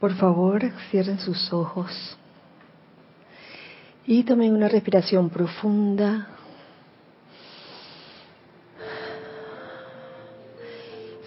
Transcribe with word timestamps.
Por 0.00 0.14
favor, 0.14 0.62
cierren 0.90 1.18
sus 1.18 1.52
ojos 1.52 2.16
y 4.06 4.22
tomen 4.22 4.54
una 4.54 4.68
respiración 4.68 5.28
profunda. 5.28 6.28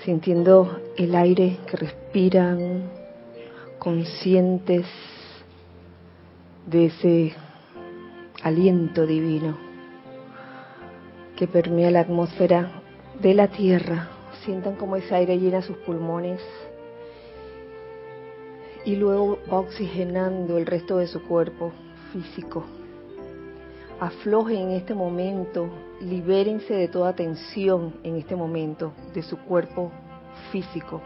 Sintiendo 0.06 0.82
el 0.98 1.14
aire 1.16 1.60
que 1.68 1.78
respiran, 1.78 2.90
conscientes 3.78 4.86
de 6.66 6.86
ese 6.86 7.36
aliento 8.42 9.06
divino 9.06 9.58
que 11.36 11.48
permea 11.48 11.92
la 11.92 12.00
atmósfera 12.00 12.72
de 13.20 13.34
la 13.34 13.50
tierra. 13.50 14.10
Sientan 14.46 14.76
como 14.76 14.96
ese 14.96 15.14
aire 15.14 15.38
llena 15.38 15.62
sus 15.62 15.78
pulmones 15.78 16.42
y 18.86 18.96
luego 18.96 19.40
va 19.52 19.60
oxigenando 19.60 20.58
el 20.58 20.66
resto 20.66 20.98
de 20.98 21.08
su 21.08 21.22
cuerpo 21.24 21.72
físico. 22.12 22.66
Aflojen 24.00 24.58
en 24.58 24.72
este 24.72 24.96
momento, 24.96 25.70
libérense 26.00 26.74
de 26.74 26.88
toda 26.88 27.16
tensión 27.16 27.94
en 28.04 28.16
este 28.16 28.36
momento 28.36 28.94
de 29.14 29.22
su 29.22 29.38
cuerpo 29.38 29.92
físico. 30.52 31.02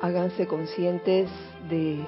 Háganse 0.00 0.46
conscientes 0.46 1.30
de 1.68 2.04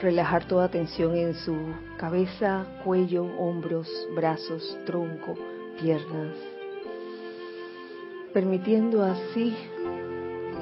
relajar 0.00 0.46
toda 0.46 0.68
tensión 0.68 1.16
en 1.16 1.34
su 1.34 1.56
cabeza, 1.96 2.66
cuello, 2.84 3.24
hombros, 3.38 3.88
brazos, 4.14 4.76
tronco, 4.84 5.34
piernas, 5.80 6.36
permitiendo 8.36 9.02
así 9.02 9.56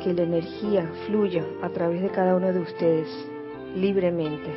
que 0.04 0.14
la 0.14 0.22
energía 0.22 0.88
fluya 1.08 1.44
a 1.60 1.68
través 1.70 2.02
de 2.02 2.08
cada 2.08 2.36
uno 2.36 2.52
de 2.52 2.60
ustedes 2.60 3.08
libremente. 3.74 4.48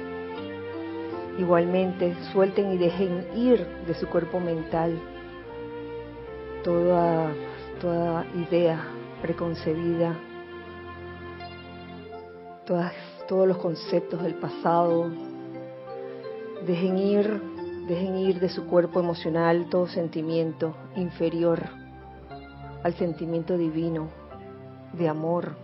Igualmente, 1.40 2.16
suelten 2.32 2.74
y 2.74 2.78
dejen 2.78 3.26
ir 3.36 3.66
de 3.88 3.96
su 3.96 4.08
cuerpo 4.08 4.40
mental 4.40 5.00
toda, 6.64 7.34
idea 8.36 8.86
preconcebida, 9.24 10.16
todos 13.28 13.48
los 13.48 13.58
conceptos 13.58 14.22
del 14.22 14.36
pasado. 14.36 15.10
Dejen 16.68 17.00
ir, 17.00 17.42
dejen 17.88 18.16
ir 18.16 18.40
de 18.40 18.50
su 18.50 18.68
cuerpo 18.68 19.00
emocional 19.00 19.66
todo 19.72 19.88
sentimiento 19.88 20.76
inferior 20.96 21.77
al 22.88 22.94
sentimiento 22.94 23.58
divino 23.58 24.08
de 24.94 25.10
amor, 25.10 25.58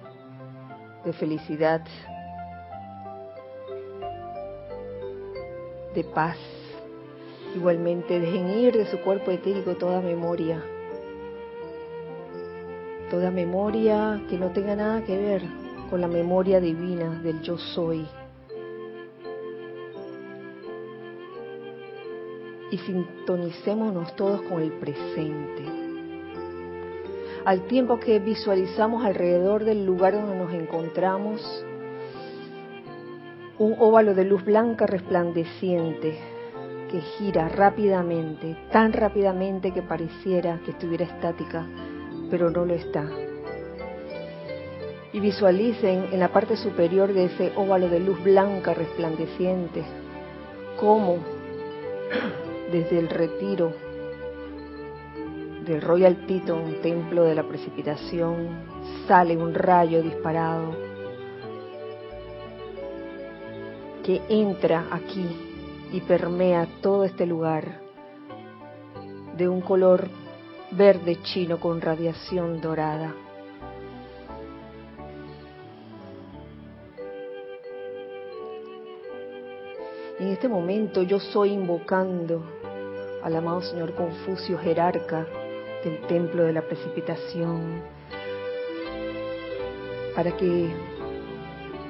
de 1.06 1.14
felicidad, 1.14 1.82
de 5.96 6.04
paz. 6.04 6.38
Igualmente 7.56 8.20
dejen 8.20 8.50
ir 8.50 8.74
de 8.74 8.88
su 8.88 9.00
cuerpo 9.00 9.32
etérico 9.32 9.74
toda 9.76 10.02
memoria, 10.02 10.62
toda 13.10 13.32
memoria 13.32 14.22
que 14.30 14.38
no 14.38 14.50
tenga 14.50 14.76
nada 14.76 15.06
que 15.06 15.18
ver 15.18 15.44
con 15.90 16.02
la 16.02 16.10
memoria 16.10 16.60
divina 16.60 17.22
del 17.24 17.42
yo 17.42 17.58
soy. 17.58 18.06
Y 22.70 22.78
sintonicémonos 22.80 24.14
todos 24.18 24.42
con 24.42 24.62
el 24.62 24.74
presente 24.74 25.83
al 27.46 27.68
tiempo 27.68 28.00
que 28.00 28.20
visualizamos 28.20 29.04
alrededor 29.06 29.66
del 29.66 29.86
lugar 29.86 30.14
donde 30.14 30.36
nos 30.36 30.54
encontramos 30.54 31.66
un 33.60 33.76
óvalo 33.80 34.14
de 34.14 34.24
luz 34.24 34.44
blanca 34.46 34.86
resplandeciente 34.86 36.18
que 36.90 37.02
gira 37.02 37.50
rápidamente, 37.50 38.56
tan 38.72 38.94
rápidamente 38.94 39.72
que 39.72 39.82
pareciera 39.82 40.60
que 40.64 40.72
estuviera 40.72 41.06
estática, 41.06 41.66
pero 42.30 42.50
no 42.50 42.66
lo 42.66 42.74
está. 42.74 43.10
Y 45.12 45.20
visualicen 45.20 46.08
en 46.12 46.20
la 46.20 46.30
parte 46.30 46.56
superior 46.56 47.14
de 47.14 47.26
ese 47.26 47.52
óvalo 47.56 47.90
de 47.90 48.00
luz 48.00 48.24
blanca 48.24 48.74
resplandeciente 48.74 49.84
cómo 50.80 51.18
desde 52.72 53.00
el 53.00 53.10
retiro 53.10 53.74
del 55.66 55.82
Royal 55.82 56.18
un 56.50 56.82
templo 56.82 57.24
de 57.24 57.36
la 57.36 57.44
precipitación, 57.44 58.66
sale 59.08 59.38
un 59.38 59.54
rayo 59.54 60.02
disparado 60.02 60.76
que 64.04 64.22
entra 64.28 64.88
aquí 64.92 65.26
y 65.94 66.02
permea 66.02 66.68
todo 66.82 67.06
este 67.06 67.26
lugar 67.26 67.80
de 69.38 69.48
un 69.48 69.62
color 69.62 70.10
verde 70.72 71.20
chino 71.24 71.60
con 71.60 71.80
radiación 71.80 72.60
dorada. 72.60 73.14
En 80.20 80.28
este 80.28 80.48
momento 80.48 81.02
yo 81.04 81.20
soy 81.20 81.52
invocando 81.52 82.44
al 83.24 83.36
amado 83.36 83.62
Señor 83.62 83.96
Confucio, 83.96 84.58
jerarca 84.58 85.26
del 85.84 86.00
templo 86.08 86.44
de 86.44 86.54
la 86.54 86.62
precipitación, 86.62 87.82
para 90.16 90.36
que 90.38 90.70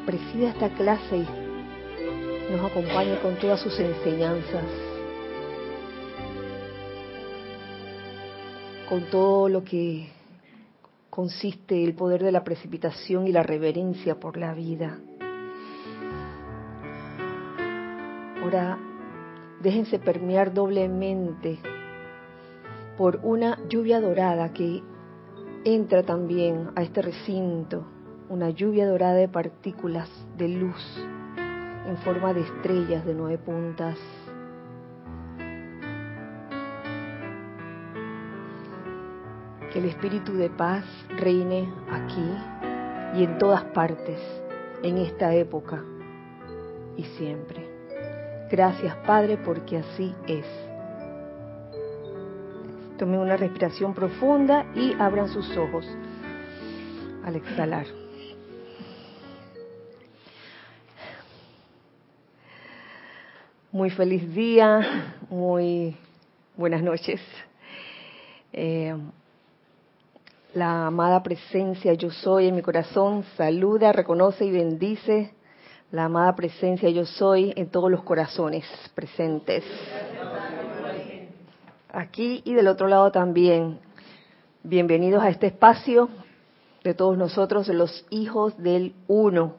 presida 0.06 0.50
esta 0.50 0.70
clase 0.70 1.18
y 1.18 2.52
nos 2.52 2.72
acompañe 2.72 3.20
con 3.20 3.36
todas 3.36 3.62
sus 3.62 3.80
enseñanzas, 3.80 4.66
con 8.90 9.04
todo 9.10 9.50
lo 9.50 9.64
que 9.64 10.10
consiste 11.10 11.84
el 11.84 11.94
poder 11.94 12.24
de 12.24 12.32
la 12.32 12.44
precipitación 12.44 13.28
y 13.28 13.32
la 13.32 13.44
reverencia 13.44 14.20
por 14.20 14.38
la 14.38 14.54
vida. 14.54 15.00
Ahora 18.42 18.78
déjense 19.62 20.00
permear 20.00 20.54
doblemente 20.54 21.60
por 22.98 23.20
una 23.24 23.58
lluvia 23.68 24.00
dorada 24.00 24.54
que 24.54 24.84
entra 25.66 26.04
también 26.04 26.70
a 26.76 26.84
este 26.84 27.02
recinto, 27.02 27.86
una 28.30 28.50
lluvia 28.50 28.88
dorada 28.88 29.16
de 29.16 29.28
partículas 29.28 30.10
de 30.38 30.48
luz 30.50 31.04
en 31.88 31.98
forma 31.98 32.34
de 32.34 32.42
estrellas 32.42 33.06
de 33.06 33.14
nueve 33.14 33.38
puntas. 33.38 33.98
Que 39.72 39.80
el 39.80 39.86
espíritu 39.86 40.34
de 40.34 40.50
paz 40.50 40.86
reine 41.18 41.68
aquí 41.92 42.30
y 43.16 43.24
en 43.24 43.38
todas 43.38 43.64
partes, 43.66 44.20
en 44.84 44.98
esta 44.98 45.34
época 45.34 45.84
y 46.96 47.04
siempre. 47.18 47.70
Gracias 48.52 48.96
Padre 48.98 49.38
porque 49.38 49.78
así 49.78 50.14
es. 50.28 50.63
Tomen 52.98 53.20
una 53.20 53.38
respiración 53.38 53.94
profunda 53.94 54.66
y 54.76 54.94
abran 55.00 55.28
sus 55.30 55.58
ojos 55.58 55.86
al 57.26 57.36
exhalar. 57.36 57.86
Muy 63.72 63.90
feliz 63.90 64.32
día, 64.36 65.16
muy 65.30 65.96
buenas 66.56 66.84
noches. 66.84 67.20
Eh, 68.52 68.96
la 70.54 70.86
amada 70.86 71.24
presencia 71.24 71.94
yo 71.96 72.12
soy 72.12 72.50
en 72.50 72.56
mi 72.56 72.62
corazón 72.62 73.24
saluda, 73.36 73.92
reconoce 73.92 74.46
y 74.46 74.52
bendice 74.52 75.34
la 75.94 76.06
amada 76.06 76.36
presencia 76.36 76.90
yo 76.90 77.06
soy 77.06 77.54
en 77.56 77.70
todos 77.70 77.90
los 77.90 78.04
corazones 78.04 78.66
presentes 78.96 79.64
aquí 81.94 82.42
y 82.44 82.56
del 82.56 82.68
otro 82.68 82.88
lado 82.88 83.12
también. 83.12 83.80
Bienvenidos 84.64 85.24
a 85.24 85.30
este 85.30 85.48
espacio 85.48 86.10
de 86.84 86.94
todos 86.94 87.18
nosotros, 87.18 87.68
los 87.70 88.06
hijos 88.10 88.58
del 88.58 88.96
uno. 89.08 89.58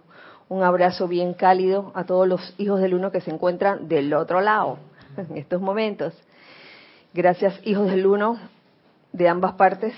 Un 0.48 0.62
abrazo 0.62 1.08
bien 1.08 1.32
cálido 1.32 1.92
a 1.94 2.04
todos 2.04 2.28
los 2.28 2.54
hijos 2.58 2.80
del 2.80 2.94
uno 2.94 3.10
que 3.12 3.20
se 3.20 3.30
encuentran 3.30 3.88
del 3.88 4.12
otro 4.12 4.40
lado 4.40 4.78
en 5.16 5.38
estos 5.38 5.62
momentos. 5.62 6.12
Gracias, 7.14 7.58
hijos 7.62 7.86
del 7.86 8.04
uno, 8.04 8.38
de 9.12 9.28
ambas 9.28 9.52
partes, 9.52 9.94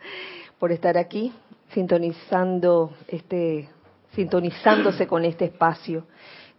por 0.58 0.72
estar 0.72 0.98
aquí, 0.98 1.32
sintonizando 1.72 2.92
este, 3.08 3.70
sintonizándose 4.14 5.06
con 5.06 5.24
este 5.24 5.46
espacio. 5.46 6.04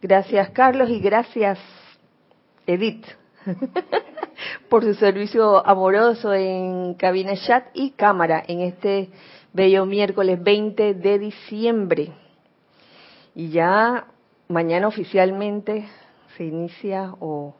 Gracias, 0.02 0.50
Carlos, 0.50 0.90
y 0.90 1.00
gracias, 1.00 1.60
Edith. 2.66 3.06
por 4.70 4.84
su 4.84 4.94
servicio 4.96 5.66
amoroso 5.66 6.34
en 6.34 6.94
cabina 6.96 7.34
chat 7.36 7.66
y 7.74 7.92
cámara 7.92 8.44
en 8.48 8.62
este 8.62 9.10
bello 9.54 9.86
miércoles 9.86 10.42
20 10.42 10.94
de 10.96 11.20
diciembre. 11.20 12.12
Y 13.36 13.50
ya 13.50 14.08
mañana 14.48 14.88
oficialmente 14.88 15.88
se 16.36 16.46
inicia 16.46 17.14
o 17.20 17.56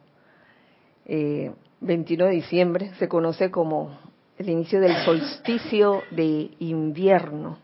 eh, 1.06 1.52
21 1.80 2.26
de 2.26 2.30
diciembre 2.30 2.92
se 2.98 3.08
conoce 3.08 3.50
como 3.50 3.98
el 4.38 4.48
inicio 4.48 4.80
del 4.80 4.96
solsticio 5.04 6.02
de 6.10 6.50
invierno, 6.58 7.58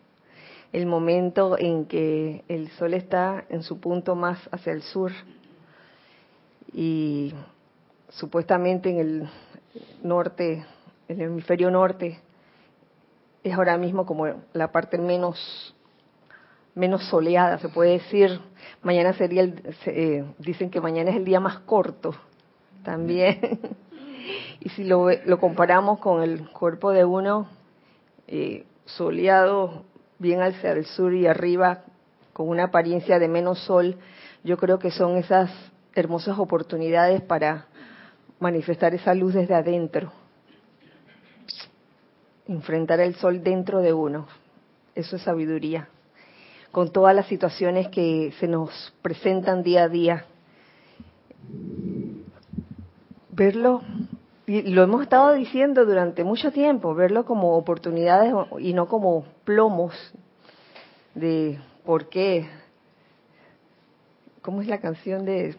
el 0.72 0.86
momento 0.86 1.56
en 1.58 1.86
que 1.86 2.44
el 2.48 2.68
sol 2.70 2.94
está 2.94 3.44
en 3.48 3.62
su 3.62 3.80
punto 3.80 4.14
más 4.14 4.38
hacia 4.52 4.72
el 4.72 4.82
sur 4.82 5.12
y 6.72 7.32
supuestamente 8.10 8.90
en 8.90 8.98
el 8.98 9.28
norte, 10.02 10.64
el 11.08 11.20
hemisferio 11.20 11.70
norte, 11.70 12.20
es 13.42 13.54
ahora 13.54 13.76
mismo 13.78 14.06
como 14.06 14.26
la 14.52 14.72
parte 14.72 14.98
menos 14.98 15.74
menos 16.74 17.04
soleada, 17.08 17.58
se 17.58 17.68
puede 17.68 17.92
decir. 17.92 18.40
Mañana 18.82 19.12
sería 19.14 19.42
el, 19.42 19.62
eh, 19.86 20.24
dicen 20.38 20.70
que 20.70 20.80
mañana 20.80 21.10
es 21.10 21.16
el 21.16 21.24
día 21.24 21.40
más 21.40 21.58
corto 21.60 22.14
también. 22.84 23.58
y 24.60 24.68
si 24.70 24.84
lo, 24.84 25.08
lo, 25.10 25.40
comparamos 25.40 25.98
con 25.98 26.22
el 26.22 26.48
cuerpo 26.50 26.92
de 26.92 27.04
uno, 27.04 27.48
eh, 28.28 28.64
soleado 28.84 29.84
bien 30.18 30.40
hacia 30.40 30.72
el 30.72 30.86
sur 30.86 31.12
y 31.14 31.26
arriba, 31.26 31.84
con 32.32 32.48
una 32.48 32.64
apariencia 32.64 33.18
de 33.18 33.26
menos 33.26 33.58
sol, 33.64 33.96
yo 34.44 34.56
creo 34.56 34.78
que 34.78 34.92
son 34.92 35.16
esas 35.16 35.50
hermosas 35.94 36.38
oportunidades 36.38 37.20
para 37.22 37.66
manifestar 38.40 38.94
esa 38.94 39.14
luz 39.14 39.34
desde 39.34 39.54
adentro, 39.54 40.12
enfrentar 42.46 43.00
el 43.00 43.14
sol 43.16 43.42
dentro 43.42 43.80
de 43.80 43.92
uno. 43.92 44.26
Eso 44.94 45.16
es 45.16 45.22
sabiduría, 45.22 45.88
con 46.72 46.92
todas 46.92 47.14
las 47.14 47.26
situaciones 47.26 47.88
que 47.88 48.32
se 48.40 48.48
nos 48.48 48.94
presentan 49.02 49.62
día 49.62 49.84
a 49.84 49.88
día. 49.88 50.24
Verlo, 53.30 53.82
y 54.46 54.62
lo 54.62 54.82
hemos 54.82 55.02
estado 55.02 55.34
diciendo 55.34 55.84
durante 55.84 56.24
mucho 56.24 56.50
tiempo, 56.50 56.94
verlo 56.94 57.24
como 57.24 57.56
oportunidades 57.56 58.34
y 58.58 58.72
no 58.72 58.88
como 58.88 59.24
plomos 59.44 59.94
de 61.14 61.60
por 61.84 62.08
qué. 62.08 62.48
¿Cómo 64.42 64.62
es 64.62 64.68
la 64.68 64.80
canción 64.80 65.24
de 65.24 65.54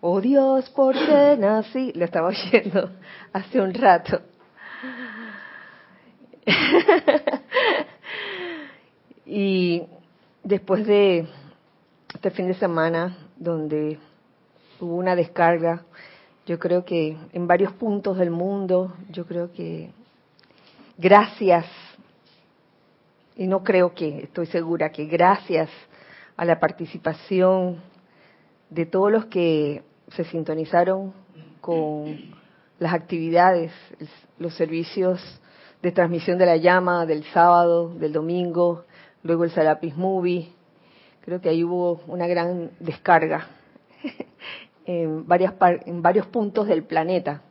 Oh 0.00 0.20
Dios, 0.20 0.70
¿por 0.70 0.94
qué 0.94 1.36
nací? 1.36 1.92
Lo 1.96 2.04
estaba 2.04 2.28
oyendo 2.28 2.92
hace 3.32 3.60
un 3.60 3.74
rato. 3.74 4.20
y 9.26 9.82
después 10.44 10.86
de 10.86 11.26
este 12.14 12.30
fin 12.30 12.46
de 12.46 12.54
semana 12.54 13.18
donde 13.36 13.98
hubo 14.78 14.94
una 14.94 15.16
descarga, 15.16 15.82
yo 16.46 16.60
creo 16.60 16.84
que 16.84 17.16
en 17.32 17.48
varios 17.48 17.72
puntos 17.72 18.18
del 18.18 18.30
mundo, 18.30 18.94
yo 19.10 19.26
creo 19.26 19.50
que 19.52 19.90
gracias, 20.96 21.66
y 23.34 23.48
no 23.48 23.64
creo 23.64 23.94
que, 23.94 24.20
estoy 24.20 24.46
segura 24.46 24.92
que 24.92 25.06
gracias 25.06 25.68
a 26.36 26.44
la 26.44 26.60
participación 26.60 27.82
de 28.70 28.86
todos 28.86 29.10
los 29.10 29.26
que 29.26 29.87
se 30.12 30.24
sintonizaron 30.24 31.12
con 31.60 32.18
las 32.78 32.94
actividades, 32.94 33.72
los 34.38 34.54
servicios 34.54 35.20
de 35.82 35.92
transmisión 35.92 36.38
de 36.38 36.46
la 36.46 36.56
llama 36.56 37.06
del 37.06 37.24
sábado, 37.24 37.94
del 37.94 38.12
domingo, 38.12 38.84
luego 39.22 39.44
el 39.44 39.50
Sarapis 39.50 39.96
Movie. 39.96 40.52
Creo 41.24 41.40
que 41.40 41.50
ahí 41.50 41.62
hubo 41.62 42.00
una 42.06 42.26
gran 42.26 42.70
descarga 42.80 43.48
en, 44.86 45.26
varias, 45.26 45.54
en 45.86 46.02
varios 46.02 46.26
puntos 46.26 46.66
del 46.66 46.84
planeta. 46.84 47.42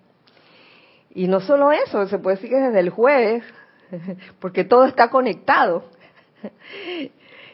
Y 1.13 1.27
no 1.27 1.39
solo 1.39 1.71
eso, 1.71 2.07
se 2.07 2.19
puede 2.19 2.35
decir 2.35 2.49
que 2.49 2.57
desde 2.57 2.79
el 2.79 2.89
jueves, 2.89 3.43
porque 4.39 4.63
todo 4.63 4.85
está 4.85 5.09
conectado. 5.09 5.83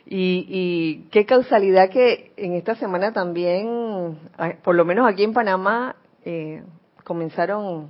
Y, 0.05 1.07
qué 1.11 1.25
causalidad 1.25 1.89
que 1.89 2.33
en 2.35 2.53
esta 2.53 2.75
semana 2.75 3.13
también, 3.13 4.19
por 4.63 4.75
lo 4.75 4.85
menos 4.85 5.07
aquí 5.09 5.23
en 5.23 5.33
Panamá, 5.33 5.95
eh, 6.25 6.63
comenzaron 7.03 7.89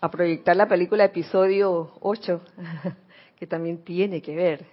a 0.00 0.10
proyectar 0.10 0.56
la 0.56 0.68
película 0.68 1.04
episodio 1.04 1.92
8, 2.00 2.40
que 3.38 3.46
también 3.46 3.84
tiene 3.84 4.20
que 4.20 4.34
ver. 4.34 4.66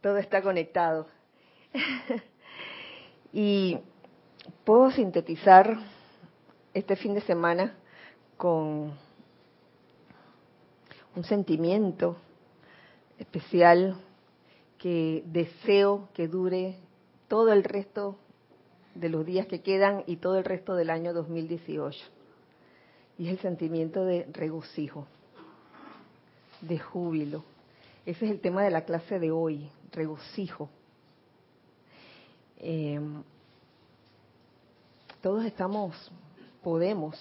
Todo 0.00 0.18
está 0.18 0.40
conectado. 0.40 1.08
y 3.32 3.78
puedo 4.64 4.90
sintetizar 4.92 5.78
este 6.74 6.94
fin 6.96 7.14
de 7.14 7.20
semana 7.22 7.74
con 8.36 8.92
un 11.14 11.24
sentimiento 11.24 12.16
especial 13.18 13.96
que 14.78 15.22
deseo 15.26 16.08
que 16.14 16.28
dure 16.28 16.76
todo 17.28 17.52
el 17.52 17.64
resto 17.64 18.16
de 18.94 19.08
los 19.08 19.24
días 19.26 19.46
que 19.46 19.62
quedan 19.62 20.04
y 20.06 20.16
todo 20.16 20.38
el 20.38 20.44
resto 20.44 20.74
del 20.74 20.90
año 20.90 21.12
2018. 21.12 21.98
Y 23.18 23.26
es 23.26 23.32
el 23.32 23.38
sentimiento 23.40 24.04
de 24.04 24.26
regocijo, 24.32 25.06
de 26.60 26.78
júbilo. 26.78 27.44
Ese 28.04 28.26
es 28.26 28.30
el 28.30 28.40
tema 28.40 28.62
de 28.62 28.70
la 28.70 28.84
clase 28.84 29.18
de 29.18 29.30
hoy, 29.30 29.68
regocijo. 29.92 30.68
Eh, 32.58 33.00
todos 35.20 35.44
estamos, 35.44 36.10
podemos 36.62 37.16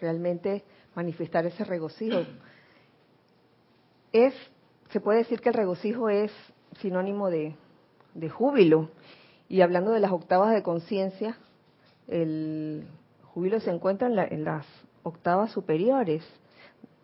realmente 0.00 0.64
manifestar 0.94 1.46
ese 1.46 1.64
regocijo. 1.64 2.24
Es, 4.12 4.34
se 4.90 5.00
puede 5.00 5.18
decir 5.18 5.40
que 5.40 5.48
el 5.48 5.54
regocijo 5.54 6.10
es 6.10 6.30
sinónimo 6.80 7.30
de, 7.30 7.54
júbilo. 8.30 8.88
Y 9.48 9.60
hablando 9.60 9.92
de 9.92 10.00
las 10.00 10.12
octavas 10.12 10.54
de 10.54 10.62
conciencia, 10.62 11.36
el 12.08 12.86
júbilo 13.24 13.60
se 13.60 13.70
encuentra 13.70 14.08
en, 14.08 14.44
las 14.44 14.66
octavas 15.02 15.50
superiores, 15.52 16.24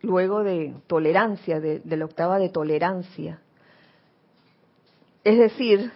luego 0.01 0.43
de 0.43 0.75
tolerancia, 0.87 1.61
de, 1.61 1.83
la 1.85 2.05
octava 2.05 2.39
de 2.39 2.49
tolerancia. 2.49 3.41
Es 5.25 5.39
decir, 5.39 5.93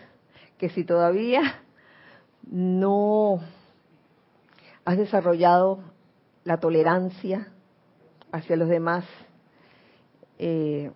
que 0.59 0.69
si 0.69 0.85
todavía 0.85 1.63
no 2.51 3.41
has 4.85 4.99
desarrollado 4.99 5.81
la 6.45 6.59
tolerancia 6.59 7.49
hacia 8.33 8.57
los 8.57 8.69
demás, 8.69 9.05
eh, 10.39 10.91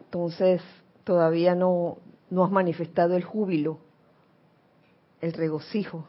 entonces 0.00 0.62
todavía 1.04 1.54
no, 1.54 1.98
no 2.30 2.44
has 2.44 2.50
manifestado 2.50 3.16
el 3.16 3.24
júbilo, 3.24 3.78
el 5.20 5.32
regocijo, 5.32 6.06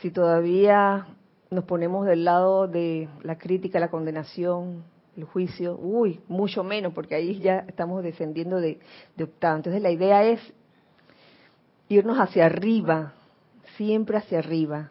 si 0.00 0.10
todavía 0.10 1.06
nos 1.50 1.64
ponemos 1.64 2.06
del 2.06 2.24
lado 2.24 2.66
de 2.66 3.08
la 3.22 3.38
crítica, 3.38 3.78
la 3.78 3.90
condenación, 3.90 4.84
el 5.16 5.24
juicio, 5.24 5.78
uy, 5.78 6.20
mucho 6.28 6.64
menos, 6.64 6.94
porque 6.94 7.14
ahí 7.14 7.38
ya 7.40 7.64
estamos 7.68 8.02
descendiendo 8.02 8.60
de, 8.60 8.80
de. 9.16 9.24
Entonces 9.24 9.82
la 9.82 9.90
idea 9.90 10.24
es 10.24 10.40
irnos 11.88 12.18
hacia 12.18 12.46
arriba, 12.46 13.12
siempre 13.76 14.16
hacia 14.16 14.38
arriba, 14.38 14.90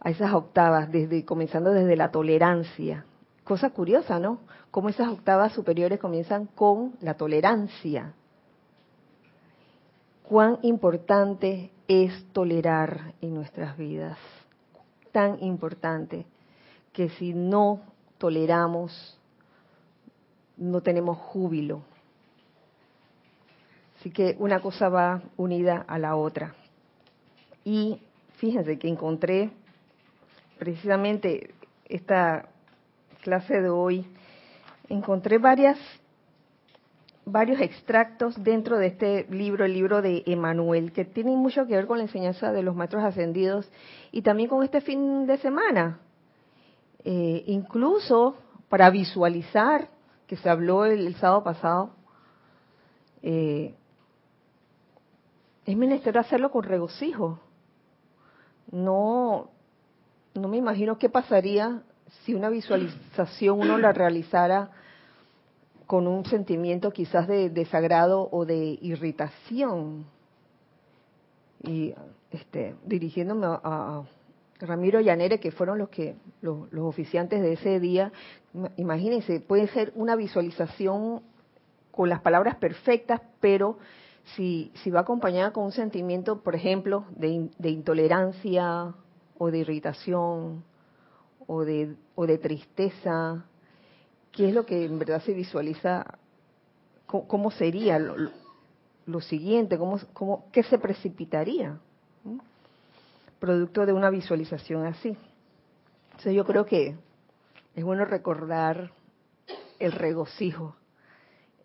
a 0.00 0.10
esas 0.10 0.32
octavas, 0.32 0.90
desde 0.92 1.24
comenzando 1.24 1.70
desde 1.70 1.96
la 1.96 2.10
tolerancia. 2.10 3.04
Cosa 3.44 3.70
curiosa, 3.70 4.18
¿no? 4.18 4.40
Cómo 4.70 4.90
esas 4.90 5.08
octavas 5.08 5.52
superiores 5.52 5.98
comienzan 5.98 6.46
con 6.46 6.94
la 7.00 7.14
tolerancia 7.14 8.14
cuán 10.30 10.60
importante 10.62 11.72
es 11.88 12.24
tolerar 12.32 13.14
en 13.20 13.34
nuestras 13.34 13.76
vidas. 13.76 14.16
Tan 15.10 15.42
importante 15.42 16.24
que 16.92 17.08
si 17.08 17.34
no 17.34 17.80
toleramos, 18.16 19.18
no 20.56 20.82
tenemos 20.82 21.18
júbilo. 21.18 21.82
Así 23.98 24.12
que 24.12 24.36
una 24.38 24.60
cosa 24.60 24.88
va 24.88 25.20
unida 25.36 25.84
a 25.88 25.98
la 25.98 26.14
otra. 26.14 26.54
Y 27.64 28.00
fíjense 28.36 28.78
que 28.78 28.86
encontré 28.86 29.50
precisamente 30.60 31.54
esta 31.86 32.48
clase 33.20 33.60
de 33.60 33.68
hoy, 33.68 34.06
encontré 34.88 35.38
varias 35.38 35.76
varios 37.24 37.60
extractos 37.60 38.42
dentro 38.42 38.78
de 38.78 38.88
este 38.88 39.26
libro, 39.30 39.64
el 39.64 39.74
libro 39.74 40.02
de 40.02 40.22
Emanuel, 40.26 40.92
que 40.92 41.04
tienen 41.04 41.36
mucho 41.36 41.66
que 41.66 41.76
ver 41.76 41.86
con 41.86 41.98
la 41.98 42.04
enseñanza 42.04 42.52
de 42.52 42.62
los 42.62 42.74
maestros 42.74 43.04
ascendidos 43.04 43.70
y 44.10 44.22
también 44.22 44.48
con 44.48 44.62
este 44.62 44.80
fin 44.80 45.26
de 45.26 45.38
semana. 45.38 46.00
Eh, 47.04 47.44
incluso 47.46 48.36
para 48.68 48.90
visualizar, 48.90 49.88
que 50.26 50.36
se 50.36 50.48
habló 50.48 50.84
el, 50.84 51.14
sábado 51.16 51.42
pasado, 51.42 51.90
eh, 53.22 53.74
es 55.66 55.76
menester 55.76 56.16
hacerlo 56.18 56.50
con 56.50 56.64
regocijo. 56.64 57.40
No, 58.70 59.50
no 60.34 60.48
me 60.48 60.56
imagino 60.56 60.98
qué 60.98 61.08
pasaría 61.08 61.82
si 62.24 62.34
una 62.34 62.48
visualización 62.48 63.60
uno 63.60 63.78
la 63.78 63.92
realizara 63.92 64.70
con 65.90 66.06
un 66.06 66.24
sentimiento 66.24 66.92
quizás 66.92 67.26
de 67.26 67.50
desagrado 67.50 68.28
o 68.30 68.46
de 68.46 68.78
irritación. 68.80 70.06
Y 71.64 71.92
este, 72.30 72.76
dirigiéndome 72.86 73.44
a, 73.48 74.04
Ramiro 74.60 75.00
Llanere, 75.00 75.40
que 75.40 75.50
fueron 75.50 75.78
los 75.78 75.88
que 75.88 76.14
los, 76.42 76.68
oficiantes 76.78 77.42
de 77.42 77.54
ese 77.54 77.80
día, 77.80 78.12
imagínense, 78.76 79.40
puede 79.40 79.66
ser 79.66 79.92
una 79.96 80.14
visualización 80.14 81.22
con 81.90 82.08
las 82.08 82.20
palabras 82.20 82.54
perfectas, 82.54 83.20
pero 83.40 83.76
si, 84.36 84.70
si 84.84 84.92
va 84.92 85.00
acompañada 85.00 85.52
con 85.52 85.64
un 85.64 85.72
sentimiento, 85.72 86.40
por 86.40 86.54
ejemplo, 86.54 87.04
de, 87.16 87.50
de 87.58 87.68
intolerancia 87.68 88.94
o 89.38 89.50
de 89.50 89.58
irritación 89.58 90.62
o 91.48 91.64
de, 91.64 91.96
o 92.14 92.28
de 92.28 92.38
tristeza, 92.38 93.44
¿qué 94.32 94.48
es 94.48 94.54
lo 94.54 94.66
que 94.66 94.84
en 94.84 94.98
verdad 94.98 95.22
se 95.22 95.32
visualiza? 95.32 96.18
¿Cómo, 97.06 97.50
sería 97.50 97.98
lo, 97.98 99.20
siguiente? 99.20 99.78
¿Cómo, 99.78 99.98
cómo, 100.12 100.44
¿Qué 100.52 100.62
se 100.62 100.78
precipitaría? 100.78 101.78
Producto 103.40 103.84
de 103.84 103.92
una 103.92 104.10
visualización 104.10 104.86
así. 104.86 105.16
Entonces 106.10 106.34
yo 106.34 106.44
creo 106.44 106.66
que 106.66 106.96
es 107.74 107.84
bueno 107.84 108.04
recordar 108.04 108.92
el 109.78 109.92
regocijo, 109.92 110.76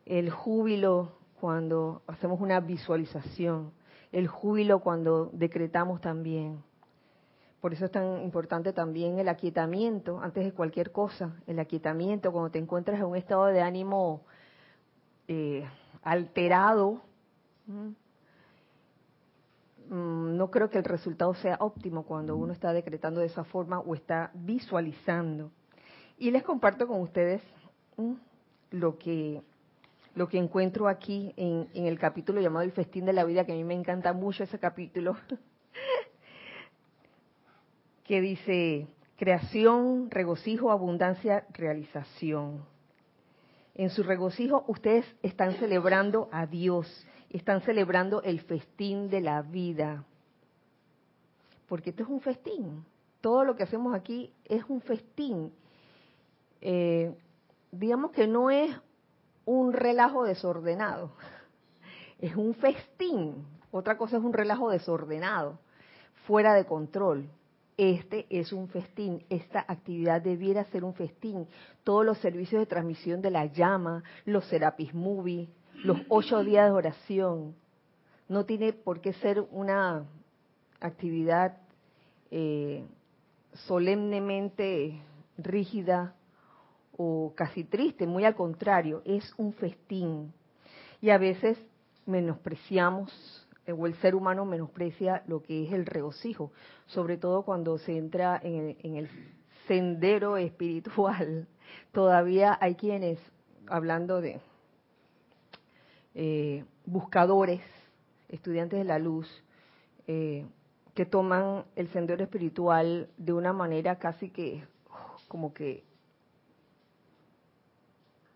el 0.06 0.30
júbilo 0.32 1.12
cuando 1.40 2.02
hacemos 2.08 2.40
una 2.40 2.60
visualización, 2.60 3.72
el 4.12 4.28
júbilo 4.28 4.80
cuando 4.80 5.30
decretamos 5.34 6.02
también 6.02 6.64
por 7.66 7.74
eso 7.74 7.86
es 7.86 7.92
tan 7.92 8.22
importante 8.22 8.74
también 8.74 9.18
el 9.18 9.28
aquietamiento, 9.28 10.20
antes 10.22 10.46
de 10.46 10.52
cualquier 10.52 10.92
cosa, 10.92 11.34
el 11.48 11.58
aquietamiento, 11.58 12.32
cuando 12.32 12.52
te 12.52 12.60
encuentras 12.60 13.00
en 13.00 13.08
un 13.08 13.16
estado 13.16 13.46
de 13.46 13.60
ánimo 13.60 14.22
eh, 15.28 15.68
alterado, 16.04 17.02
mm, 17.66 17.90
no 20.38 20.52
creo 20.52 20.70
que 20.70 20.78
el 20.78 20.84
resultado 20.84 21.34
sea 21.34 21.58
óptimo 21.60 22.04
cuando 22.04 22.38
uno 22.38 22.54
está 22.54 22.72
decretando 22.72 23.22
de 23.22 23.26
esa 23.26 23.44
forma 23.44 23.80
o 23.80 23.96
está 23.96 24.30
visualizando. 24.36 25.50
Y 26.20 26.30
les 26.30 26.44
comparto 26.44 26.86
con 26.86 27.02
ustedes 27.02 27.42
lo 28.70 29.00
que 29.00 29.42
lo 30.14 30.28
que 30.28 30.38
encuentro 30.38 30.88
aquí 30.88 31.34
en, 31.36 31.68
en 31.74 31.88
el 31.88 31.98
capítulo 31.98 32.42
llamado 32.42 32.64
El 32.64 32.74
Festín 32.74 33.06
de 33.06 33.14
la 33.14 33.24
Vida, 33.24 33.44
que 33.44 33.54
a 33.54 33.56
mí 33.56 33.64
me 33.64 33.74
encanta 33.74 34.14
mucho 34.14 34.44
ese 34.44 34.60
capítulo. 34.60 35.18
que 38.06 38.22
dice 38.22 38.88
creación, 39.18 40.10
regocijo, 40.12 40.72
abundancia, 40.72 41.46
realización. 41.52 42.64
En 43.74 43.90
su 43.90 44.04
regocijo 44.04 44.64
ustedes 44.68 45.06
están 45.22 45.56
celebrando 45.56 46.30
a 46.32 46.46
Dios, 46.46 47.06
están 47.30 47.62
celebrando 47.62 48.22
el 48.22 48.40
festín 48.42 49.10
de 49.10 49.22
la 49.22 49.42
vida. 49.42 50.06
Porque 51.68 51.90
esto 51.90 52.04
es 52.04 52.10
un 52.10 52.22
festín. 52.22 52.86
Todo 53.22 53.44
lo 53.44 53.56
que 53.56 53.64
hacemos 53.64 53.94
aquí 53.96 54.32
es 54.46 54.64
un 54.70 54.82
festín. 54.82 55.52
Eh, 56.62 57.14
digamos 57.72 58.12
que 58.12 58.28
no 58.28 58.52
es 58.52 58.72
un 59.46 59.74
relajo 59.74 60.24
desordenado, 60.24 61.12
es 62.20 62.36
un 62.36 62.54
festín. 62.54 63.46
Otra 63.72 63.98
cosa 63.98 64.18
es 64.18 64.24
un 64.24 64.32
relajo 64.32 64.70
desordenado, 64.70 65.60
fuera 66.28 66.54
de 66.54 66.66
control. 66.66 67.28
Este 67.78 68.26
es 68.30 68.54
un 68.54 68.70
festín, 68.70 69.24
esta 69.30 69.66
actividad 69.68 70.22
debiera 70.22 70.64
ser 70.66 70.86
un 70.86 70.94
festín. 70.94 71.48
Todos 71.84 72.06
los 72.06 72.18
servicios 72.20 72.62
de 72.62 72.66
transmisión 72.66 73.22
de 73.22 73.32
la 73.32 73.48
llama, 73.48 74.04
los 74.26 74.46
Serapis 74.46 74.94
Movie, 74.94 75.50
los 75.84 75.98
ocho 76.08 76.42
días 76.44 76.68
de 76.68 76.72
oración, 76.72 77.56
no 78.30 78.46
tiene 78.46 78.72
por 78.72 79.02
qué 79.02 79.12
ser 79.14 79.42
una 79.52 80.06
actividad 80.80 81.58
eh, 82.32 82.86
solemnemente 83.68 85.02
rígida 85.38 86.16
o 86.98 87.34
casi 87.36 87.66
triste, 87.66 88.08
muy 88.08 88.24
al 88.24 88.36
contrario, 88.36 89.02
es 89.06 89.34
un 89.38 89.52
festín. 89.52 90.34
Y 91.02 91.10
a 91.10 91.18
veces 91.18 91.58
menospreciamos 92.06 93.45
o 93.72 93.88
el 93.88 93.96
ser 93.96 94.16
humano 94.16 94.46
menosprecia 94.46 95.24
lo 95.28 95.42
que 95.42 95.66
es 95.66 95.74
el 95.74 95.86
regocijo, 95.86 96.52
sobre 96.86 97.18
todo 97.18 97.44
cuando 97.44 97.78
se 97.78 97.98
entra 97.98 98.40
en 98.44 98.96
el, 98.96 99.10
sendero 99.68 100.38
espiritual. 100.38 101.48
Todavía 101.92 102.58
hay 102.62 102.76
quienes, 102.76 103.20
hablando 103.68 104.22
de 104.22 104.40
eh, 106.14 106.64
buscadores, 106.86 107.62
estudiantes 108.30 108.78
de 108.78 108.86
la 108.86 109.00
luz, 109.00 109.28
eh, 110.08 110.46
que 110.94 111.06
toman 111.06 111.66
el 111.76 111.90
sendero 111.90 112.24
espiritual 112.24 113.10
de 113.18 113.34
una 113.34 113.54
manera 113.54 113.98
casi 113.98 114.30
que 114.30 114.64
como 115.28 115.54
que 115.54 115.84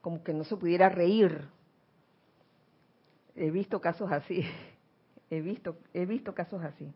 como 0.01 0.23
que 0.23 0.33
no 0.33 0.43
se 0.43 0.55
pudiera 0.55 0.89
reír. 0.89 1.47
He 3.35 3.51
visto 3.51 3.79
casos 3.79 4.11
así. 4.11 4.43
He 5.29 5.41
visto, 5.41 5.77
he 5.93 6.05
visto 6.05 6.33
casos 6.33 6.63
así. 6.63 6.91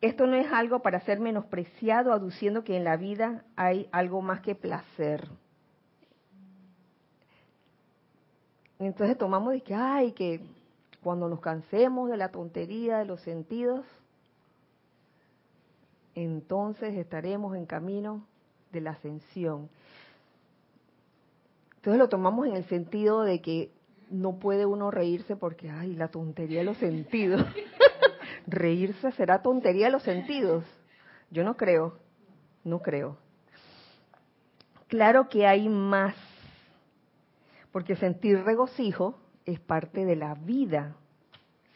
Esto 0.00 0.26
no 0.26 0.34
es 0.36 0.50
algo 0.52 0.80
para 0.80 1.00
ser 1.00 1.20
menospreciado, 1.20 2.12
aduciendo 2.12 2.64
que 2.64 2.76
en 2.76 2.84
la 2.84 2.96
vida 2.96 3.44
hay 3.56 3.88
algo 3.92 4.22
más 4.22 4.40
que 4.40 4.54
placer. 4.54 5.28
Entonces 8.78 9.18
tomamos 9.18 9.52
de 9.52 9.60
que, 9.60 9.74
ay, 9.74 10.12
que 10.12 10.40
cuando 11.02 11.28
nos 11.28 11.40
cansemos 11.40 12.08
de 12.08 12.16
la 12.16 12.30
tontería 12.30 12.98
de 12.98 13.04
los 13.04 13.20
sentidos, 13.20 13.84
entonces 16.14 16.96
estaremos 16.96 17.56
en 17.56 17.66
camino 17.66 18.24
de 18.72 18.80
la 18.80 18.92
ascensión. 18.92 19.68
Entonces 21.76 21.98
lo 21.98 22.08
tomamos 22.08 22.46
en 22.46 22.56
el 22.56 22.64
sentido 22.64 23.22
de 23.22 23.42
que 23.42 23.70
no 24.10 24.38
puede 24.38 24.66
uno 24.66 24.90
reírse 24.90 25.36
porque, 25.36 25.70
ay, 25.70 25.94
la 25.94 26.08
tontería 26.08 26.58
de 26.58 26.64
los 26.64 26.76
sentidos. 26.78 27.44
reírse 28.46 29.12
será 29.12 29.42
tontería 29.42 29.86
de 29.86 29.92
los 29.92 30.02
sentidos. 30.02 30.64
Yo 31.30 31.44
no 31.44 31.56
creo, 31.56 31.98
no 32.64 32.80
creo. 32.80 33.16
Claro 34.88 35.28
que 35.28 35.46
hay 35.46 35.68
más, 35.68 36.16
porque 37.70 37.94
sentir 37.96 38.42
regocijo 38.42 39.18
es 39.46 39.60
parte 39.60 40.04
de 40.04 40.16
la 40.16 40.34
vida. 40.34 40.96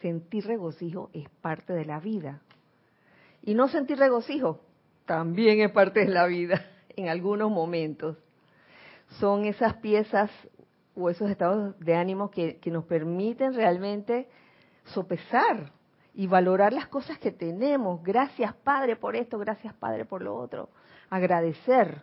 Sentir 0.01 0.47
regocijo 0.47 1.11
es 1.13 1.29
parte 1.41 1.73
de 1.73 1.85
la 1.85 2.01
vida. 2.01 2.43
Y 3.43 3.55
no 3.55 3.69
sentir 3.69 3.99
regocijo 3.99 4.61
también 5.07 5.61
es 5.61 5.71
parte 5.71 6.01
de 6.01 6.13
la 6.13 6.27
vida 6.27 6.67
en 6.97 7.09
algunos 7.09 7.51
momentos. 7.51 8.17
Son 9.21 9.45
esas 9.45 9.75
piezas 9.75 10.31
o 10.97 11.11
esos 11.11 11.31
estados 11.31 11.79
de 11.81 11.95
ánimo 11.95 12.31
que, 12.31 12.59
nos 12.67 12.85
permiten 12.85 13.55
realmente 13.55 14.29
sopesar 14.85 15.73
y 16.15 16.27
valorar 16.27 16.73
las 16.73 16.87
cosas 16.89 17.19
que 17.19 17.33
tenemos. 17.33 18.03
Gracias 18.03 18.55
Padre 18.55 18.97
por 18.97 19.17
esto, 19.17 19.39
gracias 19.39 19.75
Padre 19.75 20.05
por 20.05 20.23
lo 20.23 20.37
otro. 20.37 20.69
Agradecer. 21.11 22.03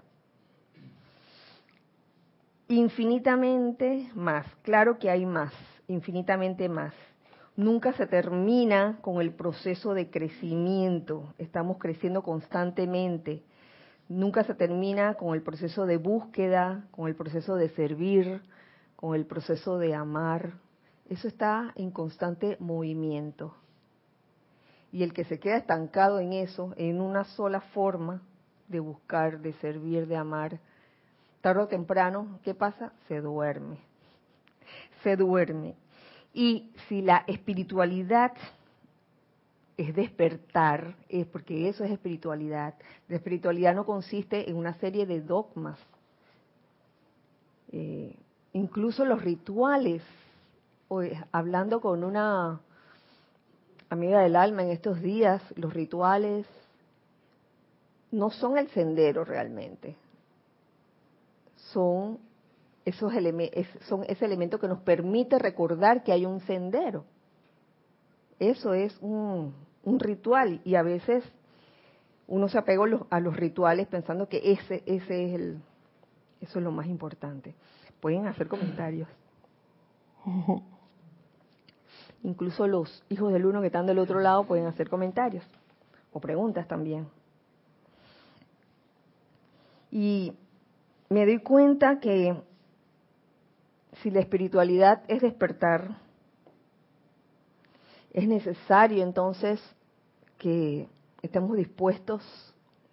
Infinitamente 2.68 4.10
más, 4.16 4.46
claro 4.62 4.98
que 4.98 5.10
hay 5.10 5.26
más, 5.26 5.54
infinitamente 5.88 6.70
más. 6.70 6.94
Nunca 7.58 7.92
se 7.94 8.08
termina 8.08 9.00
con 9.02 9.22
el 9.22 9.34
proceso 9.34 9.94
de 9.94 10.10
crecimiento, 10.10 11.34
estamos 11.38 11.78
creciendo 11.78 12.24
constantemente. 12.24 13.44
Nunca 14.08 14.44
se 14.44 14.56
termina 14.56 15.16
con 15.16 15.34
el 15.36 15.42
proceso 15.42 15.86
de 15.86 15.98
búsqueda, 15.98 16.86
con 16.92 17.08
el 17.08 17.16
proceso 17.16 17.56
de 17.56 17.70
servir, 17.70 18.42
con 19.02 19.16
el 19.16 19.26
proceso 19.26 19.80
de 19.80 19.96
amar, 19.96 20.54
eso 21.10 21.28
está 21.28 21.74
en 21.76 21.92
constante 21.92 22.56
movimiento. 22.60 23.56
Y 24.92 25.04
el 25.04 25.12
que 25.12 25.26
se 25.26 25.40
queda 25.40 25.58
estancado 25.58 26.20
en 26.20 26.34
eso, 26.34 26.74
en 26.78 27.02
una 27.02 27.24
sola 27.24 27.62
forma 27.62 28.22
de 28.68 28.80
buscar, 28.80 29.40
de 29.40 29.54
servir, 29.54 30.08
de 30.08 30.16
amar, 30.16 30.60
tarde 31.42 31.64
o 31.64 31.68
temprano, 31.68 32.40
¿qué 32.44 32.54
pasa? 32.54 32.94
Se 33.08 33.22
duerme. 33.22 33.80
Se 35.04 35.16
duerme. 35.16 35.76
Y 36.34 36.72
si 36.88 37.02
la 37.02 37.24
espiritualidad 37.28 38.34
es 39.78 39.96
despertar, 39.96 40.96
es 41.10 41.26
porque 41.26 41.68
eso 41.68 41.84
es 41.84 41.92
espiritualidad. 41.92 42.76
La 43.08 43.16
espiritualidad 43.16 43.74
no 43.74 43.86
consiste 43.86 44.50
en 44.50 44.56
una 44.56 44.76
serie 44.76 45.08
de 45.08 45.22
dogmas. 45.22 45.80
Eh, 47.72 48.16
incluso 48.54 49.06
los 49.06 49.22
rituales 49.22 50.02
hoy, 50.88 51.12
hablando 51.32 51.82
con 51.82 52.04
una 52.04 52.60
amiga 53.90 54.22
del 54.22 54.36
alma 54.36 54.64
en 54.64 54.72
estos 54.72 55.02
días, 55.02 55.42
los 55.56 55.74
rituales 55.74 56.46
no 58.12 58.30
son 58.30 58.58
el 58.58 58.70
sendero 58.70 59.24
realmente, 59.24 59.96
son 61.56 62.20
esos 62.84 63.14
son 63.88 64.04
ese 64.08 64.26
elemento 64.26 64.60
que 64.60 64.68
nos 64.68 64.80
permite 64.80 65.38
recordar 65.38 66.04
que 66.04 66.12
hay 66.12 66.26
un 66.26 66.40
sendero. 66.42 67.06
Eso 68.40 68.74
es 68.74 68.98
un, 69.02 69.54
ritual 70.00 70.62
y 70.66 70.76
a 70.76 70.82
veces 70.82 71.24
uno 72.28 72.50
se 72.50 72.58
apega 72.58 72.84
a 73.10 73.20
los, 73.20 73.36
rituales 73.36 73.88
pensando 73.88 74.28
que 74.28 74.42
ese, 74.44 74.84
ese 74.86 75.26
es 75.26 75.34
el, 75.36 75.62
eso 76.40 76.58
es 76.58 76.64
lo 76.64 76.72
más 76.72 76.88
importante. 76.88 77.54
Pueden 78.02 78.28
hacer 78.28 78.48
comentarios. 78.48 79.08
Incluso 82.24 82.68
los 82.68 83.04
hijos 83.10 83.32
del 83.32 83.46
uno 83.46 83.62
que 83.62 83.68
están 83.68 83.86
del 83.86 84.00
otro 84.00 84.20
lado 84.20 84.44
pueden 84.44 84.66
hacer 84.66 84.90
comentarios 84.90 85.46
o 86.12 86.20
preguntas 86.20 86.68
también. 86.68 87.08
Y 89.92 90.34
me 91.10 91.26
doy 91.26 91.40
cuenta 91.40 92.00
que 92.00 92.36
si 94.02 94.12
la 94.12 94.20
espiritualidad 94.20 95.04
es 95.08 95.22
despertar, 95.22 95.98
es 98.14 98.28
necesario 98.28 99.04
entonces 99.04 99.62
que 100.38 100.88
estemos 101.22 101.56
dispuestos, 101.56 102.24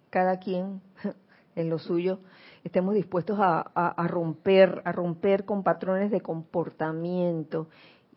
cada 0.09 0.39
quien 0.39 0.81
en 1.55 1.69
lo 1.69 1.79
suyo, 1.79 2.19
estemos 2.63 2.93
dispuestos 2.93 3.37
a, 3.39 4.07
romper, 4.07 4.81
a 4.85 4.91
romper 4.91 5.45
con 5.45 5.63
patrones 5.63 6.11
de 6.11 6.21
comportamiento 6.21 7.67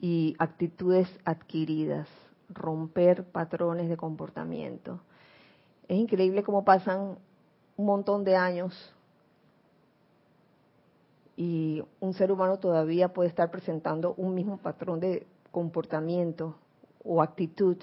y 0.01 0.35
actitudes 0.39 1.09
adquiridas, 1.25 2.09
romper 2.49 3.25
patrones 3.25 3.89
de 3.89 3.97
comportamiento. 3.97 5.01
Es 5.89 5.99
increíble 5.99 6.43
cómo 6.43 6.65
pasan 6.65 7.19
un 7.77 7.87
montón 7.87 8.25
de 8.25 8.37
años 8.37 8.95
y 11.37 11.83
un 12.01 12.15
ser 12.15 12.31
humano 12.31 12.59
todavía 12.59 13.13
puede 13.13 13.29
estar 13.29 13.51
presentando 13.51 14.15
un 14.17 14.35
mismo 14.35 14.59
patrón 14.59 15.01
de 15.01 15.27
comportamiento 15.51 16.57
o 17.05 17.23
actitud. 17.23 17.77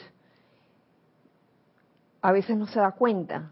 A 2.21 2.31
veces 2.31 2.57
no 2.57 2.67
se 2.67 2.79
da 2.79 2.91
cuenta, 2.91 3.51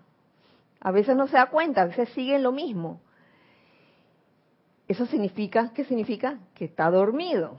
a 0.79 0.91
veces 0.91 1.15
no 1.15 1.27
se 1.27 1.37
da 1.37 1.49
cuenta, 1.49 1.81
a 1.81 1.85
veces 1.85 2.09
sigue 2.09 2.39
lo 2.39 2.51
mismo. 2.51 3.01
Eso 4.87 5.05
significa, 5.05 5.73
¿qué 5.73 5.83
significa? 5.85 6.39
Que 6.53 6.65
está 6.65 6.89
dormido. 6.89 7.57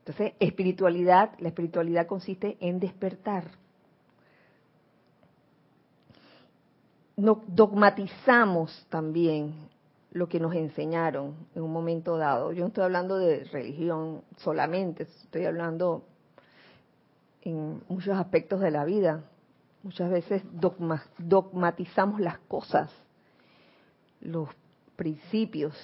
Entonces, 0.00 0.34
espiritualidad, 0.40 1.32
la 1.38 1.48
espiritualidad 1.48 2.06
consiste 2.06 2.56
en 2.60 2.80
despertar. 2.80 3.44
No, 7.16 7.42
dogmatizamos 7.46 8.86
también 8.90 9.54
lo 10.12 10.28
que 10.28 10.40
nos 10.40 10.54
enseñaron 10.54 11.34
en 11.54 11.62
un 11.62 11.72
momento 11.72 12.16
dado. 12.16 12.52
Yo 12.52 12.60
no 12.60 12.68
estoy 12.68 12.84
hablando 12.84 13.18
de 13.18 13.44
religión 13.44 14.22
solamente, 14.38 15.04
estoy 15.04 15.44
hablando 15.44 16.04
en 17.42 17.82
muchos 17.88 18.16
aspectos 18.16 18.60
de 18.60 18.70
la 18.70 18.84
vida. 18.84 19.24
Muchas 19.82 20.10
veces 20.10 20.42
dogmatizamos 21.18 22.20
las 22.20 22.38
cosas, 22.40 22.90
los 24.20 24.48
principios. 24.96 25.74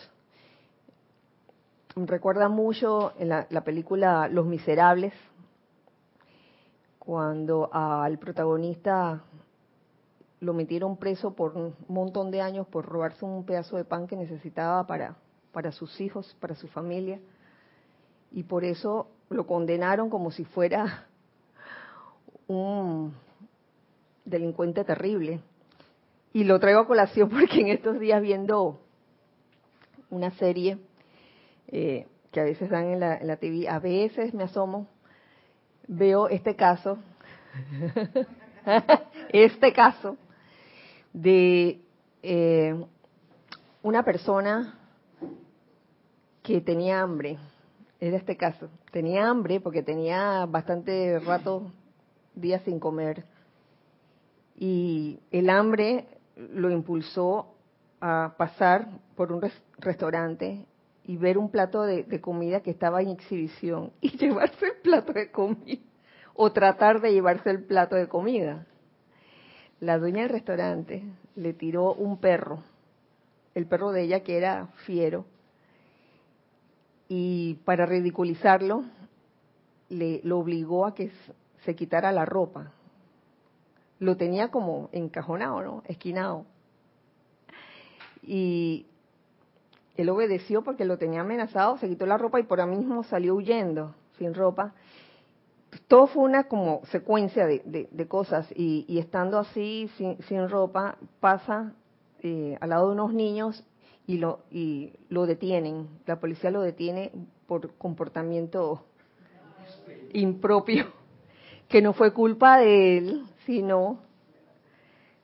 Recuerda 1.95 2.49
mucho 2.49 3.13
en 3.19 3.29
la, 3.29 3.47
la 3.51 3.63
película 3.63 4.29
Los 4.29 4.47
Miserables, 4.47 5.15
cuando 6.99 7.71
al 7.73 8.19
protagonista 8.19 9.23
lo 10.41 10.55
metieron 10.55 10.97
preso 10.97 11.35
por 11.35 11.57
un 11.57 11.75
montón 11.89 12.31
de 12.31 12.41
años 12.41 12.67
por 12.67 12.85
robarse 12.85 13.25
un 13.25 13.45
pedazo 13.45 13.77
de 13.77 13.85
pan 13.85 14.07
que 14.07 14.17
necesitaba 14.17 14.87
para, 14.87 15.17
para 15.53 15.73
sus 15.73 16.01
hijos, 16.01 16.37
para 16.41 16.55
su 16.55 16.69
familia. 16.69 17.21
Y 18.33 18.43
por 18.43 18.65
eso 18.65 19.09
lo 19.31 19.47
condenaron 19.47 20.11
como 20.11 20.31
si 20.31 20.45
fuera 20.45 21.07
un 22.47 23.15
delincuente 24.25 24.85
terrible. 24.85 25.41
Y 26.33 26.45
lo 26.45 26.59
traigo 26.59 26.81
a 26.81 26.87
colación 26.87 27.29
porque 27.31 27.61
en 27.61 27.69
estos 27.69 27.99
días 27.99 28.21
viendo 28.23 28.81
una 30.11 30.31
serie 30.33 30.79
eh, 31.69 32.07
que 32.31 32.41
a 32.41 32.45
veces 32.45 32.71
dan 32.71 32.87
en 32.87 33.01
la, 33.01 33.17
en 33.17 33.27
la 33.27 33.37
TV, 33.37 33.69
a 33.69 33.79
veces 33.79 34.35
me 34.35 34.45
asomo, 34.45 34.89
veo 35.87 36.29
este 36.29 36.57
caso, 36.57 36.99
este 39.29 39.73
caso 39.73 40.17
de 41.13 41.81
eh, 42.23 42.85
una 43.83 44.03
persona 44.03 44.79
que 46.43 46.61
tenía 46.61 47.01
hambre. 47.01 47.39
Era 48.01 48.17
este 48.17 48.37
caso. 48.37 48.69
Tenía 48.91 49.29
hambre 49.29 49.61
porque 49.61 49.83
tenía 49.83 50.45
bastante 50.47 51.19
rato, 51.21 51.73
días 52.35 52.63
sin 52.65 52.81
comer. 52.81 53.25
Y 54.57 55.21
el 55.31 55.51
hambre 55.51 56.07
lo 56.37 56.71
impulsó 56.71 57.55
a 58.01 58.35
pasar 58.37 58.89
por 59.17 59.33
un 59.33 59.43
restaurante 59.79 60.67
y 61.05 61.17
ver 61.17 61.39
un 61.39 61.51
plato 61.51 61.83
de, 61.83 62.21
comida 62.21 62.61
que 62.61 62.71
estaba 62.71 63.03
en 63.03 63.09
exhibición 63.09 63.93
y 64.01 64.17
llevarse 64.17 64.67
el 64.67 64.77
plato 64.83 65.13
de 65.13 65.31
comida 65.31 65.81
o 66.35 66.53
tratar 66.53 67.01
de 67.01 67.13
llevarse 67.13 67.51
el 67.51 67.63
plato 67.65 67.97
de 67.97 68.09
comida 68.09 68.67
la 69.81 69.99
dueña 69.99 70.23
del 70.23 70.31
restaurante 70.31 71.03
le 71.37 71.53
tiró 71.53 71.93
un 71.93 72.19
perro, 72.19 72.63
el 73.55 73.67
perro 73.67 73.93
de 73.93 74.03
ella 74.03 74.21
que 74.21 74.37
era 74.37 74.69
fiero, 74.87 75.27
y 77.09 77.55
para 77.65 77.85
ridiculizarlo, 77.85 78.85
le 79.91 80.23
obligó 80.33 80.87
a 80.87 80.95
que 80.95 81.13
se 81.65 81.77
quitara 81.77 82.13
la 82.13 82.25
ropa. 82.25 82.73
Lo 83.99 84.17
tenía 84.17 84.51
como 84.51 84.89
encajonado, 84.93 85.63
¿no? 85.63 85.83
Esquinado. 85.87 86.47
Y 88.23 88.87
él 89.97 90.09
obedeció 90.09 90.63
porque 90.63 90.85
lo 90.85 90.99
tenía 90.99 91.21
amenazado, 91.21 91.79
se 91.79 91.89
quitó 91.89 92.07
la 92.07 92.19
ropa 92.19 92.41
y 92.41 92.45
por 92.45 92.61
ahí 92.61 92.69
mismo 92.69 93.05
salió 93.05 93.35
huyendo 93.35 93.95
sin 94.19 94.35
ropa 94.35 94.75
todo 95.89 96.07
fue 96.07 96.23
una 96.23 96.45
como 96.45 96.83
secuencia 96.87 97.47
de, 97.47 98.07
cosas 98.09 98.47
y, 98.55 98.99
estando 98.99 99.39
así 99.39 99.91
sin, 99.97 100.49
ropa 100.49 100.97
pasa 101.21 101.75
eh, 102.23 102.57
al 102.61 102.71
lado 102.71 102.89
de 102.89 102.93
unos 102.93 103.13
niños 103.13 103.65
y 104.07 104.19
lo 104.19 104.41
y 104.51 104.93
lo 105.09 105.27
detienen 105.27 105.89
la 106.07 106.21
policía 106.21 106.51
lo 106.51 106.61
detiene 106.61 107.11
por 107.47 107.75
comportamiento 107.77 108.85
impropio 110.13 110.87
que 111.69 111.83
no 111.83 111.93
fue 111.93 112.13
culpa 112.13 112.59
de 112.59 112.99
él 112.99 113.25
sino 113.47 113.99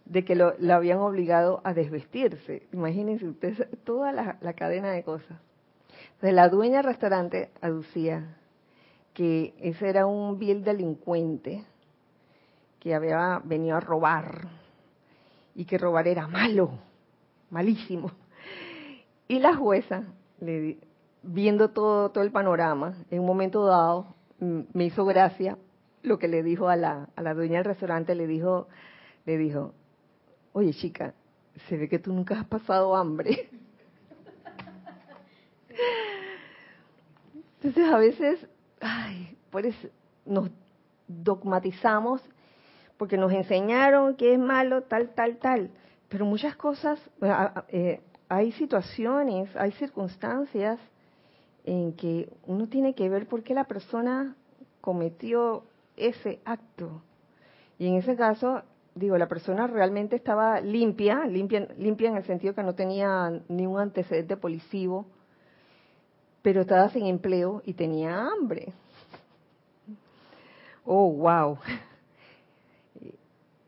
de 0.04 0.24
que 0.24 0.34
lo, 0.34 0.54
habían 0.72 0.98
obligado 0.98 1.60
a 1.64 1.74
desvestirse 1.74 2.66
imagínense 2.72 3.26
ustedes 3.26 3.66
toda 3.84 4.12
la, 4.12 4.52
cadena 4.54 4.90
de 4.92 5.02
cosas 5.02 5.38
entonces 6.14 6.34
la 6.34 6.48
dueña 6.48 6.78
del 6.78 6.86
restaurante 6.86 7.50
aducía 7.60 8.36
que 9.14 9.54
ese 9.58 9.88
era 9.88 10.06
un 10.06 10.38
vil 10.38 10.64
delincuente 10.64 11.64
que 12.80 12.94
había 12.94 13.40
venido 13.44 13.76
a 13.76 13.80
robar 13.80 14.48
y 15.54 15.64
que 15.66 15.78
robar 15.78 16.08
era 16.08 16.26
malo, 16.26 16.70
malísimo. 17.50 18.10
Y 19.28 19.38
la 19.38 19.54
jueza, 19.54 20.04
viendo 21.22 21.70
todo, 21.70 22.10
todo 22.10 22.24
el 22.24 22.32
panorama, 22.32 22.94
en 23.10 23.20
un 23.20 23.26
momento 23.26 23.66
dado 23.66 24.06
mm, 24.40 24.60
me 24.72 24.86
hizo 24.86 25.04
gracia 25.04 25.58
lo 26.02 26.18
que 26.18 26.28
le 26.28 26.42
dijo 26.42 26.68
a 26.68 26.76
la, 26.76 27.08
a 27.14 27.22
la 27.22 27.34
dueña 27.34 27.58
del 27.58 27.66
restaurante, 27.66 28.14
le 28.14 28.26
dijo, 28.26 28.68
le 29.26 29.38
dijo, 29.38 29.74
oye 30.52 30.72
chica, 30.72 31.14
se 31.68 31.76
ve 31.76 31.88
que 31.88 31.98
tú 31.98 32.12
nunca 32.12 32.40
has 32.40 32.46
pasado 32.46 32.96
hambre. 32.96 33.50
Entonces 37.62 37.84
a 37.92 37.98
veces 37.98 38.48
ay, 38.80 39.36
por 39.50 39.66
eso 39.66 39.88
nos 40.24 40.50
dogmatizamos 41.06 42.22
porque 42.96 43.16
nos 43.16 43.32
enseñaron 43.32 44.16
que 44.16 44.34
es 44.34 44.38
malo 44.38 44.82
tal, 44.82 45.10
tal, 45.10 45.36
tal. 45.38 45.70
Pero 46.08 46.24
muchas 46.24 46.56
cosas, 46.56 46.98
eh, 47.68 48.00
hay 48.28 48.52
situaciones, 48.52 49.54
hay 49.56 49.72
circunstancias 49.72 50.78
en 51.64 51.94
que 51.94 52.28
uno 52.46 52.68
tiene 52.68 52.94
que 52.94 53.08
ver 53.08 53.26
por 53.26 53.42
qué 53.42 53.54
la 53.54 53.64
persona 53.64 54.36
cometió 54.80 55.64
ese 56.08 56.40
acto. 56.44 57.02
Y 57.78 57.86
en 57.86 57.94
ese 57.94 58.16
caso, 58.16 58.62
digo, 58.94 59.16
la 59.16 59.28
persona 59.28 59.66
realmente 59.66 60.16
estaba 60.16 60.60
limpia, 60.60 61.24
limpia, 61.26 61.66
limpia 61.78 62.10
en 62.10 62.16
el 62.16 62.24
sentido 62.24 62.54
que 62.54 62.62
no 62.62 62.74
tenía 62.74 63.40
ningún 63.48 63.80
antecedente 63.80 64.36
policivo, 64.36 65.06
pero 66.42 66.62
estaba 66.62 66.88
sin 66.90 67.06
empleo 67.06 67.62
y 67.64 67.74
tenía 67.74 68.26
hambre. 68.26 68.72
Oh, 70.84 71.10
wow. 71.12 71.58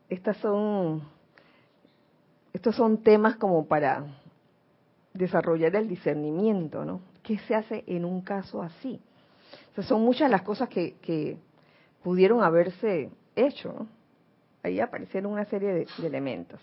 Estas 0.09 0.37
son, 0.37 1.03
estos 2.51 2.75
son 2.75 2.97
temas 3.01 3.37
como 3.37 3.65
para 3.65 4.05
desarrollar 5.13 5.75
el 5.75 5.87
discernimiento, 5.87 6.85
¿no? 6.85 7.01
¿Qué 7.21 7.37
se 7.39 7.55
hace 7.55 7.83
en 7.87 8.05
un 8.05 8.21
caso 8.21 8.61
así? 8.61 8.99
O 9.71 9.75
sea, 9.75 9.83
son 9.83 10.01
muchas 10.01 10.29
las 10.29 10.41
cosas 10.41 10.69
que, 10.69 10.95
que 11.01 11.37
pudieron 12.03 12.43
haberse 12.43 13.11
hecho. 13.35 13.87
Ahí 14.61 14.79
aparecieron 14.79 15.31
una 15.31 15.45
serie 15.45 15.73
de, 15.73 15.87
de 15.97 16.07
elementos. 16.07 16.59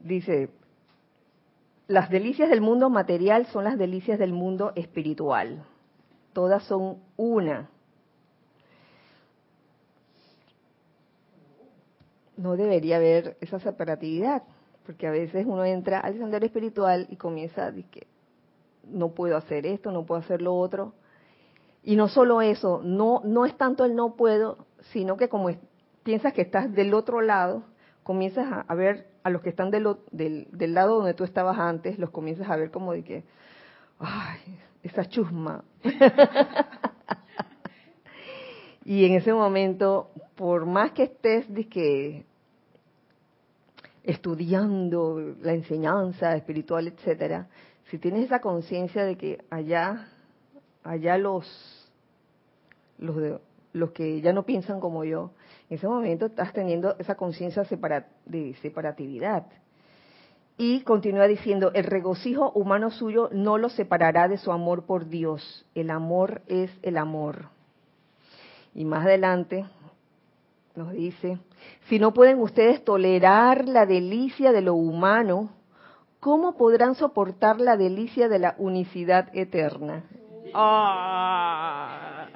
Dice, 0.00 0.50
las 1.86 2.10
delicias 2.10 2.50
del 2.50 2.60
mundo 2.60 2.90
material 2.90 3.46
son 3.46 3.64
las 3.64 3.78
delicias 3.78 4.18
del 4.18 4.32
mundo 4.32 4.72
espiritual. 4.74 5.64
Todas 6.32 6.64
son 6.64 6.98
una. 7.16 7.70
No 12.36 12.56
debería 12.56 12.96
haber 12.96 13.36
esa 13.40 13.60
separatividad, 13.60 14.42
porque 14.84 15.06
a 15.06 15.10
veces 15.10 15.46
uno 15.46 15.64
entra 15.64 16.00
al 16.00 16.18
sendero 16.18 16.44
espiritual 16.44 17.06
y 17.08 17.16
comienza 17.16 17.64
a 17.64 17.70
decir 17.70 17.90
que 17.90 18.06
no 18.86 19.10
puedo 19.10 19.36
hacer 19.36 19.66
esto, 19.66 19.90
no 19.92 20.04
puedo 20.04 20.20
hacer 20.20 20.42
lo 20.42 20.54
otro. 20.54 20.94
Y 21.84 21.96
no 21.96 22.08
solo 22.08 22.40
eso, 22.40 22.80
no, 22.82 23.20
no 23.24 23.44
es 23.44 23.56
tanto 23.56 23.84
el 23.84 23.94
no 23.94 24.16
puedo, 24.16 24.66
sino 24.92 25.16
que 25.16 25.28
como 25.28 25.50
piensas 26.02 26.32
que 26.32 26.42
estás 26.42 26.72
del 26.72 26.94
otro 26.94 27.20
lado, 27.20 27.64
comienzas 28.02 28.64
a, 28.66 28.74
ver 28.74 29.06
a 29.22 29.30
los 29.30 29.42
que 29.42 29.50
están 29.50 29.70
del, 29.70 29.96
del, 30.10 30.74
lado 30.74 30.96
donde 30.96 31.14
tú 31.14 31.24
estabas 31.24 31.58
antes, 31.58 31.98
los 31.98 32.10
comienzas 32.10 32.48
a 32.48 32.56
ver 32.56 32.70
como 32.70 32.92
de 32.92 33.04
que, 33.04 33.24
ay, 33.98 34.58
esa 34.82 35.04
chusma. 35.06 35.64
y 38.84 39.04
en 39.04 39.14
ese 39.14 39.32
momento, 39.32 40.10
por 40.36 40.66
más 40.66 40.92
que 40.92 41.04
estés 41.04 41.52
de 41.52 41.68
que 41.68 42.24
estudiando 44.04 45.34
la 45.40 45.54
enseñanza 45.54 46.36
espiritual, 46.36 46.88
etcétera, 46.88 47.48
si 47.90 47.98
tienes 47.98 48.24
esa 48.24 48.40
conciencia 48.40 49.04
de 49.04 49.16
que 49.16 49.44
allá, 49.50 50.08
allá 50.84 51.18
los, 51.18 51.90
los, 52.98 53.16
de, 53.16 53.38
los 53.72 53.90
que 53.90 54.20
ya 54.20 54.32
no 54.32 54.44
piensan 54.44 54.78
como 54.78 55.04
yo, 55.04 55.32
en 55.68 55.78
ese 55.78 55.88
momento 55.88 56.26
estás 56.26 56.52
teniendo 56.52 56.94
esa 56.98 57.16
conciencia 57.16 57.64
de 58.26 58.54
separatividad. 58.62 59.46
Y 60.56 60.82
continúa 60.82 61.26
diciendo, 61.26 61.72
el 61.74 61.84
regocijo 61.84 62.52
humano 62.52 62.92
suyo 62.92 63.28
no 63.32 63.58
lo 63.58 63.70
separará 63.70 64.28
de 64.28 64.38
su 64.38 64.52
amor 64.52 64.84
por 64.84 65.08
Dios. 65.08 65.66
El 65.74 65.90
amor 65.90 66.42
es 66.46 66.70
el 66.82 66.96
amor. 66.96 67.48
Y 68.72 68.84
más 68.84 69.04
adelante 69.04 69.64
nos 70.76 70.92
dice, 70.92 71.38
si 71.88 71.98
no 71.98 72.12
pueden 72.12 72.40
ustedes 72.40 72.84
tolerar 72.84 73.66
la 73.68 73.84
delicia 73.86 74.52
de 74.52 74.60
lo 74.60 74.74
humano, 74.74 75.50
¿cómo 76.20 76.56
podrán 76.56 76.94
soportar 76.94 77.60
la 77.60 77.76
delicia 77.76 78.28
de 78.28 78.38
la 78.38 78.54
unicidad 78.58 79.30
eterna? 79.32 80.04
Ah. 80.54 82.28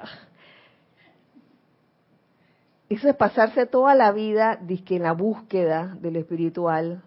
Eso 2.89 3.07
es 3.07 3.15
pasarse 3.15 3.67
toda 3.67 3.93
la 3.93 4.11
vida 4.11 4.59
en 4.67 5.03
la 5.03 5.13
búsqueda 5.13 5.95
de 6.01 6.11
lo 6.11 6.19
espiritual, 6.19 7.03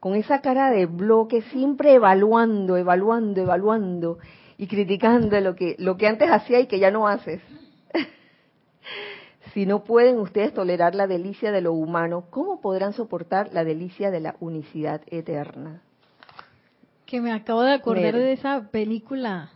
con 0.00 0.14
esa 0.14 0.40
cara 0.40 0.70
de 0.70 0.86
bloque, 0.86 1.42
siempre 1.42 1.92
evaluando, 1.92 2.78
evaluando, 2.78 3.42
evaluando 3.42 4.18
y 4.56 4.66
criticando 4.66 5.38
lo 5.40 5.54
que, 5.54 5.76
lo 5.78 5.98
que 5.98 6.08
antes 6.08 6.30
hacía 6.30 6.58
y 6.60 6.66
que 6.66 6.78
ya 6.78 6.90
no 6.90 7.06
haces. 7.06 7.42
si 9.52 9.66
no 9.66 9.84
pueden 9.84 10.18
ustedes 10.18 10.54
tolerar 10.54 10.94
la 10.94 11.06
delicia 11.06 11.52
de 11.52 11.60
lo 11.60 11.74
humano, 11.74 12.24
¿cómo 12.30 12.62
podrán 12.62 12.94
soportar 12.94 13.52
la 13.52 13.62
delicia 13.62 14.10
de 14.10 14.20
la 14.20 14.36
unicidad 14.40 15.02
eterna? 15.08 15.82
Que 17.04 17.20
me 17.20 17.32
acabo 17.32 17.62
de 17.62 17.74
acordar 17.74 18.14
de 18.14 18.32
esa 18.32 18.70
película, 18.70 19.50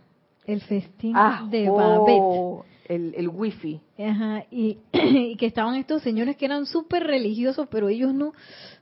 El 0.47 0.61
festín 0.63 1.13
ah, 1.17 1.47
de 1.51 1.69
Babette. 1.69 2.21
Oh, 2.21 2.65
el, 2.89 3.15
el 3.17 3.29
wifi. 3.29 3.81
Ajá, 3.99 4.45
y, 4.51 4.79
y, 4.93 5.37
que 5.37 5.47
estaban 5.47 5.77
estos 5.77 6.03
señores 6.03 6.37
que 6.37 6.45
eran 6.45 6.67
súper 6.67 7.05
religiosos, 7.05 7.69
pero 7.71 7.89
ellos 7.89 8.13
no, 8.15 8.33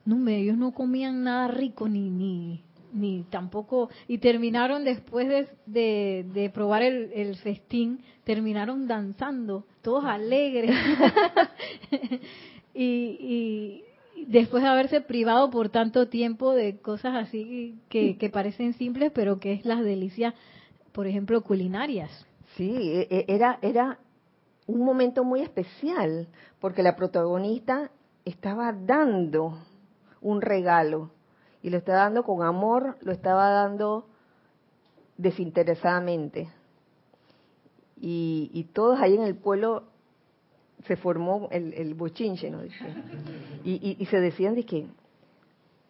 no, 0.04 0.28
ellos 0.28 0.56
no 0.56 0.72
comían 0.72 1.22
nada 1.22 1.48
rico 1.48 1.88
ni, 1.88 2.10
ni, 2.10 2.62
ni 2.92 3.24
tampoco, 3.30 3.90
y 4.08 4.18
terminaron 4.18 4.84
después 4.84 5.28
de, 5.66 6.24
de, 6.24 6.50
probar 6.50 6.82
el, 6.82 7.12
el, 7.14 7.36
festín, 7.36 8.00
terminaron 8.24 8.86
danzando, 8.86 9.64
todos 9.82 10.04
alegres. 10.04 10.76
y, 12.74 12.82
y 12.84 13.84
después 14.26 14.62
de 14.62 14.68
haberse 14.68 15.00
privado 15.00 15.50
por 15.50 15.68
tanto 15.68 16.08
tiempo 16.08 16.52
de 16.54 16.78
cosas 16.78 17.14
así 17.16 17.76
que, 17.88 18.16
que 18.16 18.30
parecen 18.30 18.74
simples, 18.74 19.12
pero 19.14 19.38
que 19.38 19.52
es 19.52 19.64
las 19.64 19.82
delicias, 19.82 20.34
por 20.92 21.06
ejemplo, 21.06 21.42
culinarias. 21.42 22.10
Sí, 22.56 22.70
e, 22.70 23.08
e, 23.10 23.24
era, 23.28 23.58
era 23.62 23.98
un 24.66 24.84
momento 24.84 25.24
muy 25.24 25.40
especial, 25.40 26.28
porque 26.60 26.82
la 26.82 26.96
protagonista 26.96 27.90
estaba 28.24 28.72
dando 28.72 29.58
un 30.20 30.40
regalo, 30.40 31.10
y 31.62 31.70
lo 31.70 31.78
estaba 31.78 32.00
dando 32.00 32.24
con 32.24 32.42
amor, 32.42 32.96
lo 33.02 33.12
estaba 33.12 33.48
dando 33.50 34.06
desinteresadamente. 35.16 36.48
Y, 38.00 38.50
y 38.52 38.64
todos 38.64 39.00
ahí 39.00 39.14
en 39.14 39.22
el 39.22 39.36
pueblo 39.36 39.84
se 40.86 40.96
formó 40.96 41.48
el, 41.52 41.72
el 41.74 41.94
bochinche, 41.94 42.50
¿no? 42.50 42.60
Y, 43.64 43.96
y, 43.96 44.06
se 44.06 44.18
decían 44.18 44.56
de 44.56 44.64
que 44.64 44.88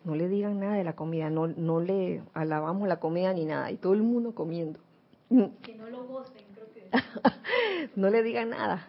no 0.04 0.14
le 0.14 0.28
digan 0.28 0.60
nada 0.60 0.74
de 0.74 0.84
la 0.84 0.92
comida, 0.92 1.30
no, 1.30 1.46
no 1.46 1.80
le 1.80 2.22
alabamos 2.34 2.86
la 2.86 3.00
comida 3.00 3.32
ni 3.32 3.46
nada, 3.46 3.70
y 3.70 3.76
todo 3.76 3.94
el 3.94 4.02
mundo 4.02 4.34
comiendo. 4.34 4.78
Que 5.62 5.74
no 5.74 5.88
lo 5.88 6.04
gocen. 6.04 6.42
no 7.96 8.10
le 8.10 8.22
digan 8.22 8.50
nada. 8.50 8.86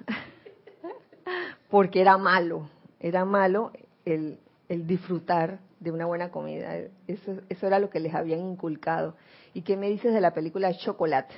Porque 1.70 2.02
era 2.02 2.18
malo, 2.18 2.70
era 3.00 3.26
malo 3.26 3.72
el, 4.06 4.40
el 4.70 4.86
disfrutar 4.86 5.60
de 5.80 5.92
una 5.92 6.06
buena 6.06 6.30
comida. 6.30 6.76
Eso, 7.08 7.38
eso 7.50 7.68
era 7.68 7.80
lo 7.80 7.90
que 7.90 8.00
les 8.00 8.14
habían 8.14 8.40
inculcado. 8.40 9.16
¿Y 9.54 9.62
qué 9.62 9.78
me 9.78 9.90
dices 9.90 10.14
de 10.14 10.22
la 10.22 10.34
película 10.34 10.74
Chocolate? 10.74 11.34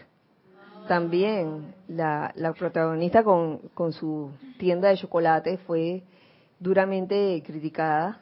También 0.88 1.74
la, 1.88 2.32
la 2.36 2.54
protagonista 2.54 3.24
con, 3.24 3.58
con 3.74 3.92
su 3.92 4.32
tienda 4.60 4.90
de 4.90 4.98
chocolate 4.98 5.58
fue 5.58 6.04
duramente 6.60 7.42
criticada 7.44 8.22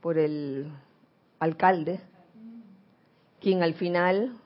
por 0.00 0.16
el 0.16 0.70
alcalde, 1.40 1.98
quien 3.40 3.64
al 3.64 3.74
final 3.74 4.36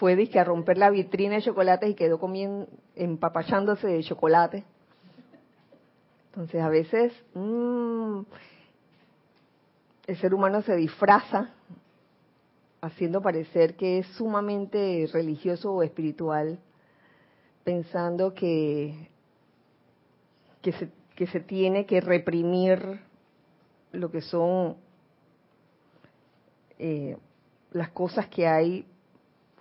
fue 0.00 0.30
a 0.34 0.44
romper 0.44 0.78
la 0.78 0.88
vitrina 0.88 1.34
de 1.34 1.42
chocolates 1.42 1.90
y 1.90 1.94
quedó 1.94 2.18
comiendo, 2.18 2.66
empapachándose 2.96 3.86
de 3.86 4.02
chocolate. 4.02 4.64
Entonces 6.30 6.62
a 6.62 6.70
veces 6.70 7.12
mmm, 7.34 8.22
el 10.06 10.16
ser 10.16 10.32
humano 10.32 10.62
se 10.62 10.74
disfraza 10.74 11.50
haciendo 12.80 13.20
parecer 13.20 13.76
que 13.76 13.98
es 13.98 14.06
sumamente 14.16 15.06
religioso 15.12 15.70
o 15.74 15.82
espiritual, 15.82 16.58
pensando 17.62 18.32
que, 18.32 19.10
que 20.62 21.26
se 21.26 21.40
tiene 21.40 21.84
que 21.84 22.00
reprimir 22.00 23.02
lo 23.92 24.10
que 24.10 24.22
son 24.22 24.78
eh, 26.78 27.18
las 27.72 27.90
cosas 27.90 28.28
que 28.28 28.46
hay 28.46 28.86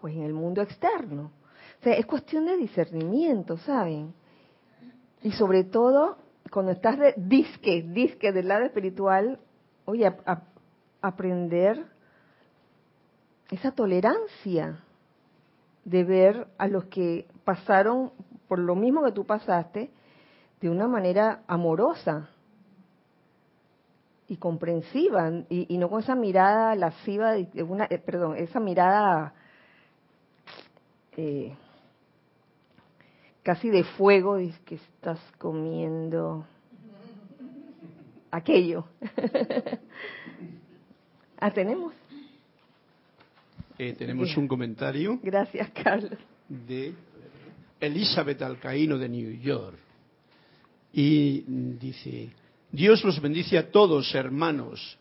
pues 0.02 0.16
en 0.16 0.24
el 0.24 0.34
mundo 0.34 0.62
externo. 0.62 1.32
O 1.80 1.84
sea, 1.84 1.94
es 1.94 2.06
cuestión 2.06 2.46
de 2.46 2.58
discernimiento, 2.58 3.58
¿saben? 3.58 4.14
Y 5.22 5.32
sobre 5.32 5.64
todo, 5.64 6.18
cuando 6.52 6.72
estás 6.72 6.98
de 6.98 7.14
disque, 7.18 7.84
disque 7.84 8.32
del 8.32 8.48
lado 8.48 8.66
espiritual, 8.66 9.40
oye, 9.86 10.12
aprender 11.02 11.86
esa 13.52 13.72
tolerancia 13.72 14.84
de 15.86 16.04
ver 16.04 16.48
a 16.58 16.68
los 16.68 16.86
que 16.86 17.28
pasaron 17.44 18.12
por 18.48 18.60
lo 18.60 18.76
mismo 18.76 19.04
que 19.04 19.12
tú 19.12 19.26
pasaste 19.26 19.92
de 20.62 20.70
una 20.70 20.88
manera 20.88 21.44
amorosa 21.48 22.30
y 24.28 24.38
comprensiva 24.38 25.32
y, 25.50 25.78
no 25.78 25.90
con 25.90 26.02
esa 26.02 26.16
mirada 26.16 26.76
lasciva, 26.76 27.38
eh, 27.38 28.04
perdón, 28.06 28.36
esa 28.38 28.60
mirada 28.60 29.34
eh, 31.22 31.52
casi 33.44 33.70
de 33.70 33.84
fuego, 33.84 34.38
dice 34.38 34.58
que 34.66 34.76
estás 34.76 35.20
comiendo 35.38 36.46
aquello. 38.32 38.86
ah, 41.40 41.52
tenemos. 41.52 41.94
Eh, 43.78 43.96
tenemos 43.98 44.36
un 44.38 44.48
comentario. 44.48 45.20
Gracias, 45.22 45.70
Carlos. 45.72 46.18
De 46.48 46.94
Elizabeth 47.82 48.42
Alcaíno 48.42 48.98
de 48.98 49.10
New 49.10 49.32
York. 49.42 49.78
Y 50.94 51.42
dice, 51.80 52.30
Dios 52.72 53.04
los 53.04 53.22
bendice 53.22 53.58
a 53.58 53.70
todos, 53.70 54.16
hermanos. 54.16 54.98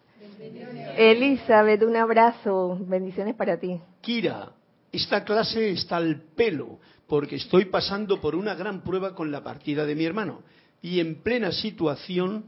Elizabeth, 0.97 1.83
un 1.85 1.97
abrazo. 1.97 2.77
Bendiciones 2.81 3.37
para 3.37 3.57
ti. 3.59 3.81
Kira, 4.01 4.53
esta 4.93 5.25
clase 5.25 5.71
está 5.71 5.97
al 5.97 6.23
pelo 6.35 6.79
porque 7.07 7.37
estoy 7.37 7.67
pasando 7.67 8.21
por 8.21 8.35
una 8.35 8.55
gran 8.55 8.83
prueba 8.83 9.15
con 9.15 9.33
la 9.33 9.43
partida 9.43 9.87
de 9.87 9.95
mi 9.95 10.05
hermano. 10.05 10.43
Y 10.83 11.01
en 11.01 11.23
plena 11.23 11.53
situación 11.53 12.45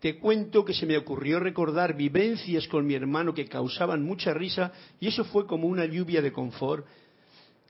te 0.00 0.18
cuento 0.18 0.64
que 0.64 0.74
se 0.74 0.86
me 0.86 0.96
ocurrió 0.96 1.38
recordar 1.40 1.96
vivencias 1.96 2.66
con 2.68 2.86
mi 2.86 2.94
hermano 2.94 3.34
que 3.34 3.46
causaban 3.46 4.02
mucha 4.02 4.34
risa 4.34 4.72
y 4.98 5.08
eso 5.08 5.24
fue 5.24 5.46
como 5.46 5.68
una 5.68 5.84
lluvia 5.84 6.22
de 6.22 6.32
confort 6.32 6.86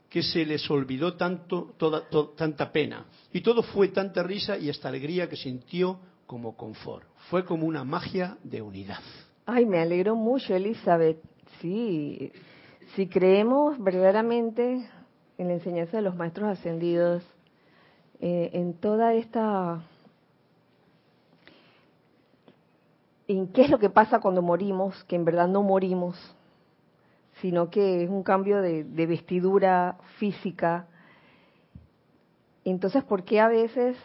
que 0.09 0.23
se 0.23 0.45
les 0.45 0.69
olvidó 0.69 1.15
tanto 1.15 1.73
toda, 1.77 2.07
tanta 2.35 2.71
pena 2.71 3.05
y 3.31 3.41
todo 3.41 3.61
fue 3.61 3.89
tanta 3.89 4.23
risa 4.23 4.57
y 4.57 4.69
esta 4.69 4.89
alegría 4.89 5.27
que 5.27 5.35
sintió 5.35 5.99
como 6.25 6.55
confort. 6.55 7.05
Fue 7.29 7.45
como 7.45 7.65
una 7.65 7.83
magia 7.83 8.37
de 8.43 8.61
unidad. 8.61 8.99
Ay, 9.45 9.65
me 9.65 9.79
alegro 9.79 10.15
mucho, 10.15 10.55
Elizabeth. 10.55 11.19
Sí, 11.61 12.31
si 12.95 13.07
creemos 13.07 13.81
verdaderamente 13.83 14.87
en 15.37 15.47
la 15.47 15.53
enseñanza 15.53 15.97
de 15.97 16.03
los 16.03 16.15
maestros 16.15 16.49
ascendidos, 16.49 17.23
eh, 18.19 18.51
en 18.53 18.75
toda 18.75 19.13
esta 19.13 19.81
en 23.27 23.47
qué 23.47 23.63
es 23.63 23.69
lo 23.69 23.79
que 23.79 23.89
pasa 23.89 24.19
cuando 24.19 24.41
morimos, 24.41 25.03
que 25.05 25.15
en 25.15 25.25
verdad 25.25 25.47
no 25.47 25.63
morimos, 25.63 26.17
sino 27.41 27.69
que 27.69 28.03
es 28.03 28.09
un 28.09 28.21
cambio 28.21 28.61
de, 28.61 28.83
vestidura 28.83 29.97
física. 30.17 30.87
Entonces, 32.63 33.03
¿por 33.03 33.23
qué 33.23 33.39
a 33.39 33.47
veces 33.47 33.97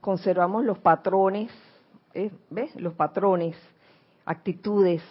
conservamos 0.00 0.64
los 0.64 0.78
patrones, 0.78 1.50
eh, 2.14 2.30
¿ves? 2.48 2.74
Los 2.76 2.94
patrones, 2.94 3.56
actitudes, 4.24 5.02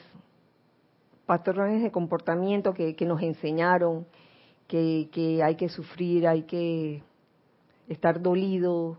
patrones 1.29 1.83
de 1.83 1.91
comportamiento 1.91 2.73
que, 2.73 2.95
nos 3.05 3.21
enseñaron, 3.21 4.07
que, 4.67 5.09
que 5.11 5.43
hay 5.43 5.53
que 5.53 5.69
sufrir, 5.69 6.27
hay 6.27 6.41
que 6.41 7.03
estar 7.87 8.19
dolido, 8.19 8.97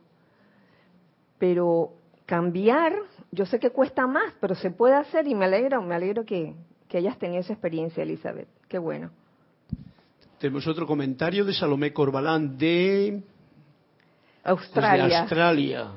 pero 1.39 1.95
cambiar 2.27 2.93
yo 3.33 3.47
sé 3.47 3.59
que 3.59 3.71
cuesta 3.71 4.07
más, 4.07 4.33
pero 4.41 4.55
se 4.55 4.71
puede 4.71 4.95
hacer 4.95 5.27
y 5.27 5.35
me 5.35 5.47
alegro, 5.47 5.83
me 5.83 5.95
alegro 5.95 6.25
que, 6.25 6.55
hayas 6.93 7.19
tenido 7.19 7.41
esa 7.41 7.53
experiencia, 7.53 8.03
Elizabeth. 8.03 8.49
Qué 8.69 8.79
bueno. 8.79 9.11
Tenemos 10.39 10.67
otro 10.67 10.87
comentario 10.87 11.45
de 11.45 11.53
Salomé 11.53 11.93
Corbalán 11.93 12.57
de 12.57 13.23
Australia. 14.45 15.21
Australia. 15.21 15.91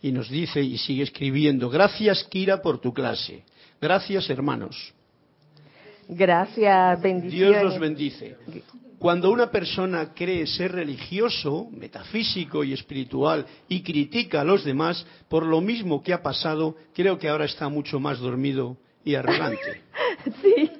Y 0.00 0.12
nos 0.12 0.28
dice 0.28 0.60
y 0.60 0.78
sigue 0.78 1.02
escribiendo, 1.02 1.70
gracias 1.70 2.24
Kira 2.24 2.62
por 2.62 2.80
tu 2.80 2.92
clase. 2.92 3.44
Gracias 3.80 4.28
hermanos. 4.30 4.94
Gracias, 6.08 7.02
bendiciones. 7.02 7.60
Dios 7.60 7.62
los 7.62 7.78
bendice. 7.78 8.36
Cuando 8.98 9.30
una 9.30 9.50
persona 9.50 10.12
cree 10.14 10.46
ser 10.46 10.72
religioso, 10.72 11.68
metafísico 11.70 12.64
y 12.64 12.72
espiritual 12.72 13.46
y 13.68 13.82
critica 13.82 14.40
a 14.40 14.44
los 14.44 14.64
demás 14.64 15.06
por 15.28 15.44
lo 15.44 15.60
mismo 15.60 16.02
que 16.02 16.12
ha 16.12 16.22
pasado, 16.22 16.74
creo 16.94 17.18
que 17.18 17.28
ahora 17.28 17.44
está 17.44 17.68
mucho 17.68 18.00
más 18.00 18.18
dormido 18.18 18.76
y 19.04 19.14
arrogante. 19.14 19.82
sí. 20.42 20.72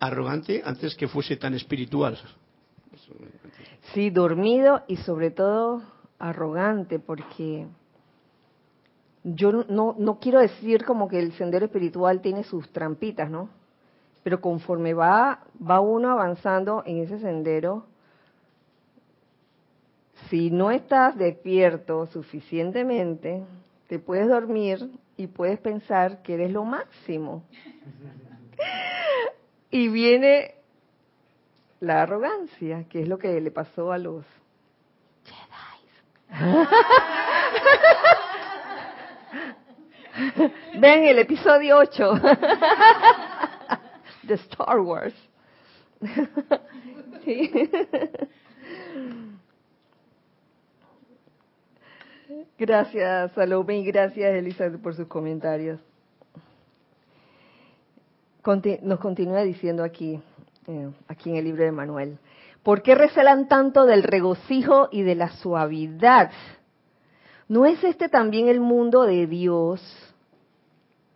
Arrogante 0.00 0.62
antes 0.64 0.94
que 0.94 1.08
fuese 1.08 1.36
tan 1.36 1.54
espiritual. 1.54 2.18
Sí, 3.94 4.10
dormido 4.10 4.82
y 4.88 4.96
sobre 4.96 5.30
todo 5.30 5.82
arrogante, 6.18 6.98
porque 6.98 7.66
yo 9.22 9.64
no, 9.68 9.94
no 9.98 10.18
quiero 10.18 10.40
decir 10.40 10.84
como 10.84 11.08
que 11.08 11.20
el 11.20 11.32
sendero 11.32 11.66
espiritual 11.66 12.20
tiene 12.20 12.44
sus 12.44 12.68
trampitas, 12.70 13.30
¿no? 13.30 13.48
Pero 14.26 14.40
conforme 14.40 14.92
va, 14.92 15.38
va 15.62 15.78
uno 15.78 16.10
avanzando 16.10 16.82
en 16.84 16.98
ese 16.98 17.20
sendero, 17.20 17.86
si 20.28 20.50
no 20.50 20.72
estás 20.72 21.16
despierto 21.16 22.06
suficientemente, 22.06 23.44
te 23.86 24.00
puedes 24.00 24.26
dormir 24.26 24.90
y 25.16 25.28
puedes 25.28 25.60
pensar 25.60 26.22
que 26.22 26.34
eres 26.34 26.50
lo 26.50 26.64
máximo. 26.64 27.44
y 29.70 29.86
viene 29.90 30.56
la 31.78 32.02
arrogancia, 32.02 32.82
que 32.88 33.02
es 33.02 33.08
lo 33.08 33.18
que 33.18 33.40
le 33.40 33.52
pasó 33.52 33.92
a 33.92 33.98
los 33.98 34.24
Jedi. 35.22 36.40
Ven 40.80 41.04
el 41.04 41.20
episodio 41.20 41.78
8 41.78 42.14
de 44.26 44.34
Star 44.34 44.80
Wars. 44.80 45.14
Gracias, 52.58 53.32
Salome, 53.32 53.78
y 53.78 53.84
gracias, 53.84 54.34
Elizabeth, 54.34 54.80
por 54.80 54.94
sus 54.94 55.06
comentarios. 55.06 55.78
nos 58.82 58.98
continúa 58.98 59.42
diciendo 59.42 59.84
aquí, 59.84 60.20
eh, 60.66 60.90
aquí 61.06 61.30
en 61.30 61.36
el 61.36 61.44
libro 61.44 61.64
de 61.64 61.72
Manuel, 61.72 62.18
¿por 62.62 62.82
qué 62.82 62.94
recelan 62.94 63.48
tanto 63.48 63.84
del 63.84 64.02
regocijo 64.02 64.88
y 64.90 65.02
de 65.02 65.14
la 65.14 65.30
suavidad? 65.30 66.30
¿No 67.48 67.66
es 67.66 67.82
este 67.84 68.08
también 68.08 68.48
el 68.48 68.60
mundo 68.60 69.02
de 69.02 69.26
Dios? 69.26 69.80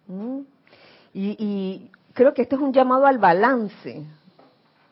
¿Mm? 0.07 0.41
Y, 1.13 1.37
y, 1.39 1.91
creo 2.21 2.35
que 2.35 2.43
esto 2.43 2.57
es 2.57 2.61
un 2.61 2.75
llamado 2.75 3.07
al 3.07 3.17
balance, 3.17 4.05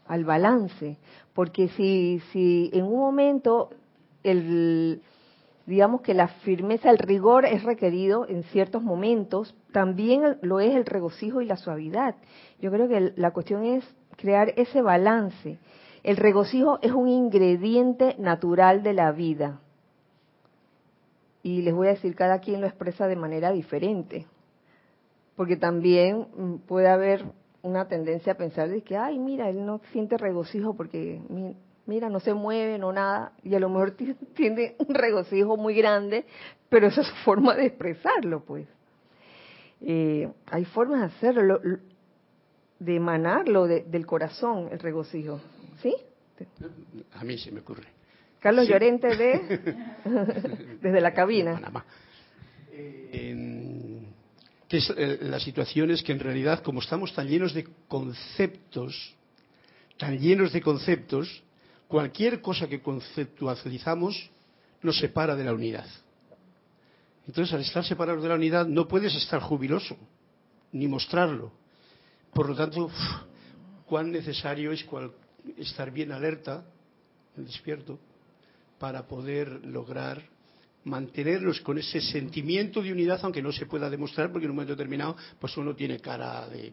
al 0.06 0.24
balance, 0.24 0.96
porque 1.34 1.68
si, 1.68 2.22
si 2.32 2.70
en 2.72 2.86
un 2.86 2.98
momento 2.98 3.68
el, 4.22 5.02
digamos 5.66 6.00
que 6.00 6.14
la 6.14 6.28
firmeza, 6.28 6.88
el 6.88 6.96
rigor 6.96 7.44
es 7.44 7.64
requerido 7.64 8.26
en 8.26 8.44
ciertos 8.44 8.82
momentos, 8.82 9.54
también 9.72 10.38
lo 10.40 10.58
es 10.60 10.74
el 10.74 10.86
regocijo 10.86 11.42
y 11.42 11.44
la 11.44 11.58
suavidad. 11.58 12.14
Yo 12.62 12.70
creo 12.70 12.88
que 12.88 13.12
la 13.16 13.32
cuestión 13.32 13.62
es 13.62 13.84
crear 14.16 14.54
ese 14.56 14.80
balance. 14.80 15.58
El 16.04 16.16
regocijo 16.16 16.78
es 16.80 16.92
un 16.92 17.08
ingrediente 17.08 18.16
natural 18.18 18.82
de 18.82 18.94
la 18.94 19.12
vida. 19.12 19.60
Y 21.42 21.60
les 21.60 21.74
voy 21.74 21.88
a 21.88 21.90
decir, 21.90 22.14
cada 22.14 22.38
quien 22.38 22.62
lo 22.62 22.66
expresa 22.66 23.06
de 23.06 23.16
manera 23.16 23.52
diferente 23.52 24.24
porque 25.38 25.56
también 25.56 26.26
mm, 26.36 26.66
puede 26.66 26.88
haber 26.88 27.24
una 27.62 27.86
tendencia 27.86 28.32
a 28.32 28.36
pensar 28.36 28.68
de 28.68 28.82
que, 28.82 28.96
ay, 28.96 29.20
mira, 29.20 29.48
él 29.48 29.64
no 29.64 29.80
siente 29.92 30.18
regocijo 30.18 30.74
porque, 30.74 31.20
mira, 31.86 32.10
no 32.10 32.18
se 32.18 32.34
mueve, 32.34 32.76
no 32.76 32.92
nada, 32.92 33.34
y 33.44 33.54
a 33.54 33.60
lo 33.60 33.68
mejor 33.68 33.92
tiene 34.34 34.74
un 34.78 34.92
regocijo 34.92 35.56
muy 35.56 35.74
grande, 35.74 36.26
pero 36.68 36.88
esa 36.88 37.02
es 37.02 37.06
su 37.06 37.14
forma 37.24 37.54
de 37.54 37.66
expresarlo, 37.66 38.44
pues. 38.44 38.66
Eh, 39.80 40.28
hay 40.46 40.64
formas 40.64 41.02
de 41.02 41.06
hacerlo, 41.06 41.60
de 42.80 42.96
emanarlo 42.96 43.68
del 43.68 44.06
corazón, 44.06 44.70
el 44.72 44.80
regocijo, 44.80 45.40
¿sí? 45.80 45.94
A 47.12 47.22
mí 47.22 47.38
se 47.38 47.52
me 47.52 47.60
ocurre. 47.60 47.86
Carlos 48.40 48.66
Llorente 48.66 49.16
de 49.16 49.76
desde 50.82 51.00
la 51.00 51.14
cabina. 51.14 51.54
Panamá. 51.54 51.84
Que 54.68 54.78
eh, 54.96 55.18
la 55.22 55.40
situación 55.40 55.90
es 55.90 56.02
que 56.02 56.12
en 56.12 56.20
realidad, 56.20 56.62
como 56.62 56.80
estamos 56.80 57.14
tan 57.14 57.26
llenos 57.26 57.54
de 57.54 57.66
conceptos, 57.88 59.14
tan 59.96 60.18
llenos 60.18 60.52
de 60.52 60.60
conceptos, 60.60 61.42
cualquier 61.88 62.42
cosa 62.42 62.68
que 62.68 62.82
conceptualizamos 62.82 64.30
nos 64.82 64.98
separa 64.98 65.34
de 65.34 65.44
la 65.44 65.54
unidad. 65.54 65.86
Entonces, 67.26 67.52
al 67.54 67.62
estar 67.62 67.84
separados 67.84 68.22
de 68.22 68.28
la 68.28 68.34
unidad, 68.34 68.66
no 68.66 68.86
puedes 68.86 69.14
estar 69.14 69.40
jubiloso, 69.40 69.96
ni 70.72 70.86
mostrarlo. 70.86 71.50
Por 72.32 72.48
lo 72.48 72.54
tanto, 72.54 72.90
cuán 73.86 74.12
necesario 74.12 74.70
es 74.70 74.84
estar 75.56 75.90
bien 75.90 76.12
alerta, 76.12 76.64
despierto, 77.36 77.98
para 78.78 79.06
poder 79.06 79.64
lograr 79.64 80.22
mantenerlos 80.88 81.60
con 81.60 81.78
ese 81.78 82.00
sentimiento 82.00 82.82
de 82.82 82.92
unidad, 82.92 83.20
aunque 83.22 83.42
no 83.42 83.52
se 83.52 83.66
pueda 83.66 83.88
demostrar, 83.90 84.32
porque 84.32 84.46
en 84.46 84.50
un 84.50 84.56
momento 84.56 84.74
determinado, 84.74 85.16
pues 85.38 85.56
uno 85.56 85.74
tiene 85.74 86.00
cara 86.00 86.48
de 86.48 86.72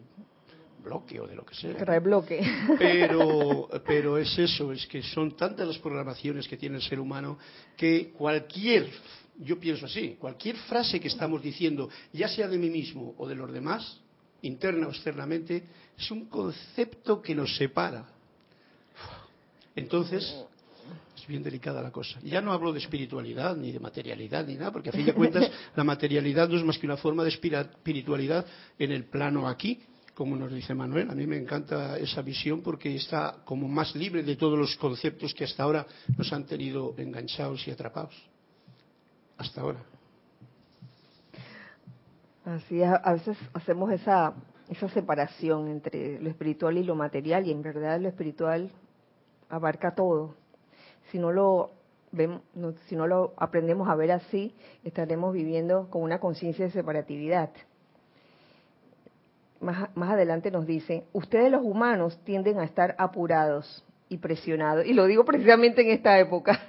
bloque 0.82 1.20
o 1.20 1.26
de 1.26 1.34
lo 1.34 1.44
que 1.44 1.54
sea. 1.54 1.74
Cara 1.76 1.94
de 1.94 2.00
bloque. 2.00 2.40
Pero, 2.78 3.68
pero 3.86 4.18
es 4.18 4.38
eso, 4.38 4.72
es 4.72 4.86
que 4.86 5.02
son 5.02 5.36
tantas 5.36 5.66
las 5.66 5.78
programaciones 5.78 6.46
que 6.48 6.56
tiene 6.56 6.76
el 6.76 6.82
ser 6.82 7.00
humano 7.00 7.38
que 7.76 8.12
cualquier, 8.12 8.88
yo 9.38 9.58
pienso 9.58 9.86
así, 9.86 10.16
cualquier 10.18 10.56
frase 10.56 11.00
que 11.00 11.08
estamos 11.08 11.42
diciendo, 11.42 11.88
ya 12.12 12.28
sea 12.28 12.48
de 12.48 12.56
mí 12.56 12.70
mismo 12.70 13.14
o 13.18 13.28
de 13.28 13.34
los 13.34 13.52
demás, 13.52 14.00
interna 14.42 14.86
o 14.86 14.90
externamente, 14.90 15.64
es 15.98 16.10
un 16.10 16.26
concepto 16.26 17.20
que 17.20 17.34
nos 17.34 17.56
separa. 17.56 18.06
Entonces, 19.74 20.34
Es 21.16 21.26
bien 21.26 21.42
delicada 21.42 21.82
la 21.82 21.90
cosa. 21.90 22.18
Ya 22.22 22.40
no 22.40 22.52
hablo 22.52 22.72
de 22.72 22.78
espiritualidad, 22.78 23.56
ni 23.56 23.72
de 23.72 23.80
materialidad, 23.80 24.46
ni 24.46 24.54
nada, 24.54 24.72
porque 24.72 24.90
a 24.90 24.92
fin 24.92 25.06
de 25.06 25.14
cuentas 25.14 25.50
la 25.76 25.84
materialidad 25.84 26.48
no 26.48 26.56
es 26.56 26.64
más 26.64 26.78
que 26.78 26.86
una 26.86 26.96
forma 26.96 27.22
de 27.24 27.30
espiritualidad 27.30 28.46
en 28.78 28.92
el 28.92 29.04
plano 29.04 29.48
aquí, 29.48 29.80
como 30.14 30.36
nos 30.36 30.52
dice 30.52 30.74
Manuel. 30.74 31.10
A 31.10 31.14
mí 31.14 31.26
me 31.26 31.36
encanta 31.36 31.98
esa 31.98 32.22
visión 32.22 32.62
porque 32.62 32.94
está 32.94 33.38
como 33.44 33.68
más 33.68 33.94
libre 33.94 34.22
de 34.22 34.36
todos 34.36 34.58
los 34.58 34.76
conceptos 34.76 35.34
que 35.34 35.44
hasta 35.44 35.62
ahora 35.62 35.86
nos 36.16 36.32
han 36.32 36.44
tenido 36.44 36.94
enganchados 36.96 37.66
y 37.66 37.70
atrapados. 37.70 38.14
Hasta 39.38 39.60
ahora. 39.60 39.82
Así 42.46 42.80
es, 42.80 42.88
a 42.88 43.12
veces 43.12 43.36
hacemos 43.54 43.90
esa, 43.90 44.32
esa 44.68 44.88
separación 44.88 45.68
entre 45.68 46.20
lo 46.20 46.30
espiritual 46.30 46.78
y 46.78 46.84
lo 46.84 46.94
material 46.94 47.46
y 47.46 47.50
en 47.50 47.60
verdad 47.60 48.00
lo 48.00 48.08
espiritual 48.08 48.70
abarca 49.48 49.94
todo. 49.94 50.36
Si 51.10 51.18
no 51.18 51.32
lo 51.32 51.70
vemos, 52.12 52.42
si 52.86 52.96
no 52.96 53.06
lo 53.06 53.34
aprendemos 53.36 53.88
a 53.88 53.94
ver 53.94 54.12
así, 54.12 54.54
estaremos 54.84 55.32
viviendo 55.32 55.88
con 55.90 56.02
una 56.02 56.18
conciencia 56.18 56.64
de 56.64 56.70
separatividad. 56.70 57.50
Más, 59.60 59.94
más 59.96 60.10
adelante 60.10 60.50
nos 60.50 60.66
dice, 60.66 61.04
ustedes 61.12 61.50
los 61.50 61.62
humanos 61.62 62.18
tienden 62.24 62.58
a 62.58 62.64
estar 62.64 62.94
apurados 62.98 63.84
y 64.08 64.18
presionados, 64.18 64.86
y 64.86 64.92
lo 64.92 65.06
digo 65.06 65.24
precisamente 65.24 65.82
en 65.82 65.90
esta 65.90 66.18
época, 66.18 66.60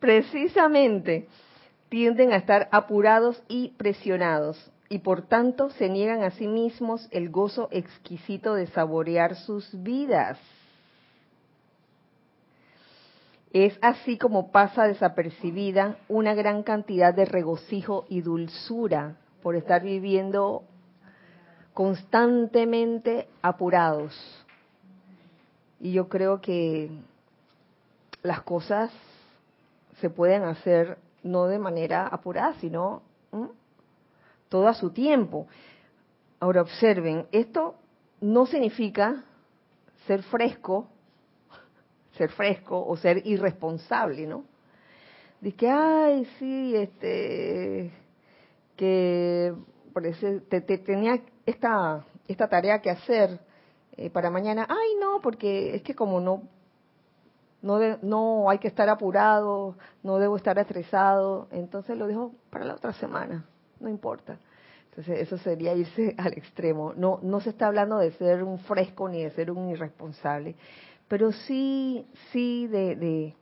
precisamente 0.00 1.26
tienden 1.88 2.32
a 2.32 2.36
estar 2.36 2.68
apurados 2.70 3.42
y 3.48 3.70
presionados 3.70 4.70
y 4.88 5.00
por 5.00 5.22
tanto 5.22 5.70
se 5.70 5.88
niegan 5.88 6.22
a 6.22 6.30
sí 6.30 6.46
mismos 6.46 7.08
el 7.10 7.30
gozo 7.30 7.68
exquisito 7.70 8.54
de 8.54 8.66
saborear 8.68 9.36
sus 9.36 9.70
vidas. 9.82 10.38
Es 13.52 13.78
así 13.80 14.18
como 14.18 14.50
pasa 14.50 14.84
desapercibida 14.84 15.96
una 16.08 16.34
gran 16.34 16.62
cantidad 16.62 17.14
de 17.14 17.24
regocijo 17.24 18.04
y 18.08 18.20
dulzura 18.20 19.16
por 19.42 19.56
estar 19.56 19.82
viviendo 19.82 20.64
constantemente 21.72 23.28
apurados. 23.40 24.14
Y 25.80 25.92
yo 25.92 26.08
creo 26.08 26.40
que 26.40 26.90
las 28.22 28.42
cosas 28.42 28.90
se 30.00 30.10
pueden 30.10 30.42
hacer 30.42 30.98
no 31.22 31.46
de 31.46 31.58
manera 31.58 32.06
apurada, 32.06 32.54
sino 32.60 33.02
todo 34.48 34.68
a 34.68 34.74
su 34.74 34.90
tiempo. 34.90 35.46
Ahora 36.40 36.62
observen, 36.62 37.26
esto 37.32 37.76
no 38.20 38.46
significa 38.46 39.24
ser 40.06 40.22
fresco, 40.24 40.86
ser 42.18 42.30
fresco 42.30 42.84
o 42.86 42.96
ser 42.96 43.26
irresponsable, 43.26 44.26
¿no? 44.26 44.44
Dice 45.40 45.56
que, 45.56 45.70
ay, 45.70 46.26
sí, 46.38 46.74
este, 46.76 47.92
que 48.76 49.54
parece, 49.92 50.40
te, 50.40 50.60
tenía 50.60 51.20
esta, 51.46 52.04
esta 52.26 52.48
tarea 52.48 52.80
que 52.80 52.90
hacer 52.90 53.40
eh, 53.96 54.10
para 54.10 54.30
mañana. 54.30 54.66
Ay, 54.68 54.96
no, 55.00 55.20
porque 55.22 55.74
es 55.76 55.82
que 55.82 55.94
como 55.94 56.20
no 56.20 56.42
no, 57.62 57.78
no 58.02 58.50
hay 58.50 58.58
que 58.58 58.68
estar 58.68 58.88
apurado, 58.88 59.76
no 60.02 60.18
debo 60.18 60.36
estar 60.36 60.58
estresado, 60.58 61.48
entonces 61.50 61.96
lo 61.96 62.06
dejo 62.06 62.32
para 62.50 62.64
la 62.64 62.74
otra 62.74 62.92
semana, 62.94 63.44
no 63.80 63.88
importa. 63.88 64.38
Entonces 64.90 65.20
eso 65.20 65.38
sería 65.38 65.74
irse 65.74 66.14
al 66.18 66.32
extremo. 66.34 66.92
No, 66.96 67.20
no 67.22 67.40
se 67.40 67.50
está 67.50 67.66
hablando 67.66 67.98
de 67.98 68.12
ser 68.12 68.42
un 68.42 68.58
fresco 68.60 69.08
ni 69.08 69.22
de 69.22 69.30
ser 69.30 69.50
un 69.50 69.70
irresponsable, 69.70 70.56
pero 71.08 71.32
sí, 71.32 72.06
sí 72.32 72.66
de, 72.66 73.34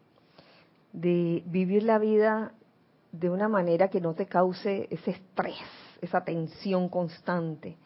de, 0.92 1.42
vivir 1.46 1.82
la 1.82 1.98
vida 1.98 2.52
de 3.12 3.28
una 3.28 3.48
manera 3.48 3.88
que 3.88 4.00
no 4.00 4.14
te 4.14 4.26
cause 4.26 4.88
ese 4.90 5.10
estrés, 5.10 5.58
esa 6.00 6.24
tensión 6.24 6.88
constante. 6.88 7.76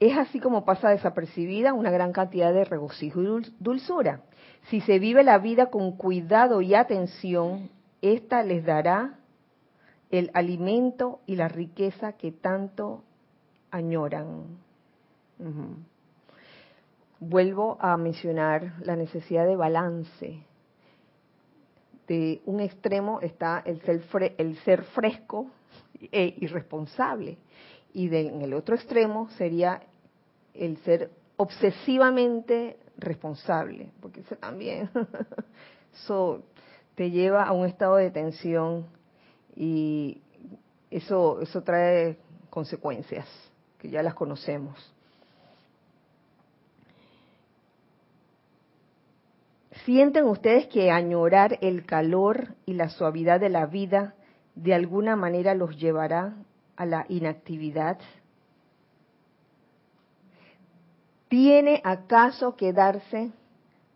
Es 0.00 0.16
así 0.16 0.40
como 0.40 0.64
pasa 0.64 0.90
desapercibida 0.90 1.72
una 1.72 1.90
gran 1.90 2.12
cantidad 2.12 2.52
de 2.52 2.64
regocijo 2.64 3.22
y 3.22 3.52
dulzura. 3.58 4.22
Si 4.70 4.80
se 4.80 4.98
vive 4.98 5.22
la 5.22 5.38
vida 5.38 5.66
con 5.66 5.92
cuidado 5.92 6.62
y 6.62 6.74
atención, 6.74 7.70
esta 8.02 8.42
les 8.42 8.64
dará 8.64 9.18
el 10.10 10.30
alimento 10.34 11.20
y 11.26 11.36
la 11.36 11.48
riqueza 11.48 12.14
que 12.14 12.32
tanto 12.32 13.04
añoran. 13.70 14.58
Vuelvo 17.20 17.76
a 17.80 17.96
mencionar 17.98 18.74
la 18.82 18.96
necesidad 18.96 19.46
de 19.46 19.54
balance. 19.54 20.42
De 22.08 22.40
un 22.46 22.60
extremo 22.60 23.20
está 23.20 23.62
el 23.64 23.80
ser, 23.82 24.34
el 24.38 24.56
ser 24.64 24.82
fresco 24.84 25.50
e 26.10 26.34
irresponsable 26.38 27.36
y 27.92 28.08
de, 28.08 28.28
en 28.28 28.42
el 28.42 28.54
otro 28.54 28.74
extremo 28.74 29.28
sería 29.36 29.82
el 30.54 30.78
ser 30.78 31.10
obsesivamente 31.36 32.78
responsable, 32.96 33.92
porque 34.00 34.20
eso 34.20 34.36
también 34.36 34.90
eso 35.94 36.42
te 36.94 37.10
lleva 37.10 37.44
a 37.44 37.52
un 37.52 37.66
estado 37.66 37.96
de 37.96 38.10
tensión 38.10 38.86
y 39.54 40.20
eso 40.90 41.40
eso 41.40 41.62
trae 41.62 42.16
consecuencias 42.48 43.26
que 43.78 43.90
ya 43.90 44.02
las 44.02 44.14
conocemos. 44.14 44.94
¿Sienten 49.84 50.24
ustedes 50.24 50.66
que 50.66 50.90
añorar 50.90 51.58
el 51.62 51.86
calor 51.86 52.54
y 52.66 52.74
la 52.74 52.90
suavidad 52.90 53.40
de 53.40 53.48
la 53.48 53.66
vida 53.66 54.14
de 54.54 54.74
alguna 54.74 55.16
manera 55.16 55.54
los 55.54 55.78
llevará 55.78 56.34
a 56.76 56.84
la 56.84 57.06
inactividad? 57.08 57.98
¿Tiene 61.28 61.80
acaso 61.84 62.56
que 62.56 62.72
darse 62.72 63.32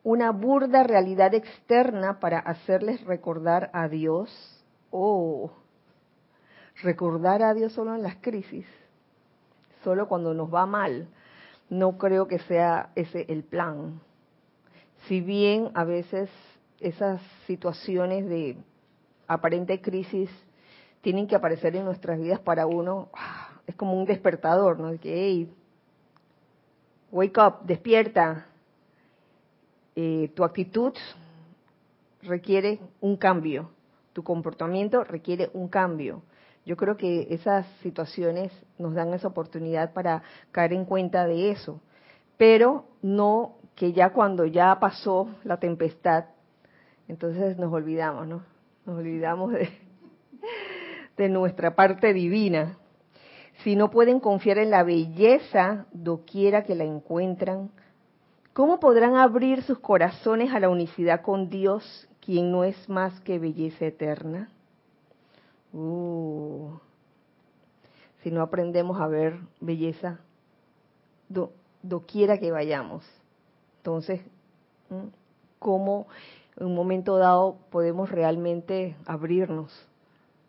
una 0.03 0.31
burda 0.31 0.85
realidad 0.85 1.35
externa 1.35 2.20
para 2.20 2.38
hacerles 2.38 3.05
recordar 3.05 3.70
a 3.75 3.88
Dios? 3.88 4.31
Oh, 4.90 5.51
recordar 6.83 7.42
a 7.42 7.53
Dios 7.53 7.73
solo 7.73 7.94
en 7.94 8.03
las 8.03 8.16
crisis, 8.16 8.66
solo 9.83 10.09
cuando 10.09 10.33
nos 10.33 10.53
va 10.53 10.64
mal. 10.64 11.09
No 11.68 11.99
creo 11.99 12.29
que 12.29 12.38
sea 12.38 12.90
ese 12.94 13.27
el 13.29 13.42
plan. 13.42 14.01
Si 15.07 15.21
bien 15.21 15.71
a 15.75 15.85
veces 15.85 16.31
esas 16.81 17.21
situaciones 17.47 18.29
de 18.29 18.57
aparente 19.27 19.81
crisis 19.81 20.31
tienen 21.01 21.27
que 21.27 21.37
aparecer 21.37 21.77
en 21.77 21.85
nuestras 21.85 22.19
vidas 22.19 22.40
para 22.40 22.67
uno, 22.67 23.11
ah, 23.12 23.61
es 23.67 23.75
como 23.75 23.95
un 23.95 24.07
despertador, 24.07 24.79
¿no? 24.79 24.99
Que, 24.99 25.49
wake 27.11 27.38
up, 27.38 27.67
despierta. 27.67 28.47
Eh, 29.97 30.33
tu 30.35 30.43
actitud 30.43 30.93
requiere 32.23 32.81
un 33.01 33.17
cambio, 33.17 33.71
tu 34.12 34.25
comportamiento 34.25 35.05
requiere 35.05 35.51
un 35.53 35.69
cambio. 35.69 36.23
Yo 36.67 36.77
creo 36.77 36.97
que 36.97 37.29
esas 37.31 37.67
situaciones 37.83 38.51
nos 38.79 38.95
dan 38.95 39.12
esa 39.12 39.29
oportunidad 39.29 39.93
para 39.93 40.23
caer 40.51 40.73
en 40.73 40.87
cuenta 40.87 41.27
de 41.27 41.51
eso, 41.51 41.81
pero 42.38 42.87
no 43.03 43.57
que 43.74 43.92
ya 43.92 44.10
cuando 44.10 44.44
ya 44.44 44.78
pasó 44.78 45.28
la 45.44 45.58
tempestad, 45.58 46.26
entonces 47.08 47.58
nos 47.58 47.72
olvidamos, 47.72 48.26
¿no? 48.26 48.42
Nos 48.87 48.98
olvidamos 48.98 49.52
de, 51.16 51.29
nuestra 51.29 51.75
parte 51.75 52.12
divina 52.12 52.79
si 53.62 53.77
no 53.77 53.90
pueden 53.90 54.20
confiar 54.20 54.58
en 54.58 54.70
la 54.70 54.83
belleza 54.83 55.87
doquiera 55.92 56.64
que 56.64 56.75
la 56.75 56.85
encuentran, 56.85 57.70
¿cómo 58.52 58.81
podrán 58.81 59.14
abrir 59.14 59.62
sus 59.62 59.79
corazones 59.79 60.52
a 60.52 60.58
la 60.58 60.68
unicidad 60.68 61.22
con 61.22 61.48
Dios, 61.48 62.08
quien 62.20 62.50
no 62.50 62.64
es 62.64 62.88
más 62.88 63.20
que 63.20 63.38
belleza 63.38 63.87
eterna? 63.87 64.50
Uh, 65.72 66.70
si 68.22 68.31
no 68.31 68.42
aprendemos 68.42 69.00
a 69.00 69.06
ver 69.06 69.38
belleza 69.60 70.18
doquiera 71.83 72.38
que 72.38 72.50
vayamos. 72.50 73.04
Entonces, 73.85 74.22
¿cómo 75.58 76.06
en 76.56 76.66
un 76.68 76.74
momento 76.74 77.18
dado 77.18 77.58
podemos 77.70 78.10
realmente 78.10 78.96
abrirnos, 79.04 79.70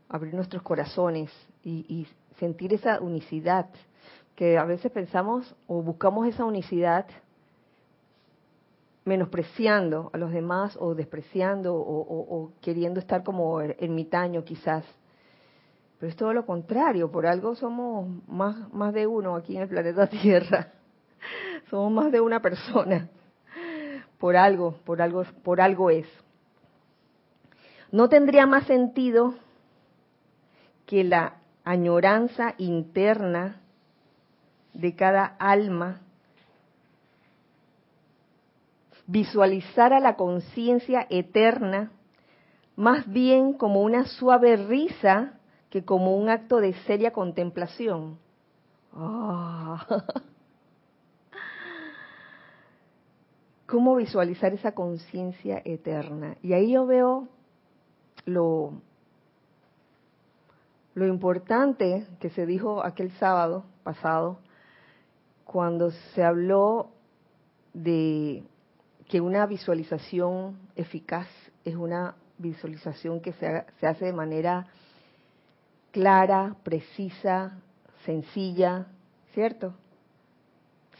abrir 0.08 0.34
nuestros 0.34 0.64
corazones 0.64 1.30
y, 1.62 2.08
sentir 2.40 2.74
esa 2.74 3.02
unicidad, 3.02 3.68
que 4.38 4.58
a 4.58 4.64
veces 4.64 4.90
pensamos 4.90 5.54
o 5.68 5.82
buscamos 5.82 6.28
esa 6.28 6.46
unicidad 6.46 7.08
menospreciando 9.04 10.12
a 10.14 10.18
los 10.18 10.32
demás 10.32 10.78
o 10.80 10.96
despreciando 10.96 11.76
o, 11.76 12.54
queriendo 12.62 13.02
estar 13.02 13.22
como 13.26 13.60
ermitaño 13.60 14.46
quizás. 14.46 14.86
Pero 16.00 16.10
es 16.10 16.16
todo 16.16 16.32
lo 16.32 16.46
contrario, 16.46 17.12
por 17.12 17.28
algo 17.28 17.54
somos 17.56 18.08
más, 18.30 18.72
más 18.74 18.94
de 18.94 19.06
uno 19.08 19.36
aquí 19.36 19.58
en 19.58 19.64
el 19.64 19.68
planeta 19.68 20.08
Tierra. 20.22 20.72
Somos 21.70 21.92
más 21.92 22.12
de 22.14 22.22
una 22.22 22.42
persona. 22.42 23.10
Por 24.20 24.38
algo, 24.38 24.76
por 24.86 25.02
algo, 25.02 25.24
por 25.44 25.62
algo 25.62 25.90
es. 25.90 26.08
No 27.92 28.10
tendría 28.10 28.46
más 28.46 28.66
sentido 28.66 29.36
que 30.86 31.04
la 31.04 31.38
añoranza 31.64 32.54
interna 32.58 33.62
de 34.74 34.96
cada 34.96 35.26
alma 35.40 36.02
visualizara 39.08 40.00
la 40.00 40.16
conciencia 40.16 41.06
eterna 41.10 41.92
más 42.76 43.08
bien 43.08 43.54
como 43.54 43.82
una 43.82 44.06
suave 44.06 44.58
risa 44.58 45.34
que 45.70 45.86
como 45.86 46.18
un 46.18 46.30
acto 46.30 46.58
de 46.58 46.74
seria 46.86 47.12
contemplación. 47.12 48.18
Ah. 48.94 49.86
¿Cómo 53.68 53.96
visualizar 53.96 54.54
esa 54.54 54.74
conciencia 54.74 55.62
eterna? 55.66 56.38
Y 56.44 56.54
ahí 56.54 56.74
yo 56.74 56.86
veo 56.86 57.28
lo, 58.26 58.74
lo 60.94 61.08
importante 61.08 62.06
que 62.20 62.30
se 62.30 62.46
dijo 62.46 62.84
aquel 62.84 63.12
sábado 63.14 63.66
pasado, 63.84 64.40
cuando 65.46 65.92
se 66.14 66.24
habló 66.24 66.90
de 67.74 68.44
que 69.08 69.22
una 69.22 69.46
visualización 69.46 70.60
eficaz 70.76 71.28
es 71.64 71.76
una 71.76 72.16
visualización 72.38 73.20
que 73.22 73.34
se, 73.34 73.66
se 73.80 73.88
hace 73.88 74.06
de 74.06 74.14
manera 74.14 74.68
clara, 75.92 76.56
precisa, 76.64 77.58
sencilla, 78.06 78.88
¿cierto? 79.34 79.74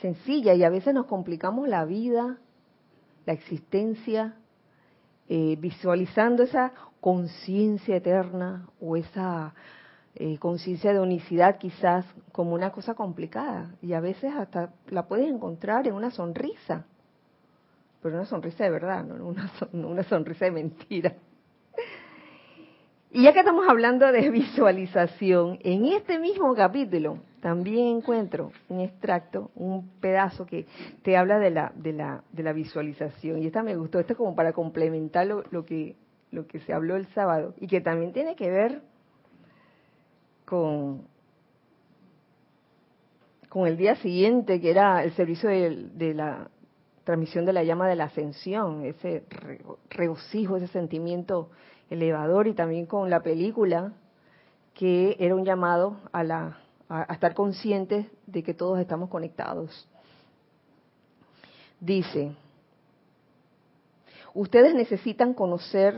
Sencilla 0.02 0.54
y 0.54 0.64
a 0.64 0.70
veces 0.70 0.94
nos 0.94 1.06
complicamos 1.06 1.68
la 1.68 1.86
vida, 1.86 2.38
la 3.26 3.34
existencia, 3.34 4.36
eh, 5.28 5.58
visualizando 5.60 6.44
esa 6.44 6.72
conciencia 7.02 7.96
eterna 7.96 8.68
o 8.80 8.96
esa 8.96 9.54
eh, 10.16 10.38
conciencia 10.38 10.94
de 10.94 11.00
unicidad 11.00 11.58
quizás 11.58 12.06
como 12.32 12.54
una 12.54 12.72
cosa 12.72 12.94
complicada 12.94 13.76
y 13.82 13.94
a 13.94 14.00
veces 14.00 14.34
hasta 14.34 14.72
la 14.90 15.08
puedes 15.08 15.30
encontrar 15.30 15.88
en 15.88 15.94
una 15.94 16.12
sonrisa, 16.12 16.86
pero 18.02 18.16
una 18.16 18.26
sonrisa 18.26 18.64
de 18.64 18.70
verdad, 18.70 19.04
no 19.04 19.26
una, 19.26 19.52
una 19.74 20.04
sonrisa 20.04 20.46
de 20.46 20.52
mentira. 20.52 21.14
Y 23.12 23.24
ya 23.24 23.34
que 23.34 23.40
estamos 23.40 23.66
hablando 23.68 24.12
de 24.12 24.30
visualización, 24.30 25.58
en 25.64 25.86
este 25.86 26.20
mismo 26.20 26.54
capítulo 26.54 27.20
también 27.46 27.98
encuentro 27.98 28.52
un 28.70 28.80
extracto, 28.80 29.52
un 29.54 29.88
pedazo 30.00 30.48
que 30.48 30.66
te 31.04 31.16
habla 31.16 31.38
de 31.38 31.52
la, 31.52 32.54
visualización. 32.56 33.44
Y 33.44 33.46
esta 33.46 33.62
me 33.62 33.76
gustó, 33.76 34.00
esto 34.00 34.14
es 34.14 34.18
como 34.18 34.34
para 34.36 34.52
complementar 34.52 35.28
lo, 35.28 35.64
que, 35.64 35.96
se 36.66 36.74
habló 36.74 36.96
el 36.96 37.06
sábado 37.14 37.54
y 37.60 37.68
que 37.68 37.82
también 37.82 38.14
tiene 38.14 38.36
que 38.36 38.50
ver 38.50 38.82
con, 40.44 41.04
con 43.48 43.68
el 43.68 43.78
día 43.78 43.96
siguiente, 43.98 44.60
que 44.60 44.72
era 44.72 45.04
el 45.04 45.12
servicio 45.12 45.48
de, 45.48 45.90
de 45.94 46.16
la 46.16 46.50
transmisión 47.04 47.46
de 47.46 47.54
la 47.54 47.64
llama 47.64 47.88
de 47.88 47.96
la 47.96 48.06
ascensión, 48.06 48.84
ese 48.86 49.24
regocijo, 49.92 50.58
ese 50.58 50.70
sentimiento 50.70 51.52
elevador 51.92 52.48
y 52.48 52.56
también 52.56 52.88
con 52.88 53.12
la 53.12 53.22
película 53.22 53.94
que 54.74 55.16
era 55.20 55.36
un 55.36 55.46
llamado 55.46 55.98
a, 56.12 56.24
la, 56.24 56.65
a, 56.90 57.14
estar 57.14 57.34
conscientes 57.34 58.08
de 58.26 58.44
que 58.44 58.54
todos 58.54 58.80
estamos 58.80 59.10
conectados. 59.10 59.88
Dice, 61.80 62.36
ustedes 64.34 64.74
necesitan 64.74 65.34
conocer 65.34 65.96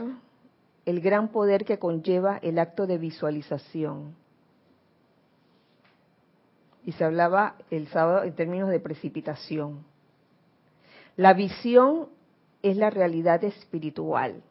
el 0.84 1.00
gran 1.00 1.28
poder 1.28 1.64
que 1.64 1.78
conlleva 1.78 2.38
el 2.38 2.58
acto 2.58 2.86
de 2.86 2.98
visualización. 2.98 4.16
Y 6.84 6.92
se 6.92 7.04
hablaba 7.04 7.56
el 7.70 7.88
sábado 7.88 8.24
en 8.24 8.34
términos 8.34 8.70
de 8.70 8.80
precipitación. 8.80 9.84
La 11.16 11.34
visión 11.34 12.08
es 12.62 12.76
la 12.76 12.90
realidad 12.90 13.44
espiritual 13.44 14.42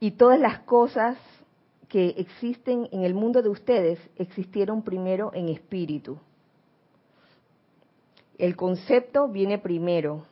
y 0.00 0.12
todas 0.12 0.40
las 0.40 0.60
cosas 0.60 1.18
que 1.90 2.14
existen 2.16 2.88
en 2.92 3.02
el 3.02 3.14
mundo 3.14 3.42
de 3.42 3.50
ustedes 3.50 3.98
existieron 4.16 4.82
primero 4.82 5.32
en 5.34 5.48
espíritu. 5.50 6.18
El 8.38 8.56
concepto 8.56 9.28
viene 9.28 9.58
primero 9.58 10.24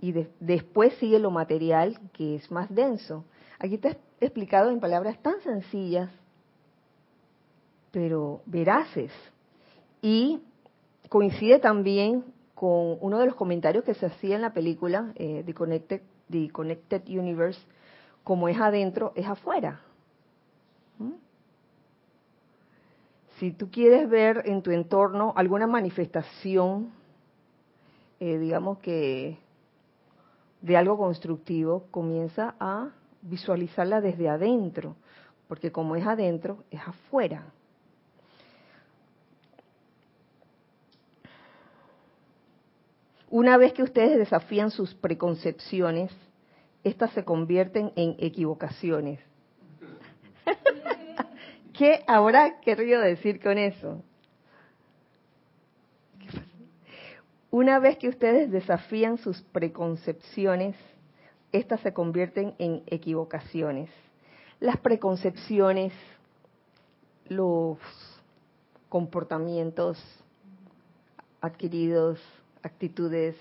y 0.00 0.12
después 0.40 0.94
sigue 0.94 1.18
lo 1.18 1.30
material 1.30 2.00
que 2.12 2.36
es 2.36 2.50
más 2.50 2.74
denso. 2.74 3.24
Aquí 3.58 3.74
está 3.74 3.96
explicado 4.20 4.70
en 4.70 4.80
palabras 4.80 5.22
tan 5.22 5.38
sencillas, 5.42 6.10
pero 7.92 8.40
veraces. 8.46 9.12
Y 10.00 10.40
coincide 11.10 11.58
también 11.58 12.24
con 12.54 12.96
uno 13.00 13.18
de 13.18 13.26
los 13.26 13.34
comentarios 13.34 13.84
que 13.84 13.94
se 13.94 14.06
hacía 14.06 14.36
en 14.36 14.42
la 14.42 14.54
película 14.54 15.12
eh, 15.16 15.42
The, 15.44 15.52
Connected, 15.52 16.02
The 16.30 16.50
Connected 16.50 17.02
Universe, 17.06 17.60
como 18.24 18.48
es 18.48 18.58
adentro, 18.58 19.12
es 19.14 19.26
afuera. 19.26 19.82
¿Mm? 20.98 21.12
Si 23.40 23.52
tú 23.52 23.70
quieres 23.70 24.06
ver 24.10 24.42
en 24.44 24.60
tu 24.60 24.70
entorno 24.70 25.32
alguna 25.34 25.66
manifestación, 25.66 26.92
eh, 28.20 28.36
digamos 28.36 28.80
que 28.80 29.38
de 30.60 30.76
algo 30.76 30.98
constructivo, 30.98 31.86
comienza 31.90 32.54
a 32.60 32.90
visualizarla 33.22 34.02
desde 34.02 34.28
adentro, 34.28 34.94
porque 35.48 35.72
como 35.72 35.96
es 35.96 36.06
adentro, 36.06 36.64
es 36.70 36.86
afuera. 36.86 37.46
Una 43.30 43.56
vez 43.56 43.72
que 43.72 43.82
ustedes 43.82 44.18
desafían 44.18 44.70
sus 44.70 44.92
preconcepciones, 44.94 46.12
estas 46.84 47.10
se 47.12 47.24
convierten 47.24 47.90
en 47.96 48.16
equivocaciones. 48.18 49.29
¿Qué 51.80 52.04
habrá 52.06 52.60
querido 52.60 53.00
decir 53.00 53.40
con 53.40 53.56
eso? 53.56 54.02
Una 57.50 57.78
vez 57.78 57.96
que 57.96 58.10
ustedes 58.10 58.50
desafían 58.50 59.16
sus 59.16 59.40
preconcepciones, 59.40 60.76
estas 61.52 61.80
se 61.80 61.94
convierten 61.94 62.54
en 62.58 62.82
equivocaciones. 62.84 63.88
Las 64.60 64.76
preconcepciones, 64.76 65.94
los 67.30 67.78
comportamientos 68.90 69.98
adquiridos, 71.40 72.20
actitudes 72.62 73.36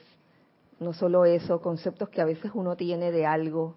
no 0.79 0.93
solo 0.93 1.25
eso, 1.25 1.61
conceptos 1.61 2.07
que 2.07 2.21
a 2.21 2.25
veces 2.25 2.51
uno 2.53 2.77
tiene 2.77 3.11
de 3.11 3.25
algo 3.25 3.75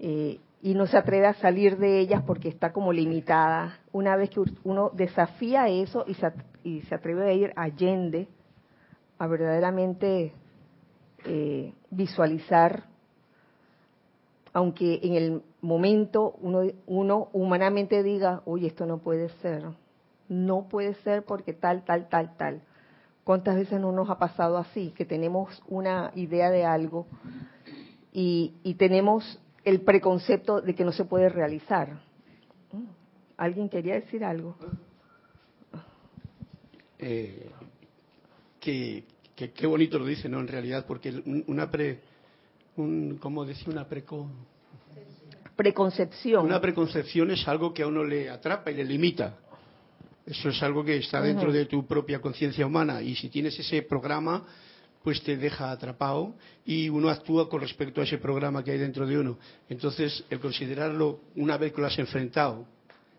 eh, 0.00 0.40
y 0.62 0.74
no 0.74 0.86
se 0.86 0.96
atreve 0.96 1.26
a 1.26 1.34
salir 1.34 1.78
de 1.78 2.00
ellas 2.00 2.22
porque 2.26 2.48
está 2.48 2.72
como 2.72 2.92
limitada. 2.92 3.78
Una 3.92 4.16
vez 4.16 4.30
que 4.30 4.40
uno 4.64 4.90
desafía 4.94 5.68
eso 5.68 6.04
y 6.06 6.14
se, 6.14 6.32
y 6.64 6.82
se 6.82 6.94
atreve 6.94 7.28
a 7.28 7.32
ir 7.32 7.52
allende, 7.56 8.28
a 9.18 9.26
verdaderamente 9.26 10.32
eh, 11.24 11.72
visualizar, 11.90 12.84
aunque 14.52 15.00
en 15.02 15.14
el 15.14 15.42
momento 15.60 16.34
uno, 16.40 16.62
uno 16.86 17.28
humanamente 17.32 18.02
diga, 18.02 18.42
oye, 18.46 18.68
esto 18.68 18.86
no 18.86 18.98
puede 18.98 19.28
ser, 19.40 19.64
no 20.28 20.68
puede 20.68 20.94
ser 20.94 21.24
porque 21.24 21.52
tal, 21.52 21.84
tal, 21.84 22.08
tal, 22.08 22.36
tal 22.36 22.62
¿Cuántas 23.26 23.56
veces 23.56 23.80
no 23.80 23.90
nos 23.90 24.08
ha 24.08 24.20
pasado 24.20 24.56
así? 24.56 24.92
Que 24.96 25.04
tenemos 25.04 25.60
una 25.66 26.12
idea 26.14 26.48
de 26.48 26.64
algo 26.64 27.08
y, 28.12 28.54
tenemos 28.78 29.42
el 29.66 29.80
preconcepto 29.80 30.60
de 30.60 30.76
que 30.76 30.84
no 30.84 30.92
se 30.92 31.04
puede 31.04 31.28
realizar. 31.28 32.00
¿Alguien 33.36 33.68
quería 33.68 33.94
decir 33.94 34.24
algo? 34.24 34.56
Eh, 37.00 37.50
que, 38.60 39.04
qué 39.34 39.66
bonito 39.66 39.98
lo 39.98 40.06
dice, 40.06 40.28
¿no? 40.28 40.38
En 40.38 40.46
realidad, 40.46 40.86
porque 40.86 41.12
una 41.48 41.68
pre, 41.68 42.00
un, 42.76 43.18
¿cómo 43.20 43.44
decir? 43.44 43.68
Una 43.68 43.88
preco, 43.88 44.30
preconcepción. 45.56 46.46
Una 46.46 46.60
preconcepción 46.60 47.32
es 47.32 47.46
algo 47.48 47.74
que 47.74 47.82
a 47.82 47.88
uno 47.88 48.04
le 48.04 48.30
atrapa 48.30 48.70
y 48.70 48.74
le 48.76 48.84
limita. 48.84 49.36
Eso 50.24 50.48
es 50.48 50.62
algo 50.62 50.84
que 50.84 50.96
está 50.96 51.20
dentro 51.20 51.52
de 51.52 51.66
tu 51.66 51.84
propia 51.86 52.20
conciencia 52.20 52.64
humana 52.64 53.02
y 53.02 53.16
si 53.16 53.28
tienes 53.28 53.58
ese 53.58 53.82
programa, 53.82 54.44
pues 55.06 55.22
te 55.22 55.36
deja 55.36 55.70
atrapado 55.70 56.34
y 56.64 56.88
uno 56.88 57.10
actúa 57.10 57.48
con 57.48 57.60
respecto 57.60 58.00
a 58.00 58.04
ese 58.04 58.18
programa 58.18 58.64
que 58.64 58.72
hay 58.72 58.78
dentro 58.78 59.06
de 59.06 59.16
uno. 59.16 59.38
Entonces, 59.68 60.24
el 60.28 60.40
considerarlo 60.40 61.20
una 61.36 61.56
vez 61.56 61.72
que 61.72 61.80
lo 61.80 61.86
has 61.86 61.96
enfrentado, 61.96 62.66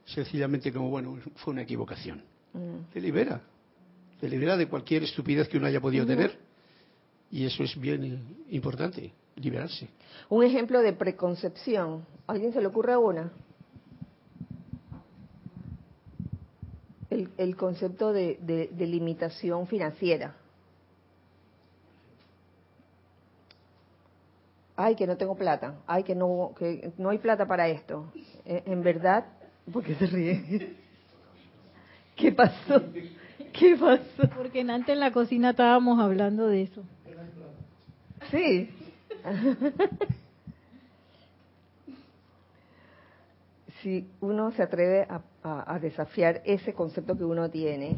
sencillamente 0.03 0.73
como, 0.73 0.89
bueno, 0.89 1.17
fue 1.37 1.53
una 1.53 1.61
equivocación. 1.61 2.21
Mm. 2.51 2.91
Te 2.91 2.99
libera. 2.99 3.39
Te 4.19 4.27
libera 4.27 4.57
de 4.57 4.67
cualquier 4.67 5.03
estupidez 5.03 5.47
que 5.47 5.55
uno 5.55 5.67
haya 5.67 5.79
podido 5.79 6.05
tener. 6.05 6.37
Y 7.31 7.45
eso 7.45 7.63
es 7.63 7.79
bien 7.79 8.35
importante, 8.49 9.13
liberarse. 9.37 9.87
Un 10.27 10.43
ejemplo 10.43 10.81
de 10.81 10.91
preconcepción. 10.91 12.05
¿Alguien 12.27 12.51
se 12.51 12.59
le 12.59 12.67
ocurre 12.67 12.97
una? 12.97 13.31
El, 17.09 17.55
concepto 17.55 18.11
de, 18.11 18.37
de 18.41 18.87
limitación 18.87 19.67
financiera. 19.67 20.35
Ay, 24.77 24.95
que 24.95 25.05
no 25.07 25.17
tengo 25.17 25.35
plata, 25.35 25.75
ay, 25.87 26.03
que 26.03 26.15
no, 26.15 26.53
que 26.57 26.93
no 26.97 27.09
hay 27.09 27.17
plata 27.17 27.45
para 27.45 27.67
esto. 27.67 28.09
E, 28.45 28.63
en 28.65 28.83
verdad, 28.83 29.25
¿por 29.73 29.83
qué 29.83 29.95
se 29.95 30.05
ríe? 30.05 30.77
¿Qué 32.15 32.31
pasó? 32.31 32.81
¿Qué 33.51 33.75
pasó? 33.75 34.29
Porque 34.35 34.61
antes 34.61 34.89
en 34.89 34.99
la 34.99 35.11
cocina 35.11 35.49
estábamos 35.49 35.99
hablando 35.99 36.47
de 36.47 36.61
eso. 36.61 36.83
Sí. 38.31 38.69
si 43.81 44.07
uno 44.21 44.51
se 44.51 44.63
atreve 44.63 45.07
a, 45.43 45.79
desafiar 45.79 46.41
ese 46.45 46.73
concepto 46.73 47.17
que 47.17 47.23
uno 47.23 47.49
tiene, 47.49 47.97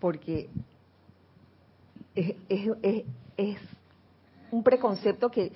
porque 0.00 0.48
es, 2.14 2.34
es, 2.48 3.04
es 3.36 3.58
un 4.50 4.62
preconcepto 4.62 5.30
que 5.30 5.52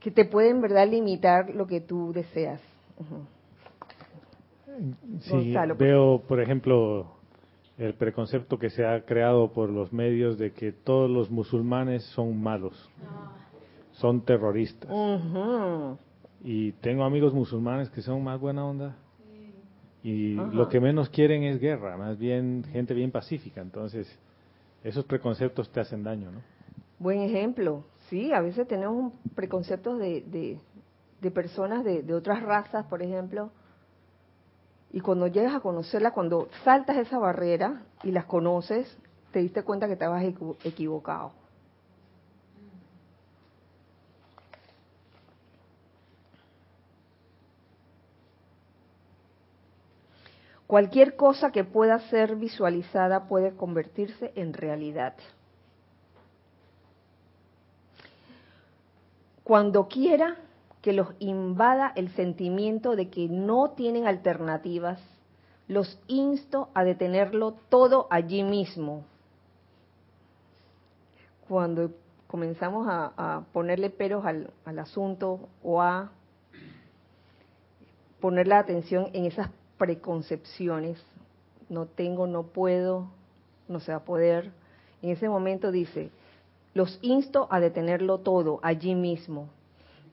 que 0.00 0.10
te 0.10 0.24
pueden, 0.24 0.60
verdad, 0.60 0.88
limitar 0.88 1.50
lo 1.54 1.66
que 1.66 1.80
tú 1.80 2.12
deseas. 2.12 2.60
Sí, 5.20 5.54
veo, 5.78 6.22
por 6.26 6.40
ejemplo, 6.40 7.06
el 7.78 7.94
preconcepto 7.94 8.58
que 8.58 8.70
se 8.70 8.84
ha 8.84 9.04
creado 9.04 9.52
por 9.52 9.70
los 9.70 9.92
medios 9.92 10.38
de 10.38 10.52
que 10.52 10.72
todos 10.72 11.10
los 11.10 11.30
musulmanes 11.30 12.04
son 12.14 12.40
malos, 12.40 12.90
son 13.92 14.20
terroristas. 14.22 14.90
Y 16.44 16.72
tengo 16.72 17.04
amigos 17.04 17.34
musulmanes 17.34 17.90
que 17.90 18.02
son 18.02 18.22
más 18.22 18.40
buena 18.40 18.64
onda. 18.64 18.96
Y 20.02 20.34
lo 20.34 20.68
que 20.68 20.80
menos 20.80 21.08
quieren 21.10 21.42
es 21.42 21.60
guerra, 21.60 21.96
más 21.96 22.18
bien 22.18 22.64
gente 22.70 22.94
bien 22.94 23.10
pacífica. 23.10 23.60
Entonces, 23.60 24.08
esos 24.84 25.04
preconceptos 25.04 25.70
te 25.70 25.80
hacen 25.80 26.04
daño, 26.04 26.30
¿no? 26.30 26.40
Buen 27.00 27.20
ejemplo. 27.20 27.84
Sí, 28.08 28.32
a 28.32 28.40
veces 28.40 28.66
tenemos 28.66 29.12
preconceptos 29.34 29.98
de, 29.98 30.58
de, 31.20 31.30
personas 31.30 31.84
de, 31.84 32.14
otras 32.14 32.42
razas, 32.42 32.86
por 32.86 33.02
ejemplo, 33.02 33.50
y 34.90 35.00
cuando 35.00 35.26
llegas 35.26 35.54
a 35.54 35.60
conocerlas, 35.60 36.14
cuando 36.14 36.48
saltas 36.64 36.96
esa 36.96 37.18
barrera 37.18 37.82
y 38.02 38.10
las 38.10 38.24
conoces, 38.24 38.96
te 39.30 39.40
diste 39.40 39.62
cuenta 39.62 39.86
que 39.86 39.92
estabas 39.92 40.24
equivocado. 40.64 41.32
Cualquier 50.66 51.16
cosa 51.16 51.50
que 51.50 51.64
pueda 51.64 51.98
ser 52.08 52.36
visualizada 52.36 53.28
puede 53.28 53.54
convertirse 53.54 54.32
en 54.34 54.54
realidad. 54.54 55.14
Cuando 59.48 59.88
quiera 59.88 60.36
que 60.82 60.92
los 60.92 61.08
invada 61.20 61.90
el 61.96 62.10
sentimiento 62.10 62.96
de 62.96 63.08
que 63.08 63.30
no 63.30 63.70
tienen 63.70 64.06
alternativas, 64.06 65.00
los 65.68 65.98
insto 66.06 66.68
a 66.74 66.84
detenerlo 66.84 67.54
todo 67.70 68.08
allí 68.10 68.42
mismo. 68.42 69.06
Cuando 71.48 71.92
comenzamos 72.26 72.88
a, 72.90 73.46
ponerle 73.54 73.88
peros 73.88 74.26
al, 74.26 74.50
al 74.66 74.78
asunto 74.80 75.48
o 75.62 75.80
a 75.80 76.12
poner 78.20 78.48
la 78.48 78.58
atención 78.58 79.08
en 79.14 79.24
esas 79.24 79.48
preconcepciones, 79.78 81.02
no 81.70 81.86
tengo, 81.86 82.26
no 82.26 82.42
puedo, 82.42 83.08
no 83.66 83.80
se 83.80 83.92
va 83.92 83.98
a 83.98 84.04
poder, 84.04 84.52
en 85.00 85.08
ese 85.08 85.26
momento 85.26 85.72
dice, 85.72 86.10
los 86.78 87.00
insto 87.02 87.48
a 87.50 87.58
detenerlo 87.58 88.20
todo 88.20 88.60
allí 88.62 88.94
mismo. 88.94 89.50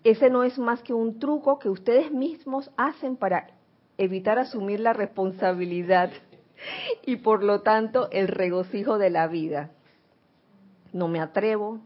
Ese 0.04 0.32
no 0.32 0.44
es 0.44 0.58
más 0.58 0.82
que 0.82 0.94
un 0.94 1.20
truco 1.20 1.60
que 1.60 1.70
ustedes 1.70 2.12
mismos 2.12 2.72
hacen 2.76 3.18
para 3.18 3.52
evitar 4.00 4.40
asumir 4.40 4.80
la 4.80 4.92
responsabilidad 4.92 6.12
y 7.06 7.18
por 7.18 7.44
lo 7.44 7.62
tanto 7.62 8.10
el 8.10 8.28
regocijo 8.28 8.98
de 8.98 9.12
la 9.12 9.28
vida. 9.28 9.70
No 10.92 11.08
me 11.08 11.20
atrevo. 11.20 11.82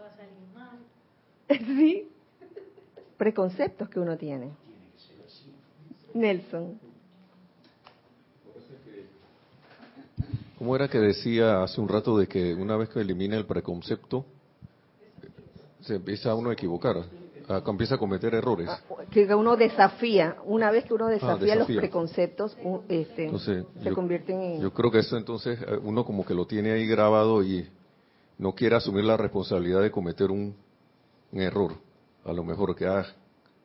Va 0.00 0.06
a 0.06 0.16
salir 0.16 0.48
mal. 0.54 0.78
Sí. 1.76 2.08
Preconceptos 3.18 3.90
que 3.90 4.00
uno 4.00 4.16
tiene. 4.16 4.50
Nelson. 6.14 6.85
¿Cómo 10.66 10.74
era 10.74 10.88
que 10.88 10.98
decía 10.98 11.62
hace 11.62 11.80
un 11.80 11.86
rato 11.86 12.18
de 12.18 12.26
que 12.26 12.52
una 12.52 12.76
vez 12.76 12.88
que 12.88 13.00
elimina 13.00 13.36
el 13.36 13.46
preconcepto, 13.46 14.26
se 15.80 15.94
empieza 15.94 16.34
uno 16.34 16.50
a 16.50 16.54
equivocar, 16.54 17.04
a, 17.48 17.62
empieza 17.64 17.94
a 17.94 17.98
cometer 17.98 18.34
errores? 18.34 18.68
Ah, 18.68 18.80
que 19.12 19.32
uno 19.32 19.54
desafía, 19.56 20.38
una 20.44 20.72
vez 20.72 20.84
que 20.84 20.94
uno 20.94 21.06
desafía, 21.06 21.52
ah, 21.52 21.56
los 21.58 21.68
preconceptos, 21.68 22.56
este, 22.88 23.30
se 23.38 23.92
convierten 23.92 24.42
en... 24.42 24.60
Yo 24.60 24.72
creo 24.72 24.90
que 24.90 24.98
eso 24.98 25.16
entonces 25.16 25.56
eh, 25.62 25.78
uno 25.84 26.04
como 26.04 26.26
que 26.26 26.34
lo 26.34 26.48
tiene 26.48 26.72
ahí 26.72 26.84
grabado 26.84 27.44
y 27.44 27.68
no 28.36 28.52
quiere 28.52 28.74
asumir 28.74 29.04
la 29.04 29.16
responsabilidad 29.16 29.82
de 29.82 29.92
cometer 29.92 30.32
un, 30.32 30.56
error. 31.30 31.74
A 32.24 32.32
lo 32.32 32.42
mejor 32.42 32.74
que 32.74 32.88
ah, 32.88 33.06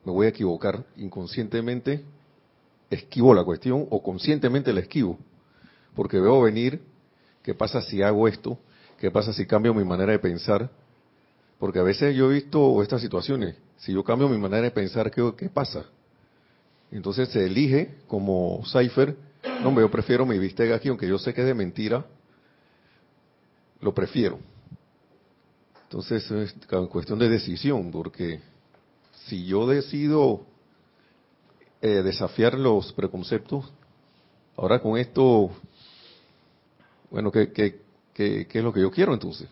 me 0.04 0.12
voy 0.12 0.26
a 0.26 0.28
equivocar 0.28 0.84
inconscientemente, 0.98 2.04
esquivo 2.90 3.34
la 3.34 3.42
cuestión 3.42 3.88
o 3.90 4.00
conscientemente 4.00 4.72
la 4.72 4.78
esquivo 4.78 5.18
porque 5.94 6.18
veo 6.18 6.40
venir 6.42 6.80
qué 7.42 7.54
pasa 7.54 7.82
si 7.82 8.02
hago 8.02 8.28
esto, 8.28 8.58
qué 8.98 9.10
pasa 9.10 9.32
si 9.32 9.46
cambio 9.46 9.74
mi 9.74 9.84
manera 9.84 10.12
de 10.12 10.18
pensar, 10.18 10.70
porque 11.58 11.78
a 11.78 11.82
veces 11.82 12.14
yo 12.16 12.30
he 12.30 12.34
visto 12.34 12.82
estas 12.82 13.00
situaciones, 13.00 13.56
si 13.78 13.92
yo 13.92 14.04
cambio 14.04 14.28
mi 14.28 14.38
manera 14.38 14.62
de 14.62 14.70
pensar, 14.70 15.10
¿qué, 15.10 15.48
pasa? 15.48 15.86
Entonces 16.90 17.28
se 17.30 17.44
elige 17.46 17.96
como 18.06 18.62
Cypher, 18.66 19.16
no, 19.62 19.74
yo 19.80 19.90
prefiero 19.90 20.24
mi 20.24 20.38
bistec 20.38 20.72
aquí, 20.72 20.88
aunque 20.88 21.08
yo 21.08 21.18
sé 21.18 21.34
que 21.34 21.40
es 21.40 21.46
de 21.46 21.54
mentira, 21.54 22.04
lo 23.80 23.92
prefiero. 23.92 24.38
Entonces 25.84 26.30
es 26.30 26.54
cuestión 26.88 27.18
de 27.18 27.28
decisión, 27.28 27.90
porque 27.90 28.40
si 29.26 29.44
yo 29.46 29.66
decido 29.66 30.46
eh, 31.80 32.02
desafiar 32.02 32.54
los 32.54 32.92
preconceptos, 32.92 33.72
ahora 34.56 34.80
con 34.80 34.96
esto 34.96 35.50
bueno, 37.12 37.30
¿qué, 37.30 37.52
qué, 37.52 37.78
qué, 38.14 38.46
es 38.50 38.64
lo 38.64 38.72
que 38.72 38.80
yo 38.80 38.90
quiero 38.90 39.12
entonces? 39.12 39.46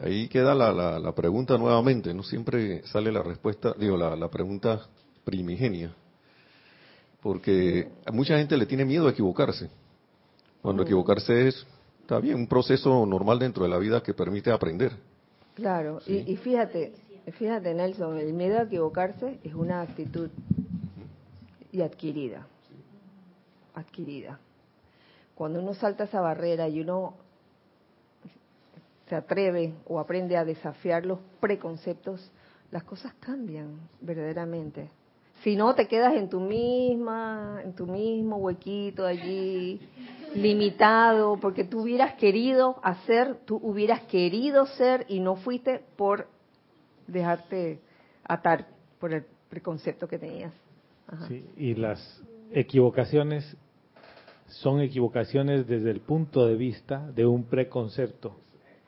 Ahí 0.00 0.28
queda 0.28 0.54
la, 0.54 0.72
la, 0.72 1.12
pregunta 1.12 1.58
nuevamente, 1.58 2.14
no 2.14 2.22
siempre 2.22 2.86
sale 2.86 3.10
la 3.10 3.22
respuesta, 3.22 3.74
digo, 3.76 3.96
la, 3.96 4.14
la 4.14 4.28
pregunta 4.28 4.86
primigenia, 5.24 5.92
porque 7.20 7.88
a 8.04 8.12
mucha 8.12 8.38
gente 8.38 8.56
le 8.56 8.66
tiene 8.66 8.84
miedo 8.84 9.08
a 9.08 9.10
equivocarse, 9.10 9.68
cuando 10.62 10.82
mm. 10.82 10.86
equivocarse 10.86 11.48
es, 11.48 11.66
está 12.02 12.20
bien, 12.20 12.36
un 12.36 12.46
proceso 12.46 13.04
normal 13.04 13.40
dentro 13.40 13.64
de 13.64 13.70
la 13.70 13.78
vida 13.78 14.02
que 14.02 14.14
permite 14.14 14.52
aprender. 14.52 14.92
Claro, 15.54 16.00
y, 16.06 16.30
y 16.30 16.36
fíjate, 16.36 16.92
fíjate 17.38 17.74
Nelson, 17.74 18.18
el 18.18 18.34
miedo 18.34 18.60
a 18.60 18.62
equivocarse 18.62 19.40
es 19.42 19.54
una 19.54 19.80
actitud 19.80 20.30
y 21.72 21.80
adquirida, 21.80 22.46
adquirida 23.74 24.38
cuando 25.36 25.60
uno 25.60 25.74
salta 25.74 26.04
esa 26.04 26.20
barrera 26.20 26.66
y 26.66 26.80
uno 26.80 27.14
se 29.06 29.14
atreve 29.14 29.74
o 29.86 30.00
aprende 30.00 30.36
a 30.36 30.44
desafiar 30.44 31.04
los 31.04 31.20
preconceptos, 31.40 32.32
las 32.72 32.82
cosas 32.84 33.12
cambian 33.20 33.78
verdaderamente. 34.00 34.88
Si 35.42 35.54
no, 35.54 35.74
te 35.74 35.86
quedas 35.86 36.14
en 36.14 36.30
tu 36.30 36.40
misma, 36.40 37.60
en 37.62 37.74
tu 37.74 37.86
mismo 37.86 38.38
huequito 38.38 39.04
allí, 39.04 39.78
limitado, 40.34 41.36
porque 41.36 41.64
tú 41.64 41.82
hubieras 41.82 42.14
querido 42.14 42.80
hacer, 42.82 43.36
tú 43.44 43.60
hubieras 43.62 44.00
querido 44.04 44.66
ser 44.66 45.04
y 45.06 45.20
no 45.20 45.36
fuiste 45.36 45.84
por 45.96 46.28
dejarte 47.06 47.78
atar 48.24 48.68
por 48.98 49.12
el 49.12 49.26
preconcepto 49.50 50.08
que 50.08 50.18
tenías. 50.18 50.52
Sí, 51.28 51.46
y 51.58 51.74
las 51.74 52.22
equivocaciones 52.50 53.56
son 54.48 54.80
equivocaciones 54.80 55.66
desde 55.66 55.90
el 55.90 56.00
punto 56.00 56.46
de 56.46 56.56
vista 56.56 57.10
de 57.12 57.26
un 57.26 57.44
preconcepto. 57.44 58.36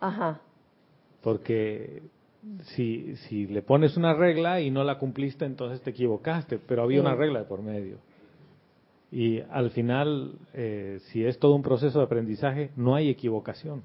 Ajá. 0.01 0.41
Porque 1.23 2.03
si, 2.75 3.17
si 3.17 3.47
le 3.47 3.63
pones 3.63 3.97
una 3.97 4.15
regla 4.15 4.61
y 4.61 4.71
no 4.71 4.85
la 4.85 4.99
cumpliste, 4.99 5.45
entonces 5.45 5.81
te 5.83 5.91
equivocaste, 5.91 6.59
pero 6.59 6.83
había 6.83 7.01
una 7.01 7.15
regla 7.15 7.41
de 7.41 7.45
por 7.45 7.63
medio. 7.63 7.99
Y 9.11 9.41
al 9.41 9.71
final, 9.71 10.35
eh, 10.53 11.01
si 11.07 11.25
es 11.25 11.39
todo 11.39 11.55
un 11.55 11.63
proceso 11.63 11.99
de 11.99 12.05
aprendizaje, 12.05 12.71
no 12.77 12.95
hay 12.95 13.09
equivocación. 13.09 13.83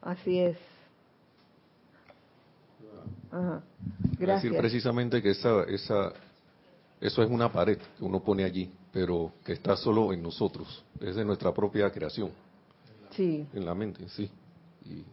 Así 0.00 0.38
es. 0.38 0.56
Gracias. 4.18 4.42
decir 4.44 4.58
precisamente 4.58 5.20
que 5.20 5.30
esa, 5.30 5.64
esa, 5.64 6.12
eso 7.00 7.22
es 7.22 7.28
una 7.28 7.52
pared 7.52 7.76
que 7.98 8.04
uno 8.04 8.20
pone 8.20 8.44
allí, 8.44 8.70
pero 8.96 9.32
que 9.44 9.52
está 9.52 9.76
solo 9.76 10.10
en 10.14 10.22
nosotros, 10.22 10.82
es 10.98 11.16
de 11.16 11.22
nuestra 11.22 11.52
propia 11.52 11.90
creación. 11.90 12.30
Sí. 13.10 13.46
En 13.52 13.66
la 13.66 13.74
mente, 13.74 14.08
sí. 14.08 14.30
Y 14.86 15.04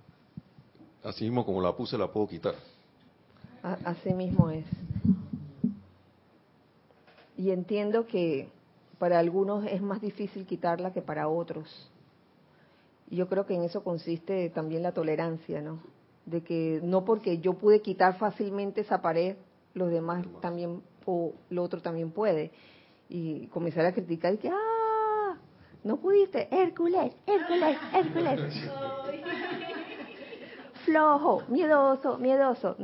así 1.05 1.25
mismo 1.25 1.45
como 1.45 1.61
la 1.61 1.75
puse, 1.75 1.97
la 1.97 2.09
puedo 2.09 2.29
quitar. 2.29 2.55
Así 3.61 4.13
mismo 4.13 4.49
es. 4.49 4.63
Y 7.35 7.51
entiendo 7.51 8.07
que 8.07 8.47
para 8.99 9.19
algunos 9.19 9.65
es 9.65 9.81
más 9.81 9.99
difícil 9.99 10.45
quitarla 10.45 10.93
que 10.93 11.01
para 11.01 11.27
otros. 11.27 11.91
Y 13.09 13.17
yo 13.17 13.27
creo 13.27 13.45
que 13.45 13.55
en 13.55 13.63
eso 13.63 13.83
consiste 13.83 14.49
también 14.51 14.81
la 14.81 14.93
tolerancia, 14.93 15.61
¿no? 15.61 15.79
De 16.25 16.41
que 16.41 16.79
no 16.81 17.03
porque 17.03 17.39
yo 17.39 17.55
pude 17.55 17.81
quitar 17.81 18.17
fácilmente 18.17 18.79
esa 18.79 19.01
pared, 19.01 19.35
los 19.73 19.91
demás 19.91 20.25
también, 20.39 20.81
o 21.05 21.33
lo 21.49 21.63
otro 21.63 21.81
también 21.81 22.11
puede. 22.11 22.53
Y 23.09 23.47
comenzar 23.47 23.85
a 23.85 23.93
criticar 23.93 24.33
y 24.33 24.37
que, 24.37 24.49
¡ah! 24.49 25.37
No 25.83 25.97
pudiste, 25.97 26.47
Hércules, 26.49 27.13
Hércules, 27.25 27.77
Hércules. 27.93 28.39
Flojo, 30.85 31.43
miedoso, 31.49 32.17
miedoso. 32.17 32.75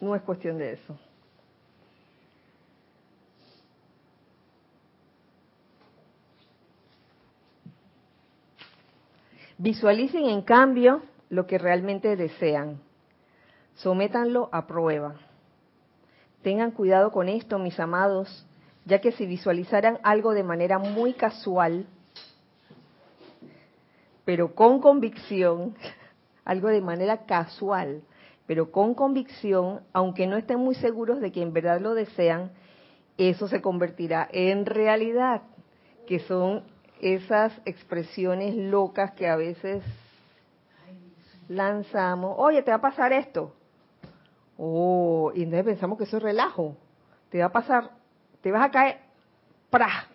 no 0.00 0.14
es 0.16 0.22
cuestión 0.22 0.58
de 0.58 0.72
eso. 0.72 0.98
Visualicen 9.58 10.24
en 10.24 10.40
cambio 10.40 11.02
lo 11.28 11.46
que 11.46 11.58
realmente 11.58 12.16
desean. 12.16 12.80
Sométanlo 13.82 14.50
a 14.52 14.66
prueba. 14.66 15.14
Tengan 16.42 16.70
cuidado 16.70 17.10
con 17.10 17.30
esto, 17.30 17.58
mis 17.58 17.80
amados, 17.80 18.46
ya 18.84 19.00
que 19.00 19.12
si 19.12 19.24
visualizaran 19.24 19.98
algo 20.02 20.34
de 20.34 20.42
manera 20.42 20.78
muy 20.78 21.14
casual, 21.14 21.86
pero 24.26 24.54
con 24.54 24.80
convicción, 24.80 25.74
algo 26.44 26.68
de 26.68 26.82
manera 26.82 27.24
casual, 27.24 28.02
pero 28.46 28.70
con 28.70 28.94
convicción, 28.94 29.80
aunque 29.94 30.26
no 30.26 30.36
estén 30.36 30.58
muy 30.58 30.74
seguros 30.74 31.20
de 31.20 31.32
que 31.32 31.40
en 31.40 31.54
verdad 31.54 31.80
lo 31.80 31.94
desean, 31.94 32.50
eso 33.16 33.48
se 33.48 33.62
convertirá 33.62 34.28
en 34.30 34.66
realidad, 34.66 35.42
que 36.06 36.18
son 36.20 36.64
esas 37.00 37.58
expresiones 37.64 38.54
locas 38.56 39.12
que 39.12 39.26
a 39.26 39.36
veces 39.36 39.82
lanzamos, 41.48 42.34
oye, 42.36 42.62
te 42.62 42.72
va 42.72 42.76
a 42.76 42.82
pasar 42.82 43.14
esto. 43.14 43.54
Oh, 44.62 45.32
y 45.34 45.44
entonces 45.44 45.64
pensamos 45.64 45.96
que 45.96 46.04
eso 46.04 46.18
es 46.18 46.22
relajo. 46.22 46.76
Te 47.30 47.38
va 47.38 47.46
a 47.46 47.52
pasar, 47.52 47.92
te 48.42 48.52
vas 48.52 48.68
a 48.68 48.70
caer, 48.70 48.98
¡pra! 49.70 50.06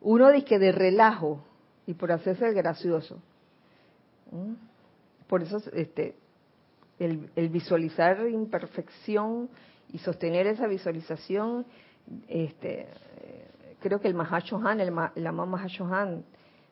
Uno 0.00 0.30
dice 0.30 0.46
que 0.46 0.58
de 0.58 0.72
relajo 0.72 1.44
y 1.86 1.92
por 1.92 2.10
hacerse 2.10 2.46
el 2.48 2.54
gracioso. 2.54 3.20
¿Mm? 4.30 4.54
Por 5.26 5.42
eso 5.42 5.58
este, 5.74 6.16
el, 6.98 7.30
el, 7.36 7.50
visualizar 7.50 8.26
imperfección 8.26 9.50
y 9.92 9.98
sostener 9.98 10.46
esa 10.46 10.66
visualización 10.66 11.66
este, 12.28 12.88
creo 13.80 14.00
que 14.00 14.08
el 14.08 14.14
Mahashohan, 14.14 14.80
el, 14.80 14.90
el 15.16 15.26
Amam 15.26 15.50
Mahashohan, 15.50 16.24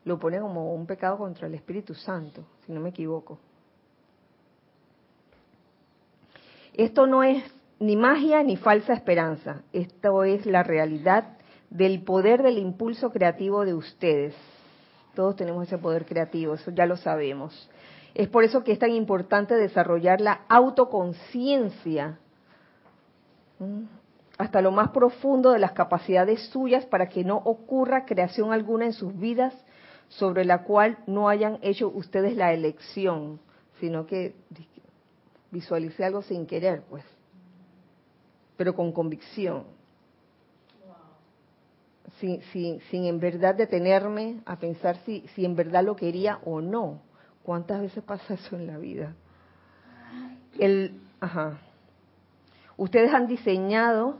lo 0.04 0.18
pone 0.18 0.40
como 0.40 0.74
un 0.74 0.86
pecado 0.86 1.18
contra 1.18 1.48
el 1.48 1.54
Espíritu 1.54 1.92
Santo, 1.92 2.46
si 2.64 2.72
no 2.72 2.80
me 2.80 2.88
equivoco. 2.88 3.38
Esto 6.78 7.08
no 7.08 7.24
es 7.24 7.42
ni 7.80 7.96
magia 7.96 8.44
ni 8.44 8.56
falsa 8.56 8.92
esperanza, 8.92 9.62
esto 9.72 10.22
es 10.22 10.46
la 10.46 10.62
realidad 10.62 11.36
del 11.70 12.04
poder 12.04 12.44
del 12.44 12.56
impulso 12.56 13.10
creativo 13.10 13.64
de 13.64 13.74
ustedes. 13.74 14.32
Todos 15.16 15.34
tenemos 15.34 15.66
ese 15.66 15.76
poder 15.78 16.06
creativo, 16.06 16.54
eso 16.54 16.70
ya 16.70 16.86
lo 16.86 16.96
sabemos. 16.96 17.68
Es 18.14 18.28
por 18.28 18.44
eso 18.44 18.62
que 18.62 18.70
es 18.70 18.78
tan 18.78 18.92
importante 18.92 19.56
desarrollar 19.56 20.20
la 20.20 20.42
autoconciencia 20.48 22.20
hasta 24.38 24.62
lo 24.62 24.70
más 24.70 24.90
profundo 24.90 25.50
de 25.50 25.58
las 25.58 25.72
capacidades 25.72 26.48
suyas 26.50 26.86
para 26.86 27.08
que 27.08 27.24
no 27.24 27.38
ocurra 27.38 28.06
creación 28.06 28.52
alguna 28.52 28.84
en 28.84 28.92
sus 28.92 29.18
vidas 29.18 29.52
sobre 30.06 30.44
la 30.44 30.62
cual 30.62 30.98
no 31.08 31.28
hayan 31.28 31.58
hecho 31.60 31.88
ustedes 31.88 32.36
la 32.36 32.52
elección, 32.52 33.40
sino 33.80 34.06
que 34.06 34.36
visualice 35.50 36.04
algo 36.04 36.22
sin 36.22 36.46
querer, 36.46 36.82
pues, 36.88 37.04
pero 38.56 38.74
con 38.74 38.92
convicción. 38.92 39.64
Sin, 42.20 42.42
sin, 42.52 42.80
sin 42.90 43.04
en 43.04 43.20
verdad 43.20 43.54
detenerme 43.54 44.40
a 44.44 44.56
pensar 44.56 44.96
si, 45.04 45.20
si 45.34 45.44
en 45.44 45.54
verdad 45.54 45.84
lo 45.84 45.94
quería 45.94 46.40
o 46.44 46.60
no. 46.60 47.00
¿Cuántas 47.44 47.80
veces 47.80 48.02
pasa 48.02 48.34
eso 48.34 48.56
en 48.56 48.66
la 48.66 48.76
vida? 48.76 49.14
El, 50.58 51.00
ajá. 51.20 51.58
Ustedes 52.76 53.12
han 53.14 53.28
diseñado 53.28 54.18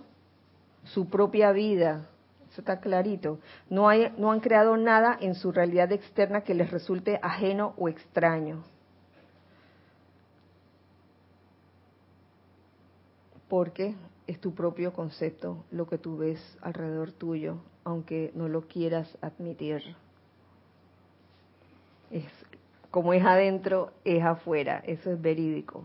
su 0.84 1.08
propia 1.08 1.52
vida. 1.52 2.06
Eso 2.50 2.60
está 2.60 2.80
clarito. 2.80 3.40
No, 3.68 3.88
hay, 3.88 4.12
no 4.16 4.32
han 4.32 4.40
creado 4.40 4.76
nada 4.76 5.16
en 5.20 5.34
su 5.34 5.52
realidad 5.52 5.90
externa 5.92 6.42
que 6.42 6.54
les 6.54 6.70
resulte 6.70 7.18
ajeno 7.22 7.74
o 7.76 7.88
extraño. 7.88 8.62
Porque 13.48 13.94
es 14.26 14.40
tu 14.40 14.54
propio 14.54 14.92
concepto 14.92 15.64
lo 15.70 15.86
que 15.86 15.98
tú 15.98 16.18
ves 16.18 16.40
alrededor 16.60 17.12
tuyo, 17.12 17.58
aunque 17.84 18.30
no 18.34 18.48
lo 18.48 18.68
quieras 18.68 19.16
admitir. 19.22 19.82
Es, 22.10 22.24
como 22.90 23.12
es 23.14 23.24
adentro, 23.24 23.92
es 24.04 24.22
afuera. 24.22 24.82
Eso 24.86 25.10
es 25.10 25.20
verídico. 25.20 25.84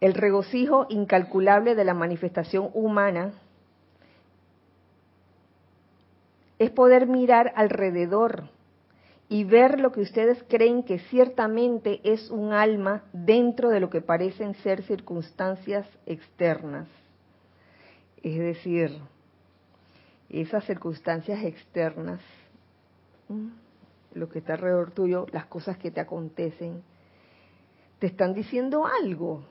El 0.00 0.14
regocijo 0.14 0.86
incalculable 0.88 1.74
de 1.74 1.84
la 1.84 1.94
manifestación 1.94 2.70
humana 2.74 3.32
es 6.58 6.70
poder 6.70 7.06
mirar 7.06 7.52
alrededor 7.56 8.48
y 9.28 9.44
ver 9.44 9.80
lo 9.80 9.92
que 9.92 10.00
ustedes 10.00 10.42
creen 10.48 10.82
que 10.84 10.98
ciertamente 10.98 12.00
es 12.04 12.30
un 12.30 12.52
alma 12.52 13.02
dentro 13.12 13.70
de 13.70 13.80
lo 13.80 13.90
que 13.90 14.00
parecen 14.00 14.54
ser 14.56 14.82
circunstancias 14.82 15.86
externas. 16.06 16.88
Es 18.22 18.38
decir, 18.38 18.96
esas 20.30 20.64
circunstancias 20.64 21.42
externas, 21.44 22.20
lo 24.14 24.28
que 24.28 24.38
está 24.38 24.54
alrededor 24.54 24.92
tuyo, 24.92 25.26
las 25.32 25.46
cosas 25.46 25.76
que 25.78 25.90
te 25.90 26.00
acontecen, 26.00 26.82
te 27.98 28.06
están 28.06 28.34
diciendo 28.34 28.86
algo 28.86 29.42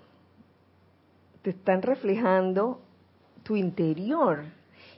te 1.45 1.51
están 1.51 1.83
reflejando 1.83 2.81
tu 3.43 3.55
interior. 3.55 4.45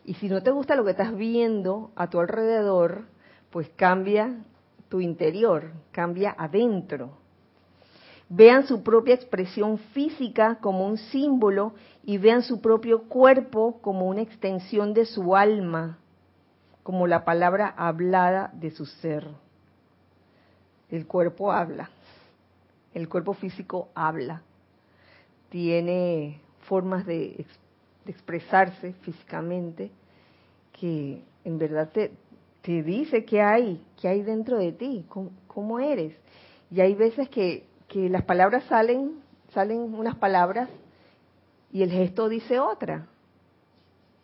Y 0.05 0.13
si 0.13 0.29
no 0.29 0.41
te 0.41 0.49
gusta 0.49 0.77
lo 0.77 0.85
que 0.85 0.91
estás 0.91 1.13
viendo 1.13 1.91
a 1.97 2.09
tu 2.09 2.21
alrededor, 2.21 3.03
pues 3.51 3.67
cambia 3.75 4.45
tu 4.89 5.01
interior, 5.01 5.71
cambia 5.91 6.35
adentro. 6.37 7.17
Vean 8.29 8.67
su 8.67 8.83
propia 8.83 9.15
expresión 9.15 9.77
física 9.77 10.59
como 10.59 10.85
un 10.85 10.97
símbolo 10.97 11.73
y 12.03 12.17
vean 12.17 12.43
su 12.43 12.61
propio 12.61 13.03
cuerpo 13.03 13.79
como 13.81 14.07
una 14.07 14.21
extensión 14.21 14.93
de 14.93 15.05
su 15.05 15.35
alma, 15.35 15.97
como 16.83 17.07
la 17.07 17.23
palabra 17.23 17.73
hablada 17.77 18.51
de 18.53 18.71
su 18.71 18.85
ser. 18.85 19.27
El 20.89 21.05
cuerpo 21.05 21.51
habla, 21.51 21.89
el 22.93 23.07
cuerpo 23.07 23.33
físico 23.33 23.89
habla 23.93 24.41
tiene 25.49 26.39
formas 26.67 27.05
de, 27.05 27.45
expresarse 28.05 28.93
físicamente 29.01 29.91
que 30.71 31.21
en 31.43 31.57
verdad 31.57 31.89
te, 31.91 32.11
te 32.67 32.83
dice 32.83 33.23
qué 33.23 33.41
hay, 33.41 33.81
qué 34.01 34.09
hay 34.09 34.23
dentro 34.23 34.57
de 34.57 34.73
ti, 34.73 35.05
cómo, 35.47 35.79
eres. 35.79 36.13
Y 36.69 36.81
hay 36.81 36.95
veces 36.95 37.29
que, 37.29 37.65
que 37.87 38.09
las 38.09 38.25
palabras 38.25 38.65
salen, 38.65 39.21
salen 39.53 39.79
unas 39.79 40.15
palabras 40.15 40.67
y 41.71 41.81
el 41.81 41.89
gesto 41.89 42.27
dice 42.27 42.59
otra. 42.59 43.07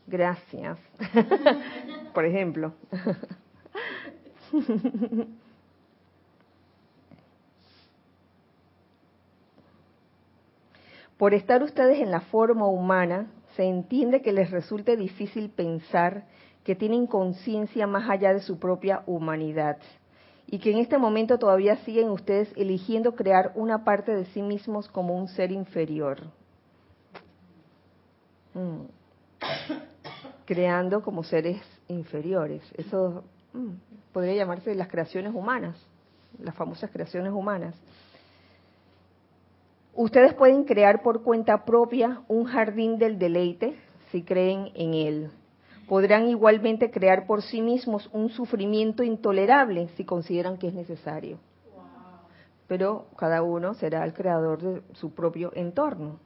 Gracias. 0.08 0.78
Por 2.14 2.26
ejemplo. 2.26 2.74
Por 11.18 11.34
estar 11.34 11.64
ustedes 11.64 12.00
en 12.00 12.12
la 12.12 12.20
forma 12.20 12.68
humana, 12.68 13.28
se 13.56 13.64
entiende 13.64 14.22
que 14.22 14.34
les 14.34 14.52
resulte 14.52 14.98
difícil 14.98 15.50
pensar 15.50 16.26
que 16.64 16.76
tienen 16.76 17.07
conciencia 17.07 17.88
más 17.88 18.09
allá 18.09 18.34
de 18.34 18.41
su 18.41 18.57
propia 18.57 19.03
humanidad 19.05 19.78
y 20.47 20.59
que 20.59 20.72
en 20.72 20.78
este 20.78 20.97
momento 20.97 21.38
todavía 21.38 21.78
siguen 21.78 22.09
ustedes 22.09 22.51
eligiendo 22.55 23.16
crear 23.16 23.51
una 23.55 23.84
parte 23.84 24.14
de 24.14 24.26
sí 24.26 24.41
mismos 24.41 24.88
como 24.88 25.16
un 25.18 25.28
ser 25.28 25.51
inferior. 25.51 26.20
Mm. 28.53 28.84
Creando 30.45 31.01
como 31.01 31.24
seres 31.24 31.61
inferiores. 31.88 32.61
Eso 32.78 33.24
mm, 33.53 33.70
podría 34.11 34.36
llamarse 34.36 34.76
las 34.76 34.89
creaciones 34.89 35.34
humanas, 35.34 35.78
las 36.39 36.55
famosas 36.55 36.91
creaciones 36.91 37.34
humanas. 37.34 37.76
Ustedes 39.95 40.34
pueden 40.34 40.66
crear 40.66 41.01
por 41.01 41.24
cuenta 41.24 41.66
propia 41.66 42.22
un 42.28 42.45
jardín 42.45 42.97
del 42.97 43.18
deleite 43.18 43.76
si 44.11 44.24
creen 44.24 44.72
en 44.76 44.93
él 44.93 45.32
podrán 45.88 46.28
igualmente 46.28 46.92
crear 46.92 47.26
por 47.26 47.42
sí 47.42 47.62
mismos 47.62 48.10
un 48.14 48.30
sufrimiento 48.30 49.04
intolerable 49.04 49.90
si 49.96 50.06
consideran 50.06 50.58
que 50.58 50.68
es 50.68 50.74
necesario. 50.74 51.40
Pero 52.68 53.08
cada 53.18 53.44
uno 53.44 53.74
será 53.74 54.06
el 54.06 54.14
creador 54.14 54.62
de 54.62 54.82
su 54.94 55.14
propio 55.14 55.52
entorno, 55.56 56.20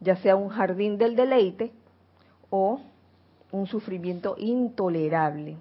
ya 0.00 0.16
sea 0.16 0.36
un 0.36 0.48
jardín 0.48 0.98
del 0.98 1.16
deleite 1.16 1.72
o 2.50 2.80
un 3.52 3.66
sufrimiento 3.66 4.34
intolerable. 4.38 5.56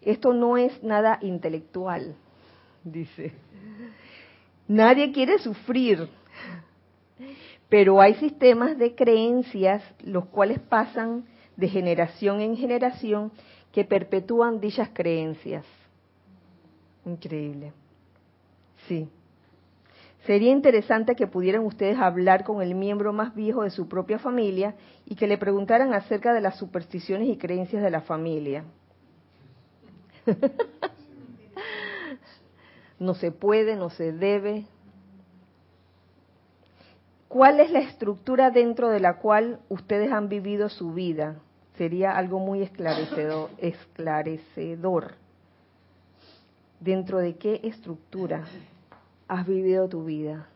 Esto 0.00 0.32
no 0.32 0.56
es 0.56 0.82
nada 0.82 1.18
intelectual, 1.22 2.14
dice. 2.82 3.32
Nadie 4.66 5.12
quiere 5.12 5.38
sufrir, 5.38 6.08
pero 7.68 8.00
hay 8.00 8.14
sistemas 8.14 8.78
de 8.78 8.94
creencias 8.94 9.82
los 10.02 10.26
cuales 10.26 10.58
pasan 10.58 11.24
de 11.56 11.68
generación 11.68 12.40
en 12.40 12.56
generación 12.56 13.32
que 13.72 13.84
perpetúan 13.84 14.60
dichas 14.60 14.90
creencias. 14.92 15.64
Increíble. 17.04 17.72
Sí. 18.86 19.08
Sería 20.26 20.52
interesante 20.52 21.14
que 21.14 21.26
pudieran 21.26 21.66
ustedes 21.66 21.98
hablar 21.98 22.44
con 22.44 22.62
el 22.62 22.74
miembro 22.74 23.12
más 23.12 23.34
viejo 23.34 23.62
de 23.62 23.70
su 23.70 23.88
propia 23.88 24.18
familia 24.18 24.74
y 25.04 25.16
que 25.16 25.26
le 25.26 25.36
preguntaran 25.36 25.92
acerca 25.92 26.32
de 26.32 26.40
las 26.40 26.56
supersticiones 26.56 27.28
y 27.28 27.36
creencias 27.36 27.82
de 27.82 27.90
la 27.90 28.00
familia. 28.00 28.64
no 32.98 33.14
se 33.14 33.32
puede, 33.32 33.76
no 33.76 33.90
se 33.90 34.12
debe. 34.12 34.64
¿Cuál 37.28 37.60
es 37.60 37.70
la 37.70 37.80
estructura 37.80 38.50
dentro 38.50 38.88
de 38.88 39.00
la 39.00 39.18
cual 39.18 39.60
ustedes 39.68 40.10
han 40.10 40.30
vivido 40.30 40.70
su 40.70 40.94
vida? 40.94 41.36
Sería 41.76 42.16
algo 42.16 42.38
muy 42.38 42.62
esclarecedor. 42.62 45.14
¿Dentro 46.80 47.18
de 47.18 47.36
qué 47.36 47.60
estructura 47.62 48.44
has 49.28 49.46
vivido 49.46 49.88
tu 49.88 50.04
vida? 50.04 50.48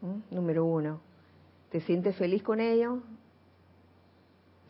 ¿Mm? 0.00 0.34
Número 0.34 0.64
uno, 0.64 1.00
¿te 1.70 1.80
sientes 1.80 2.16
feliz 2.16 2.42
con 2.42 2.60
ello? 2.60 3.00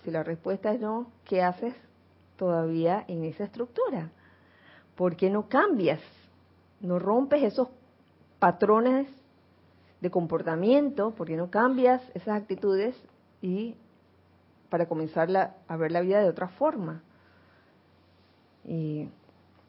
Si 0.03 0.11
la 0.11 0.23
respuesta 0.23 0.73
es 0.73 0.81
no, 0.81 1.11
¿qué 1.25 1.43
haces 1.43 1.75
todavía 2.37 3.05
en 3.09 3.25
esa 3.25 3.45
estructura? 3.45 4.11
¿Por 4.97 5.17
qué 5.17 5.31
no 5.31 5.49
cambias? 5.49 6.01
¿No 6.81 6.99
rompes 6.99 7.43
esos 7.43 7.69
patrones 8.39 9.09
de 10.01 10.11
comportamiento? 10.11 11.13
¿Por 11.13 11.27
qué 11.27 11.37
no 11.37 11.51
cambias 11.51 12.03
esas 12.15 12.41
actitudes 12.41 12.95
y 13.41 13.77
para 14.75 14.87
comenzar 14.87 15.55
a 15.69 15.77
ver 15.77 15.93
la 15.93 16.01
vida 16.01 16.19
de 16.21 16.29
otra 16.29 16.49
forma. 16.49 17.05
Y 18.65 19.09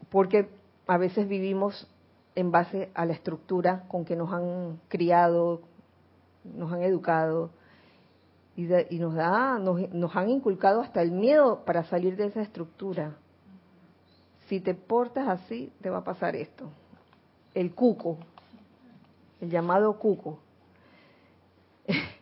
porque 0.10 0.49
a 0.88 0.97
veces 0.97 1.28
vivimos 1.28 1.88
en 2.34 2.49
base 2.49 2.89
a 2.95 3.06
la 3.06 3.14
estructura 3.14 3.84
con 3.88 4.03
que 4.03 4.16
nos 4.16 4.34
han 4.34 4.80
criado, 4.88 5.62
nos 6.43 6.74
han 6.74 6.82
educado 6.82 7.51
y, 8.56 8.64
nos 8.97 9.14
da, 9.14 9.60
nos, 9.60 10.16
han 10.16 10.30
inculcado 10.32 10.82
hasta 10.82 11.03
el 11.03 11.12
miedo 11.12 11.64
para 11.66 11.84
salir 11.84 12.16
de 12.16 12.26
esa 12.26 12.41
estructura. 12.41 13.16
Si 14.47 14.60
te 14.60 14.74
portas 14.74 15.28
así, 15.28 15.72
te 15.82 15.91
va 15.91 15.99
a 15.99 16.03
pasar 16.03 16.36
esto. 16.36 16.68
El 17.53 17.76
cuco, 17.76 18.18
el 19.39 19.51
llamado 19.51 19.99
cuco. 19.99 20.39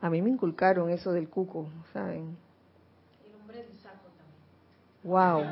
A 0.00 0.08
mí 0.10 0.22
me 0.22 0.30
inculcaron 0.30 0.90
eso 0.90 1.10
del 1.12 1.28
cuco, 1.28 1.66
¿saben? 1.92 2.36
El 3.26 3.34
hombre 3.40 3.64
del 3.64 3.76
saco 3.80 4.06
también. 4.16 4.38
Wow. 5.02 5.42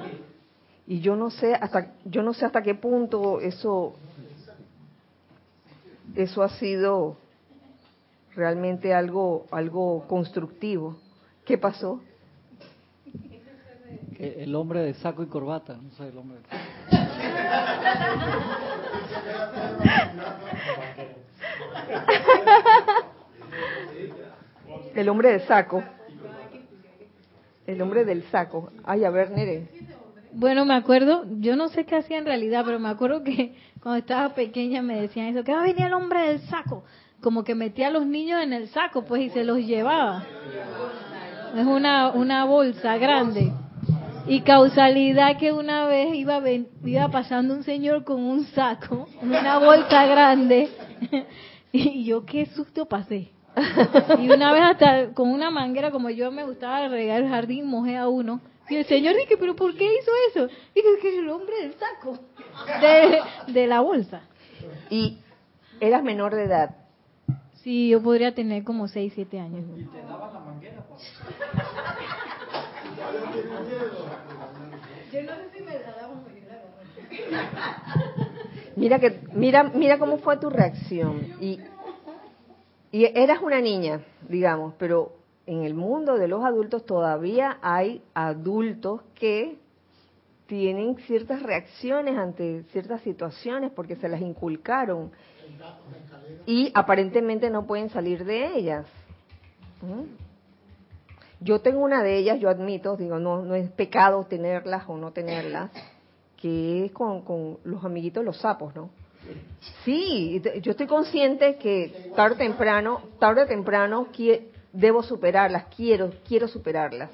Y 0.87 1.01
yo 1.01 1.17
no 1.17 1.31
sé 1.31 1.53
hasta 1.55 1.95
yo 2.05 2.23
no 2.23 2.33
sé 2.33 2.45
hasta 2.45 2.63
qué 2.63 2.77
punto 2.77 3.41
eso 3.41 3.97
eso 6.15 6.45
ha 6.45 6.49
sido 6.51 7.17
realmente 8.37 8.95
algo 8.95 9.47
algo 9.51 10.07
constructivo. 10.07 10.97
¿Qué 11.45 11.59
pasó? 11.59 12.01
El 14.19 14.55
hombre 14.55 14.81
de 14.81 14.95
saco 14.95 15.23
y 15.23 15.27
corbata, 15.27 15.77
no 15.77 15.91
sé, 15.91 16.09
el 16.09 16.17
hombre. 16.17 16.39
El 24.97 25.11
hombre 25.11 25.33
del 25.33 25.43
saco. 25.43 25.83
El 27.67 27.83
hombre 27.83 28.07
del 28.07 28.23
saco. 28.31 28.71
Ay, 28.83 29.05
a 29.05 29.11
ver, 29.11 29.31
Nere. 29.31 29.69
Bueno, 30.33 30.65
me 30.65 30.75
acuerdo, 30.75 31.27
yo 31.39 31.55
no 31.55 31.69
sé 31.69 31.85
qué 31.85 31.97
hacía 31.97 32.17
en 32.17 32.25
realidad, 32.25 32.63
pero 32.65 32.79
me 32.79 32.89
acuerdo 32.89 33.23
que 33.23 33.55
cuando 33.83 33.99
estaba 33.99 34.35
pequeña 34.35 34.81
me 34.81 34.99
decían 35.03 35.27
eso, 35.27 35.45
que 35.45 35.53
va 35.53 35.61
a 35.61 35.65
venir 35.65 35.85
el 35.85 35.93
hombre 35.93 36.29
del 36.29 36.41
saco. 36.49 36.85
Como 37.21 37.45
que 37.45 37.55
metía 37.55 37.89
a 37.89 37.91
los 37.91 38.07
niños 38.07 38.43
en 38.43 38.55
el 38.55 38.69
saco, 38.69 39.05
pues, 39.05 39.21
y 39.21 39.31
se 39.31 39.45
los 39.45 39.59
llevaba. 39.59 40.25
Es 41.55 41.67
una, 41.67 42.13
una 42.13 42.45
bolsa 42.45 42.97
grande. 42.97 43.53
Y 44.27 44.41
causalidad 44.41 45.37
que 45.37 45.53
una 45.53 45.87
vez 45.87 46.15
iba, 46.15 46.43
iba 46.85 47.09
pasando 47.09 47.53
un 47.53 47.65
señor 47.65 48.03
con 48.05 48.23
un 48.23 48.47
saco, 48.47 49.09
una 49.23 49.59
bolsa 49.59 50.07
grande, 50.07 50.71
y 51.73 52.05
yo 52.05 52.25
qué 52.25 52.47
susto 52.47 52.87
pasé. 52.87 53.36
y 54.19 54.31
una 54.31 54.53
vez 54.53 54.63
hasta 54.63 55.15
con 55.15 55.31
una 55.31 55.51
manguera, 55.51 55.91
como 55.91 56.11
yo 56.11 56.31
me 56.31 56.45
gustaba 56.45 56.89
regar 56.89 57.23
el 57.23 57.29
jardín, 57.29 57.67
mojé 57.67 57.97
a 57.97 58.09
uno. 58.09 58.41
Y 58.69 58.77
el 58.77 58.85
señor 58.87 59.15
dije, 59.17 59.37
¿pero 59.39 59.55
por 59.55 59.75
qué 59.75 59.85
hizo 59.85 60.11
eso? 60.31 60.53
Dije, 60.75 60.89
que 61.01 61.09
es 61.15 61.19
el 61.21 61.29
hombre 61.31 61.55
del 61.63 61.75
saco, 61.75 62.19
de, 62.81 63.53
de 63.53 63.67
la 63.67 63.81
bolsa. 63.81 64.23
¿Y 64.91 65.19
eras 65.81 66.03
menor 66.03 66.35
de 66.35 66.45
edad? 66.45 66.77
Sí, 67.63 67.89
yo 67.89 68.03
podría 68.03 68.35
tener 68.35 68.65
como 68.65 68.89
6, 68.89 69.13
7 69.15 69.41
años. 69.41 69.65
¿Y 69.77 69.85
te 69.85 70.03
daban 70.03 70.35
la 70.35 70.41
manguera? 70.41 70.85
Yo 75.13 75.23
no 75.23 75.33
sé 75.37 75.51
si 75.57 75.63
me 75.63 75.73
la 75.79 75.93
daban 75.93 76.27
Mira 78.77 78.99
que 78.99 79.21
mira 79.33 79.63
mira 79.65 79.99
cómo 79.99 80.19
fue 80.19 80.37
tu 80.37 80.51
reacción 80.51 81.35
y 81.41 81.59
y 82.97 83.05
eras 83.05 83.43
una 83.43 83.61
niña, 83.61 84.01
digamos, 84.27 84.73
pero 84.79 85.13
en 85.45 85.65
el 85.65 85.75
mundo 85.75 86.17
de 86.17 86.29
los 86.29 86.43
adultos 86.43 86.87
todavía 86.87 87.59
hay 87.61 88.01
adultos 88.15 89.03
que 89.15 89.59
tienen 90.47 90.97
ciertas 91.01 91.43
reacciones 91.43 92.17
ante 92.17 92.63
ciertas 92.73 93.03
situaciones 93.03 93.71
porque 93.73 93.97
se 93.97 94.09
las 94.09 94.23
inculcaron 94.23 95.11
y 96.47 96.73
aparentemente 96.73 97.51
no 97.51 97.67
pueden 97.67 97.91
salir 97.91 98.25
de 98.25 98.57
ellas. 98.57 98.87
¿Mm? 99.83 100.05
Yo 101.41 101.61
tengo 101.61 101.81
una 101.81 102.03
de 102.03 102.17
ellas, 102.17 102.41
yo 102.41 102.49
admito, 102.49 102.97
digo, 102.97 103.19
no, 103.19 103.43
no 103.43 103.55
es 103.57 103.71
pecado 103.73 104.25
tenerlas 104.25 104.85
o 104.89 104.97
no 104.97 105.13
tenerlas, 105.13 105.71
que 106.39 106.87
es 106.87 106.93
con, 106.93 107.21
con 107.27 107.59
los 107.63 107.85
amiguitos 107.85 108.25
los 108.25 108.39
sapos, 108.39 108.75
¿no? 108.75 108.89
Sí, 109.85 110.43
yo 110.63 110.73
estoy 110.73 110.87
consciente 110.87 111.57
que 111.57 112.11
tarde 112.15 112.35
o 112.35 112.39
temprano, 112.39 113.01
tarde 113.19 113.43
o 113.43 113.47
temprano 113.47 114.09
debo 114.73 115.03
superarlas, 115.03 115.67
quiero, 115.75 116.11
quiero 116.27 116.49
superarlas. 116.49 117.11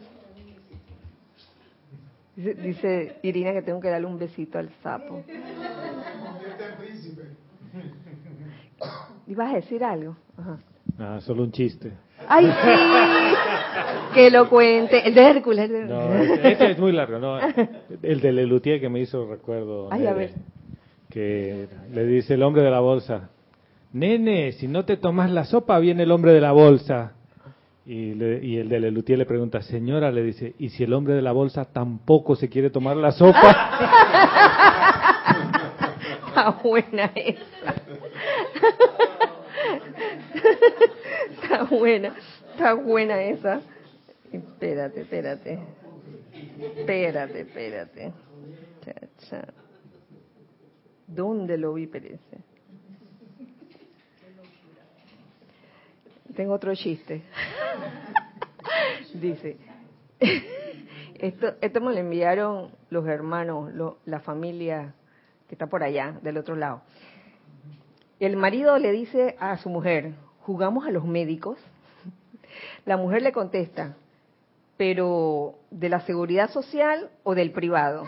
Dice, 2.34 3.16
Irina 3.22 3.52
que 3.52 3.62
tengo 3.62 3.78
que 3.78 3.90
darle 3.90 4.06
un 4.06 4.18
besito 4.18 4.58
al 4.58 4.70
sapo. 4.82 5.22
¿Ibas 9.26 9.52
a 9.52 9.56
decir 9.56 9.84
algo? 9.84 10.16
Ah, 10.98 11.20
solo 11.20 11.42
un 11.42 11.52
chiste. 11.52 11.92
¡Ay, 12.26 12.46
sí! 12.46 14.14
que 14.14 14.30
lo 14.30 14.48
cuente. 14.48 15.06
El 15.06 15.14
de 15.14 15.22
Hércules. 15.22 15.70
No, 15.70 16.14
ese 16.14 16.70
es 16.70 16.78
muy 16.78 16.92
largo, 16.92 17.18
¿no? 17.18 17.38
El 18.02 18.20
de 18.20 18.32
Lelutier 18.32 18.80
que 18.80 18.88
me 18.88 19.00
hizo 19.00 19.26
recuerdo. 19.26 19.88
Ay, 19.92 20.06
a 20.06 20.14
ver 20.14 20.32
que 21.12 21.68
le 21.92 22.06
dice 22.06 22.34
el 22.34 22.42
hombre 22.42 22.62
de 22.62 22.70
la 22.70 22.80
bolsa, 22.80 23.28
nene, 23.92 24.52
si 24.52 24.66
no 24.66 24.86
te 24.86 24.96
tomas 24.96 25.30
la 25.30 25.44
sopa, 25.44 25.78
viene 25.78 26.04
el 26.04 26.10
hombre 26.10 26.32
de 26.32 26.40
la 26.40 26.52
bolsa. 26.52 27.12
Y, 27.84 28.14
y 28.14 28.58
el 28.58 28.68
de 28.68 28.80
Lelutier 28.80 29.18
le 29.18 29.26
pregunta, 29.26 29.60
señora, 29.60 30.10
le 30.10 30.22
dice, 30.22 30.54
¿y 30.58 30.70
si 30.70 30.84
el 30.84 30.94
hombre 30.94 31.14
de 31.14 31.20
la 31.20 31.32
bolsa 31.32 31.66
tampoco 31.66 32.34
se 32.34 32.48
quiere 32.48 32.70
tomar 32.70 32.96
la 32.96 33.12
sopa? 33.12 33.38
Está 36.28 36.50
buena 36.62 37.12
esa. 37.14 37.74
Está 41.42 41.64
buena, 41.64 42.14
está 42.52 42.72
buena 42.72 43.22
esa. 43.22 43.60
Espérate, 44.32 45.02
espérate. 45.02 45.58
Espérate, 46.78 47.40
espérate. 47.40 48.12
¿Dónde 51.14 51.58
lo 51.58 51.74
vi, 51.74 51.86
Perece? 51.86 52.38
Tengo 56.34 56.54
otro 56.54 56.74
chiste. 56.74 57.22
Dice, 59.14 59.58
esto, 61.14 61.54
esto 61.60 61.80
me 61.80 61.92
lo 61.92 61.98
enviaron 61.98 62.70
los 62.88 63.06
hermanos, 63.06 63.70
la 64.06 64.20
familia 64.20 64.94
que 65.48 65.54
está 65.54 65.66
por 65.66 65.82
allá, 65.82 66.18
del 66.22 66.38
otro 66.38 66.56
lado. 66.56 66.80
El 68.18 68.36
marido 68.36 68.78
le 68.78 68.92
dice 68.92 69.36
a 69.38 69.58
su 69.58 69.68
mujer, 69.68 70.14
¿jugamos 70.40 70.86
a 70.86 70.90
los 70.90 71.04
médicos? 71.04 71.58
La 72.86 72.96
mujer 72.96 73.22
le 73.22 73.32
contesta, 73.32 73.96
pero 74.78 75.56
¿de 75.70 75.88
la 75.88 76.00
seguridad 76.00 76.50
social 76.50 77.10
o 77.24 77.34
del 77.34 77.50
privado? 77.50 78.06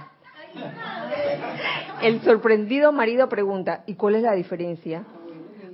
El 2.03 2.21
sorprendido 2.23 2.93
marido 2.93 3.29
pregunta, 3.29 3.83
¿y 3.87 3.95
cuál 3.95 4.17
es 4.17 4.23
la 4.23 4.35
diferencia? 4.35 5.05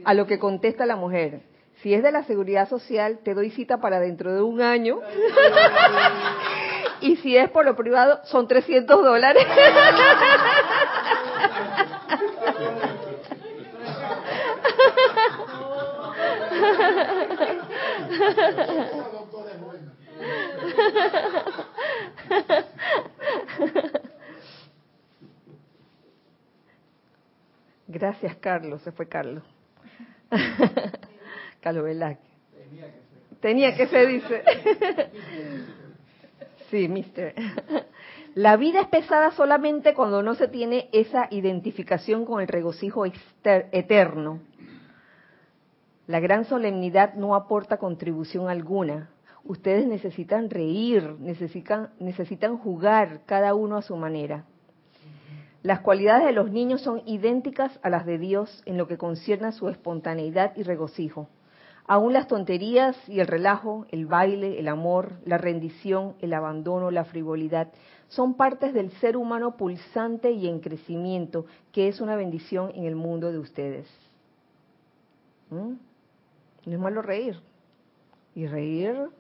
A 0.04 0.14
lo 0.14 0.26
que 0.26 0.38
contesta 0.38 0.86
la 0.86 0.96
mujer, 0.96 1.42
si 1.82 1.94
es 1.94 2.02
de 2.02 2.12
la 2.12 2.24
seguridad 2.24 2.68
social, 2.68 3.20
te 3.24 3.34
doy 3.34 3.50
cita 3.50 3.80
para 3.80 4.00
dentro 4.00 4.34
de 4.34 4.42
un 4.42 4.60
año. 4.60 5.00
y 7.00 7.16
si 7.16 7.36
es 7.36 7.48
por 7.50 7.64
lo 7.64 7.74
privado, 7.74 8.20
son 8.24 8.46
300 8.46 9.02
dólares. 9.02 9.46
Gracias, 28.20 28.40
Carlos. 28.42 28.82
Se 28.82 28.92
fue 28.92 29.08
Carlos. 29.08 29.42
Carlos 31.60 31.84
Velázquez. 31.84 32.28
Tenía 33.40 33.74
que 33.74 33.86
ser, 33.86 34.08
dice. 34.08 34.42
Sí, 36.70 36.86
mister. 36.86 37.34
La 38.34 38.58
vida 38.58 38.82
es 38.82 38.88
pesada 38.88 39.30
solamente 39.30 39.94
cuando 39.94 40.22
no 40.22 40.34
se 40.34 40.48
tiene 40.48 40.90
esa 40.92 41.28
identificación 41.30 42.26
con 42.26 42.42
el 42.42 42.48
regocijo 42.48 43.06
eterno. 43.42 44.40
La 46.06 46.20
gran 46.20 46.44
solemnidad 46.44 47.14
no 47.14 47.34
aporta 47.34 47.78
contribución 47.78 48.50
alguna. 48.50 49.08
Ustedes 49.44 49.86
necesitan 49.86 50.50
reír, 50.50 51.16
necesitan, 51.18 51.90
necesitan 51.98 52.58
jugar 52.58 53.22
cada 53.24 53.54
uno 53.54 53.78
a 53.78 53.82
su 53.82 53.96
manera. 53.96 54.44
Las 55.62 55.80
cualidades 55.80 56.24
de 56.24 56.32
los 56.32 56.50
niños 56.50 56.80
son 56.80 57.02
idénticas 57.04 57.78
a 57.82 57.90
las 57.90 58.06
de 58.06 58.18
Dios 58.18 58.62
en 58.64 58.78
lo 58.78 58.86
que 58.86 58.96
concierne 58.96 59.48
a 59.48 59.52
su 59.52 59.68
espontaneidad 59.68 60.56
y 60.56 60.62
regocijo. 60.62 61.28
Aún 61.86 62.12
las 62.12 62.28
tonterías 62.28 62.96
y 63.08 63.20
el 63.20 63.26
relajo, 63.26 63.84
el 63.90 64.06
baile, 64.06 64.58
el 64.58 64.68
amor, 64.68 65.14
la 65.26 65.38
rendición, 65.38 66.14
el 66.20 66.32
abandono, 66.32 66.90
la 66.90 67.04
frivolidad, 67.04 67.72
son 68.08 68.34
partes 68.34 68.72
del 68.72 68.90
ser 68.92 69.16
humano 69.16 69.56
pulsante 69.56 70.30
y 70.30 70.48
en 70.48 70.60
crecimiento, 70.60 71.46
que 71.72 71.88
es 71.88 72.00
una 72.00 72.16
bendición 72.16 72.72
en 72.74 72.84
el 72.84 72.96
mundo 72.96 73.30
de 73.30 73.38
ustedes. 73.38 73.88
¿Mm? 75.50 75.74
No 76.66 76.72
es 76.72 76.78
malo 76.78 77.02
reír. 77.02 77.40
Y 78.34 78.46
reír 78.46 79.10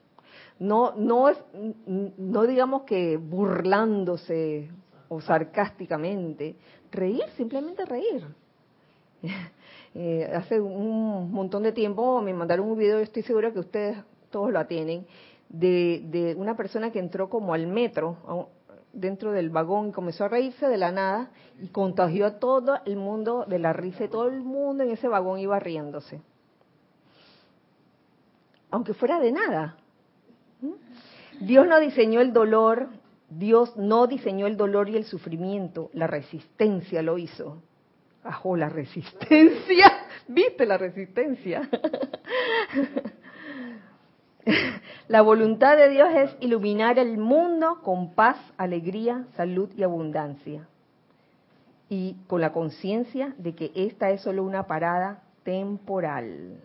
no 0.60 0.94
no 0.94 1.28
es 1.28 1.38
no 2.16 2.42
digamos 2.44 2.82
que 2.82 3.16
burlándose 3.16 4.70
o 5.10 5.20
sarcásticamente, 5.20 6.54
reír, 6.90 7.24
simplemente 7.36 7.84
reír. 7.84 8.24
Eh, 9.92 10.30
hace 10.32 10.60
un 10.60 11.32
montón 11.32 11.64
de 11.64 11.72
tiempo 11.72 12.22
me 12.22 12.32
mandaron 12.32 12.70
un 12.70 12.78
video, 12.78 13.00
estoy 13.00 13.24
segura 13.24 13.52
que 13.52 13.58
ustedes 13.58 13.98
todos 14.30 14.52
lo 14.52 14.64
tienen, 14.66 15.04
de, 15.48 16.04
de 16.04 16.36
una 16.36 16.56
persona 16.56 16.92
que 16.92 17.00
entró 17.00 17.28
como 17.28 17.52
al 17.52 17.66
metro, 17.66 18.16
dentro 18.92 19.32
del 19.32 19.50
vagón 19.50 19.88
y 19.88 19.92
comenzó 19.92 20.26
a 20.26 20.28
reírse 20.28 20.68
de 20.68 20.76
la 20.76 20.92
nada 20.92 21.30
y 21.60 21.68
contagió 21.68 22.26
a 22.26 22.38
todo 22.38 22.78
el 22.84 22.96
mundo 22.96 23.44
de 23.48 23.58
la 23.58 23.72
risa 23.72 24.04
y 24.04 24.08
todo 24.08 24.28
el 24.28 24.42
mundo 24.42 24.84
en 24.84 24.90
ese 24.90 25.08
vagón 25.08 25.40
iba 25.40 25.58
riéndose. 25.58 26.22
Aunque 28.70 28.94
fuera 28.94 29.18
de 29.18 29.32
nada. 29.32 29.76
¿Mm? 30.60 31.46
Dios 31.46 31.66
no 31.66 31.80
diseñó 31.80 32.20
el 32.20 32.32
dolor 32.32 32.88
Dios 33.30 33.76
no 33.76 34.06
diseñó 34.06 34.46
el 34.46 34.56
dolor 34.56 34.88
y 34.88 34.96
el 34.96 35.04
sufrimiento, 35.04 35.90
la 35.94 36.06
resistencia 36.06 37.00
lo 37.02 37.16
hizo. 37.16 37.62
Ajo, 38.24 38.56
la 38.56 38.68
resistencia. 38.68 39.90
¿Viste 40.28 40.66
la 40.66 40.76
resistencia? 40.76 41.68
La 45.08 45.22
voluntad 45.22 45.76
de 45.76 45.90
Dios 45.90 46.08
es 46.14 46.36
iluminar 46.40 46.98
el 46.98 47.18
mundo 47.18 47.80
con 47.82 48.14
paz, 48.14 48.36
alegría, 48.56 49.26
salud 49.36 49.68
y 49.76 49.82
abundancia. 49.82 50.68
Y 51.88 52.16
con 52.26 52.40
la 52.40 52.52
conciencia 52.52 53.34
de 53.36 53.54
que 53.54 53.72
esta 53.74 54.10
es 54.10 54.22
solo 54.22 54.44
una 54.44 54.66
parada 54.66 55.22
temporal. 55.42 56.60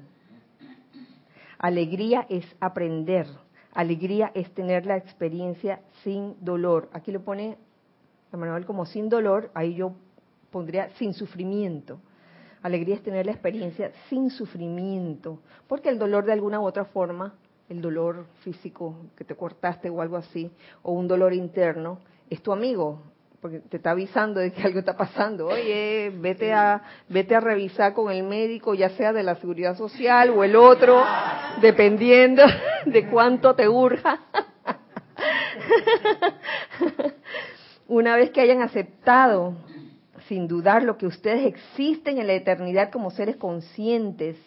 Alegría 1.58 2.28
es 2.30 2.46
aprender, 2.60 3.28
Alegría 3.76 4.32
es 4.34 4.50
tener 4.54 4.86
la 4.86 4.96
experiencia 4.96 5.82
sin 6.02 6.36
dolor. 6.44 6.90
Aquí 6.94 7.12
lo 7.12 7.22
pone 7.22 7.58
Manuel 8.32 8.66
como 8.66 8.86
sin 8.86 9.10
dolor, 9.10 9.52
ahí 9.54 9.76
yo 9.76 9.94
pondría 10.50 10.90
sin 10.98 11.14
sufrimiento. 11.14 12.00
Alegría 12.62 12.96
es 12.96 13.04
tener 13.04 13.26
la 13.26 13.34
experiencia 13.34 13.92
sin 14.10 14.30
sufrimiento, 14.30 15.40
porque 15.68 15.90
el 15.90 16.00
dolor 16.00 16.26
de 16.26 16.34
alguna 16.34 16.60
u 16.60 16.66
otra 16.66 16.86
forma, 16.86 17.36
el 17.70 17.82
dolor 17.82 18.26
físico 18.44 18.96
que 19.16 19.24
te 19.24 19.36
cortaste 19.36 19.90
o 19.90 20.02
algo 20.02 20.18
así, 20.18 20.50
o 20.82 20.94
un 20.94 21.08
dolor 21.08 21.34
interno, 21.34 22.00
es 22.30 22.42
tu 22.42 22.52
amigo, 22.52 23.02
porque 23.46 23.60
te 23.60 23.78
está 23.78 23.92
avisando 23.92 24.40
de 24.40 24.52
que 24.52 24.64
algo 24.64 24.80
está 24.80 24.98
pasando. 24.98 25.46
Oye, 25.46 26.12
vete 26.16 26.52
a, 26.52 26.82
vete 27.08 27.36
a 27.36 27.40
revisar 27.40 27.94
con 27.94 28.12
el 28.12 28.24
médico, 28.24 28.74
ya 28.74 28.90
sea 28.90 29.14
de 29.14 29.22
la 29.22 29.36
seguridad 29.36 29.78
social 29.78 30.32
o 30.32 30.44
el 30.44 30.56
otro, 30.56 31.04
dependiendo 31.62 32.42
de 32.88 33.08
cuánto 33.08 33.54
te 33.54 33.70
urja. 33.70 34.20
Una 37.88 38.16
vez 38.16 38.32
que 38.32 38.42
hayan 38.42 38.64
aceptado, 38.64 39.54
sin 40.28 40.48
dudar, 40.48 40.82
lo 40.82 40.98
que 40.98 41.06
ustedes 41.06 41.46
existen 41.46 42.18
en 42.18 42.26
la 42.26 42.34
eternidad 42.34 42.90
como 42.90 43.12
seres 43.12 43.36
conscientes, 43.36 44.38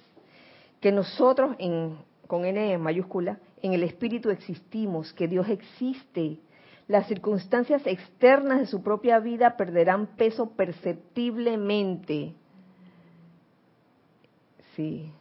que 0.80 0.90
nosotros 0.90 1.54
en, 1.60 1.98
con 2.26 2.44
N 2.44 2.78
mayúscula, 2.78 3.38
en 3.62 3.74
el 3.74 3.84
espíritu 3.84 4.30
existimos, 4.30 5.12
que 5.12 5.28
Dios 5.28 5.48
existe, 5.48 6.38
las 6.88 7.06
circunstancias 7.06 7.86
externas 7.86 8.60
de 8.60 8.66
su 8.66 8.82
propia 8.82 9.20
vida 9.20 9.56
perderán 9.56 10.06
peso 10.16 10.50
perceptiblemente. 10.56 12.34
Sí, 14.74 15.12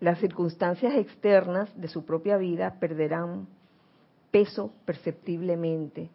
las 0.00 0.18
circunstancias 0.18 0.94
externas 0.94 1.70
de 1.80 1.88
su 1.88 2.04
propia 2.04 2.36
vida 2.36 2.74
perderán 2.80 3.46
peso 4.32 4.72
perceptiblemente, 4.84 6.10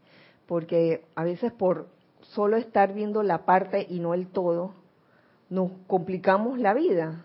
porque 0.46 1.06
a 1.16 1.24
veces 1.24 1.54
por 1.54 1.88
solo 2.22 2.58
estar 2.58 2.94
viendo 2.94 3.24
la 3.24 3.46
parte 3.46 3.88
y 3.90 4.00
no 4.00 4.14
el 4.14 4.28
todo, 4.28 4.74
nos 5.50 5.72
complicamos 5.88 6.60
la 6.60 6.74
vida 6.74 7.24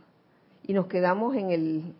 y 0.62 0.73
nos 0.73 0.87
quedamos 0.87 1.35
en 1.37 1.51
el 1.51 1.95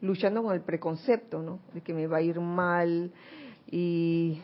luchando 0.00 0.42
con 0.42 0.52
el 0.52 0.60
preconcepto, 0.60 1.42
¿no? 1.42 1.60
De 1.72 1.80
que 1.80 1.94
me 1.94 2.06
va 2.06 2.18
a 2.18 2.22
ir 2.22 2.40
mal, 2.40 3.12
y 3.70 4.42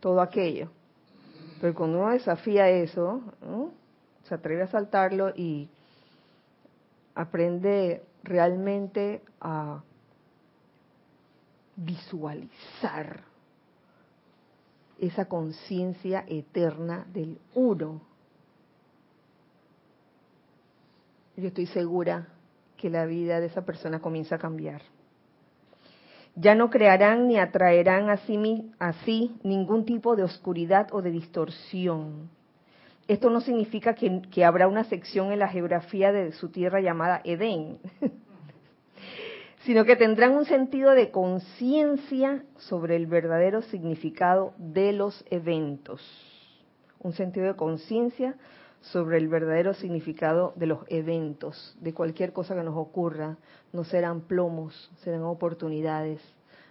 todo 0.00 0.20
aquello. 0.20 0.70
Pero 1.60 1.74
cuando 1.74 1.98
uno 1.98 2.10
desafía 2.10 2.68
eso, 2.68 3.22
se 4.24 4.34
atreve 4.34 4.62
a 4.62 4.66
saltarlo 4.68 5.30
y 5.36 5.68
aprende 7.14 8.02
realmente 8.22 9.22
a 9.40 9.82
visualizar 11.76 13.24
esa 14.98 15.26
conciencia 15.26 16.24
eterna 16.28 17.06
del 17.12 17.38
uno. 17.54 18.02
Yo 21.36 21.48
estoy 21.48 21.66
segura 21.66 22.28
que 22.76 22.90
la 22.90 23.06
vida 23.06 23.40
de 23.40 23.46
esa 23.46 23.64
persona 23.64 24.00
comienza 24.00 24.34
a 24.34 24.38
cambiar. 24.38 24.82
Ya 26.40 26.54
no 26.54 26.70
crearán 26.70 27.28
ni 27.28 27.38
atraerán 27.38 28.08
a 28.08 28.16
sí, 28.16 29.36
ningún 29.42 29.84
tipo 29.84 30.16
de 30.16 30.22
oscuridad 30.22 30.88
o 30.90 31.02
de 31.02 31.10
distorsión. 31.10 32.30
esto 33.08 33.28
no 33.28 33.42
significa 33.42 33.94
que, 33.94 34.22
que 34.30 34.44
habrá 34.46 34.66
una 34.66 34.84
sección 34.84 35.32
en 35.32 35.38
la 35.38 35.48
geografía 35.48 36.12
de 36.12 36.32
su 36.32 36.48
tierra 36.48 36.80
llamada 36.80 37.20
Edén, 37.24 37.78
sino 39.66 39.84
que 39.84 39.96
tendrán 39.96 40.32
un 40.32 40.46
sentido 40.46 40.92
de 40.92 41.10
conciencia 41.10 42.42
sobre 42.56 42.96
el 42.96 43.06
verdadero 43.06 43.60
significado 43.60 44.54
de 44.56 44.94
los 44.94 45.22
eventos. 45.28 46.00
Un 47.00 47.12
sentido 47.12 47.48
de 47.48 47.56
conciencia 47.56 48.34
sobre 48.80 49.18
el 49.18 49.28
verdadero 49.28 49.74
significado 49.74 50.52
de 50.56 50.66
los 50.66 50.80
eventos, 50.88 51.76
de 51.80 51.92
cualquier 51.92 52.32
cosa 52.32 52.54
que 52.54 52.62
nos 52.62 52.76
ocurra. 52.76 53.36
No 53.72 53.84
serán 53.84 54.22
plomos, 54.22 54.90
serán 55.02 55.22
oportunidades. 55.22 56.20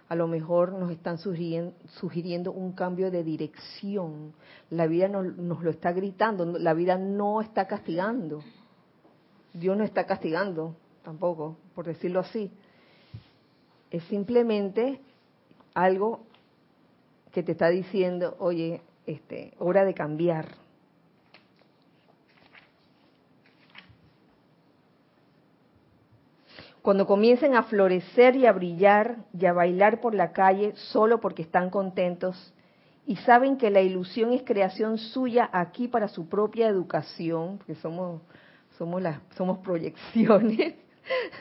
A 0.08 0.16
lo 0.16 0.26
mejor 0.26 0.72
nos 0.72 0.90
están 0.90 1.18
sugiriendo, 1.18 2.52
un 2.52 2.72
cambio 2.72 3.10
de 3.10 3.22
dirección. 3.22 4.32
La 4.68 4.86
vida 4.86 5.08
nos, 5.08 5.36
nos 5.36 5.62
lo 5.62 5.70
está 5.70 5.92
gritando, 5.92 6.44
la 6.44 6.74
vida 6.74 6.98
no 6.98 7.40
está 7.40 7.66
castigando. 7.66 8.42
Dios 9.52 9.76
no 9.76 9.84
está 9.84 10.06
castigando 10.06 10.74
tampoco, 11.02 11.56
por 11.74 11.86
decirlo 11.86 12.20
así 12.20 12.50
es 13.90 14.04
simplemente 14.04 15.00
algo 15.74 16.20
que 17.32 17.42
te 17.42 17.52
está 17.52 17.68
diciendo, 17.68 18.36
oye, 18.38 18.82
este, 19.06 19.52
hora 19.58 19.84
de 19.84 19.94
cambiar. 19.94 20.46
Cuando 26.82 27.06
comiencen 27.06 27.54
a 27.54 27.64
florecer 27.64 28.36
y 28.36 28.46
a 28.46 28.52
brillar 28.52 29.18
y 29.38 29.46
a 29.46 29.52
bailar 29.52 30.00
por 30.00 30.14
la 30.14 30.32
calle 30.32 30.72
solo 30.76 31.20
porque 31.20 31.42
están 31.42 31.68
contentos 31.70 32.54
y 33.06 33.16
saben 33.16 33.56
que 33.58 33.70
la 33.70 33.80
ilusión 33.80 34.32
es 34.32 34.42
creación 34.42 34.96
suya 34.96 35.50
aquí 35.52 35.88
para 35.88 36.08
su 36.08 36.28
propia 36.28 36.68
educación, 36.68 37.58
porque 37.58 37.74
somos 37.76 38.22
somos 38.78 39.02
las 39.02 39.20
somos 39.36 39.58
proyecciones. 39.58 40.74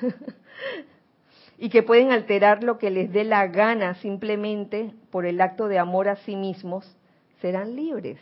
y 1.57 1.69
que 1.69 1.83
pueden 1.83 2.11
alterar 2.11 2.63
lo 2.63 2.77
que 2.77 2.89
les 2.89 3.11
dé 3.11 3.23
la 3.23 3.47
gana 3.47 3.95
simplemente 3.95 4.93
por 5.11 5.25
el 5.25 5.39
acto 5.39 5.67
de 5.67 5.79
amor 5.79 6.09
a 6.09 6.15
sí 6.17 6.35
mismos, 6.35 6.85
serán 7.41 7.75
libres. 7.75 8.19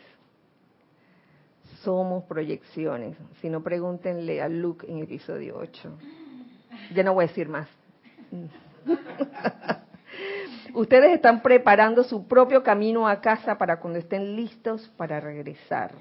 Somos 1.82 2.24
proyecciones. 2.24 3.16
Si 3.40 3.48
no, 3.48 3.62
pregúntenle 3.62 4.42
a 4.42 4.48
Luke 4.48 4.86
en 4.90 4.98
episodio 4.98 5.56
8. 5.56 6.27
Ya 6.94 7.02
no 7.02 7.14
voy 7.14 7.24
a 7.24 7.28
decir 7.28 7.48
más. 7.48 7.68
Ustedes 10.74 11.12
están 11.12 11.42
preparando 11.42 12.04
su 12.04 12.26
propio 12.26 12.62
camino 12.62 13.08
a 13.08 13.20
casa 13.20 13.58
para 13.58 13.80
cuando 13.80 13.98
estén 13.98 14.36
listos 14.36 14.88
para 14.96 15.20
regresar. 15.20 15.92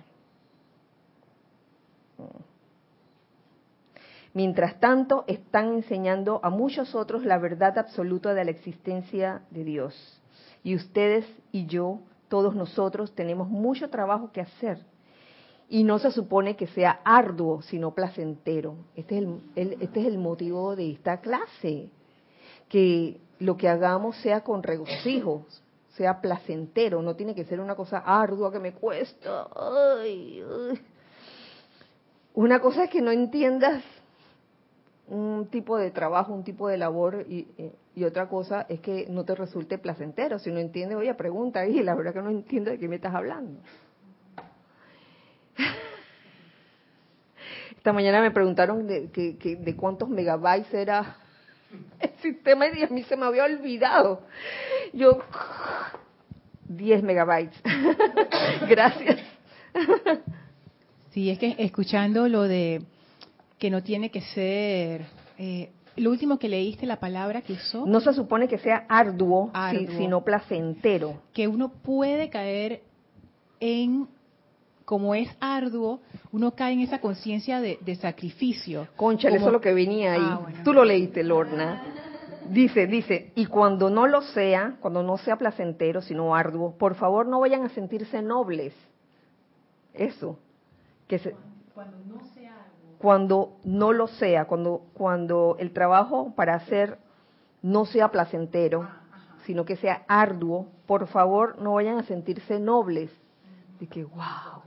Mientras 4.33 4.79
tanto, 4.79 5.23
están 5.27 5.73
enseñando 5.73 6.39
a 6.43 6.49
muchos 6.49 6.93
otros 6.93 7.25
la 7.25 7.39
verdad 7.39 7.77
absoluta 7.79 8.33
de 8.33 8.45
la 8.45 8.51
existencia 8.51 9.41
de 9.49 9.63
Dios. 9.63 10.21
Y 10.63 10.75
ustedes 10.75 11.25
y 11.51 11.65
yo, 11.65 12.01
todos 12.27 12.53
nosotros, 12.53 13.15
tenemos 13.15 13.49
mucho 13.49 13.89
trabajo 13.89 14.31
que 14.31 14.41
hacer. 14.41 14.79
Y 15.69 15.83
no 15.83 15.99
se 15.99 16.11
supone 16.11 16.55
que 16.55 16.67
sea 16.67 17.01
arduo, 17.03 17.61
sino 17.61 17.93
placentero. 17.93 18.75
Este 18.95 19.17
es 19.17 19.23
el, 19.55 19.77
este 19.81 20.01
es 20.01 20.07
el 20.07 20.17
motivo 20.17 20.75
de 20.75 20.91
esta 20.91 21.19
clase. 21.19 21.89
Que 22.69 23.19
lo 23.39 23.57
que 23.57 23.67
hagamos 23.67 24.15
sea 24.17 24.41
con 24.41 24.63
regocijo, 24.63 25.45
sea 25.97 26.21
placentero. 26.21 27.01
No 27.01 27.15
tiene 27.15 27.35
que 27.35 27.45
ser 27.45 27.59
una 27.59 27.75
cosa 27.75 27.97
ardua 27.97 28.51
que 28.51 28.59
me 28.59 28.73
cuesta. 28.73 29.47
Una 32.33 32.59
cosa 32.59 32.85
es 32.85 32.89
que 32.89 33.01
no 33.01 33.11
entiendas 33.11 33.83
un 35.07 35.47
tipo 35.49 35.77
de 35.77 35.91
trabajo, 35.91 36.33
un 36.33 36.43
tipo 36.43 36.67
de 36.67 36.77
labor 36.77 37.25
y, 37.27 37.47
otra 38.03 38.29
cosa 38.29 38.67
es 38.69 38.79
que 38.79 39.07
no 39.09 39.25
te 39.25 39.33
resulte 39.33 39.79
placentero. 39.79 40.37
Si 40.37 40.51
no 40.51 40.59
entiendes, 40.59 40.97
oye, 40.97 41.13
pregunta 41.15 41.65
y 41.65 41.81
la 41.81 41.95
verdad 41.95 42.13
que 42.13 42.21
no 42.21 42.29
entiendo 42.29 42.69
de 42.69 42.77
qué 42.77 42.87
me 42.87 42.97
estás 42.97 43.15
hablando. 43.15 43.59
Esta 47.87 47.93
mañana 47.93 48.19
me 48.19 48.31
preguntaron 48.31 48.85
de, 48.85 49.07
de 49.07 49.75
cuántos 49.77 50.09
megabytes 50.09 50.73
era 50.73 51.15
el 52.01 52.09
sistema 52.21 52.65
y 52.67 52.83
a 52.83 52.87
mí 52.87 53.01
se 53.03 53.15
me 53.15 53.25
había 53.25 53.45
olvidado. 53.45 54.23
Yo, 54.91 55.19
10 56.67 57.01
megabytes. 57.03 57.57
Gracias. 58.67 59.21
Sí, 61.11 61.29
es 61.29 61.39
que 61.39 61.55
escuchando 61.59 62.27
lo 62.27 62.43
de 62.43 62.81
que 63.57 63.69
no 63.69 63.81
tiene 63.81 64.11
que 64.11 64.19
ser... 64.19 65.05
Eh, 65.37 65.69
lo 65.95 66.11
último 66.11 66.39
que 66.39 66.49
leíste, 66.49 66.85
la 66.85 66.99
palabra 66.99 67.41
que 67.41 67.53
usó. 67.53 67.85
No 67.85 68.01
se 68.01 68.11
supone 68.11 68.49
que 68.49 68.57
sea 68.57 68.85
arduo, 68.89 69.49
sino 69.97 70.25
placentero. 70.25 71.21
Que 71.31 71.47
uno 71.47 71.69
puede 71.71 72.29
caer 72.29 72.81
en, 73.61 74.09
como 74.87 75.13
es 75.15 75.27
arduo, 75.41 75.99
uno 76.31 76.55
cae 76.55 76.71
en 76.71 76.79
esa 76.79 77.01
conciencia 77.01 77.59
de, 77.59 77.95
sacrificio. 77.99 78.87
Concha, 78.95 79.27
eso 79.27 79.47
es 79.47 79.51
lo 79.51 79.59
que 79.59 79.73
venía 79.73 80.13
ahí. 80.13 80.21
Ah, 80.23 80.47
Tú 80.63 80.71
lo 80.71 80.85
leíste, 80.85 81.25
Lorna. 81.25 81.83
Dice, 82.49 82.87
dice, 82.87 83.33
y 83.35 83.47
cuando 83.47 83.89
no 83.89 84.07
lo 84.07 84.21
sea, 84.21 84.77
cuando 84.79 85.03
no 85.03 85.17
sea 85.17 85.35
placentero, 85.35 86.01
sino 86.01 86.33
arduo, 86.33 86.77
por 86.77 86.95
favor 86.95 87.27
no 87.27 87.41
vayan 87.41 87.65
a 87.65 87.69
sentirse 87.69 88.21
nobles. 88.21 88.73
Eso. 89.93 90.39
Que 91.09 91.19
se, 91.19 91.35
cuando 91.75 91.97
no 92.07 92.21
cuando 92.97 93.57
no 93.65 93.91
lo 93.91 94.07
sea, 94.07 94.45
cuando, 94.45 94.83
cuando 94.93 95.57
el 95.59 95.73
trabajo 95.73 96.31
para 96.33 96.55
hacer 96.55 96.97
no 97.61 97.83
sea 97.83 98.07
placentero, 98.07 98.87
sino 99.45 99.65
que 99.65 99.75
sea 99.75 100.05
arduo, 100.07 100.67
por 100.85 101.07
favor 101.07 101.61
no 101.61 101.73
vayan 101.73 101.97
a 101.97 102.03
sentirse 102.03 102.57
nobles. 102.57 103.11
De 103.79 103.87
que, 103.87 104.03
wow, 104.03 104.63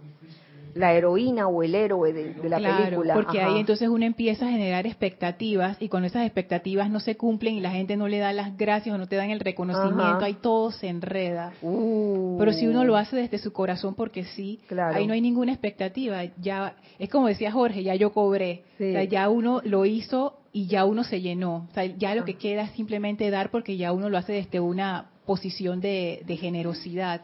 la 0.75 0.95
heroína 0.95 1.49
o 1.49 1.63
el 1.63 1.75
héroe 1.75 2.13
de, 2.13 2.49
la 2.49 2.59
película. 2.59 3.15
Porque 3.15 3.41
ahí 3.41 3.59
entonces 3.59 3.89
uno 3.89 4.05
empieza 4.05 4.47
a 4.47 4.51
generar 4.51 4.87
expectativas 4.87 5.77
y 5.81 5.89
cuando 5.89 6.07
esas 6.07 6.25
expectativas 6.25 6.91
no 6.91 7.01
se 7.01 7.17
cumplen 7.17 7.55
y 7.55 7.61
la 7.61 7.71
gente 7.71 7.97
no 7.97 8.09
le 8.09 8.19
da 8.19 8.33
las 8.33 8.57
gracias 8.57 8.95
o 8.95 8.99
no 8.99 9.07
te 9.07 9.17
dan 9.17 9.31
el 9.31 9.41
reconocimiento, 9.41 10.25
ahí 10.25 10.35
todo 10.35 10.71
se 10.71 10.89
enreda. 10.89 11.53
Uh. 11.63 12.37
Pero 12.39 12.53
si 12.53 12.67
uno 12.67 12.85
lo 12.85 12.97
hace 12.97 13.17
desde 13.17 13.39
su 13.39 13.53
corazón 13.53 13.95
porque 13.95 14.25
sí, 14.25 14.61
ahí 14.95 15.07
no 15.07 15.13
hay 15.13 15.21
ninguna 15.21 15.53
expectativa. 15.53 16.25
Ya 16.41 16.75
es 16.99 17.09
como 17.09 17.29
decía 17.29 17.53
Jorge, 17.53 17.83
ya 17.83 17.95
yo 17.95 18.13
cobré, 18.13 18.65
ya 19.09 19.29
uno 19.29 19.61
lo 19.65 19.85
hizo 19.87 20.37
y 20.53 20.67
ya 20.67 20.85
uno 20.85 21.05
se 21.05 21.21
llenó. 21.21 21.69
ya 21.99 22.15
lo 22.15 22.25
que 22.25 22.33
ah. 22.33 22.39
queda 22.41 22.63
es 22.63 22.73
simplemente 22.73 23.31
dar 23.31 23.51
porque 23.51 23.77
ya 23.77 23.93
uno 23.93 24.09
lo 24.09 24.19
hace 24.19 24.33
desde 24.33 24.61
una 24.61 25.11
posición 25.27 25.81
de, 25.81 26.25
generosidad, 26.41 27.23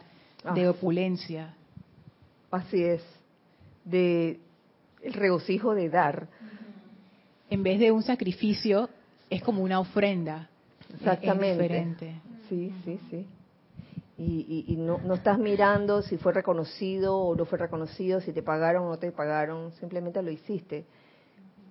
de 0.55 0.65
ah. 0.65 0.71
opulencia. 0.71 1.53
Así 2.57 2.83
es 2.83 3.03
de 3.85 4.39
el 5.03 5.13
regocijo 5.13 5.75
de 5.75 5.89
dar. 5.89 6.27
En 7.51 7.61
vez 7.61 7.79
de 7.79 7.91
un 7.91 8.01
sacrificio, 8.01 8.89
es 9.29 9.43
como 9.43 9.61
una 9.61 9.79
ofrenda. 9.79 10.49
Exactamente. 10.93 11.61
diferente. 11.61 12.21
Sí, 12.49 12.73
sí, 12.83 12.99
sí. 13.11 13.25
Y, 14.17 14.65
y, 14.67 14.75
no, 14.77 14.99
no, 15.03 15.13
estás 15.13 15.37
mirando 15.37 16.01
si 16.01 16.17
fue 16.17 16.33
reconocido 16.33 17.15
o 17.15 17.35
no 17.35 17.45
fue 17.45 17.59
reconocido, 17.59 18.19
si 18.19 18.33
te 18.33 18.41
pagaron 18.41 18.85
o 18.85 18.89
no 18.89 18.97
te 18.97 19.11
pagaron, 19.11 19.71
simplemente 19.73 20.23
lo 20.23 20.31
hiciste. 20.31 20.85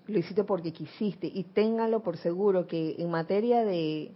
Lo 0.07 0.21
hiciste 0.21 0.45
porque 0.45 0.73
quisiste. 0.73 1.27
Y 1.27 1.43
ténganlo 1.43 2.05
por 2.05 2.17
seguro 2.17 2.69
que 2.69 2.95
en 2.99 3.11
materia 3.11 3.65
de, 3.65 4.13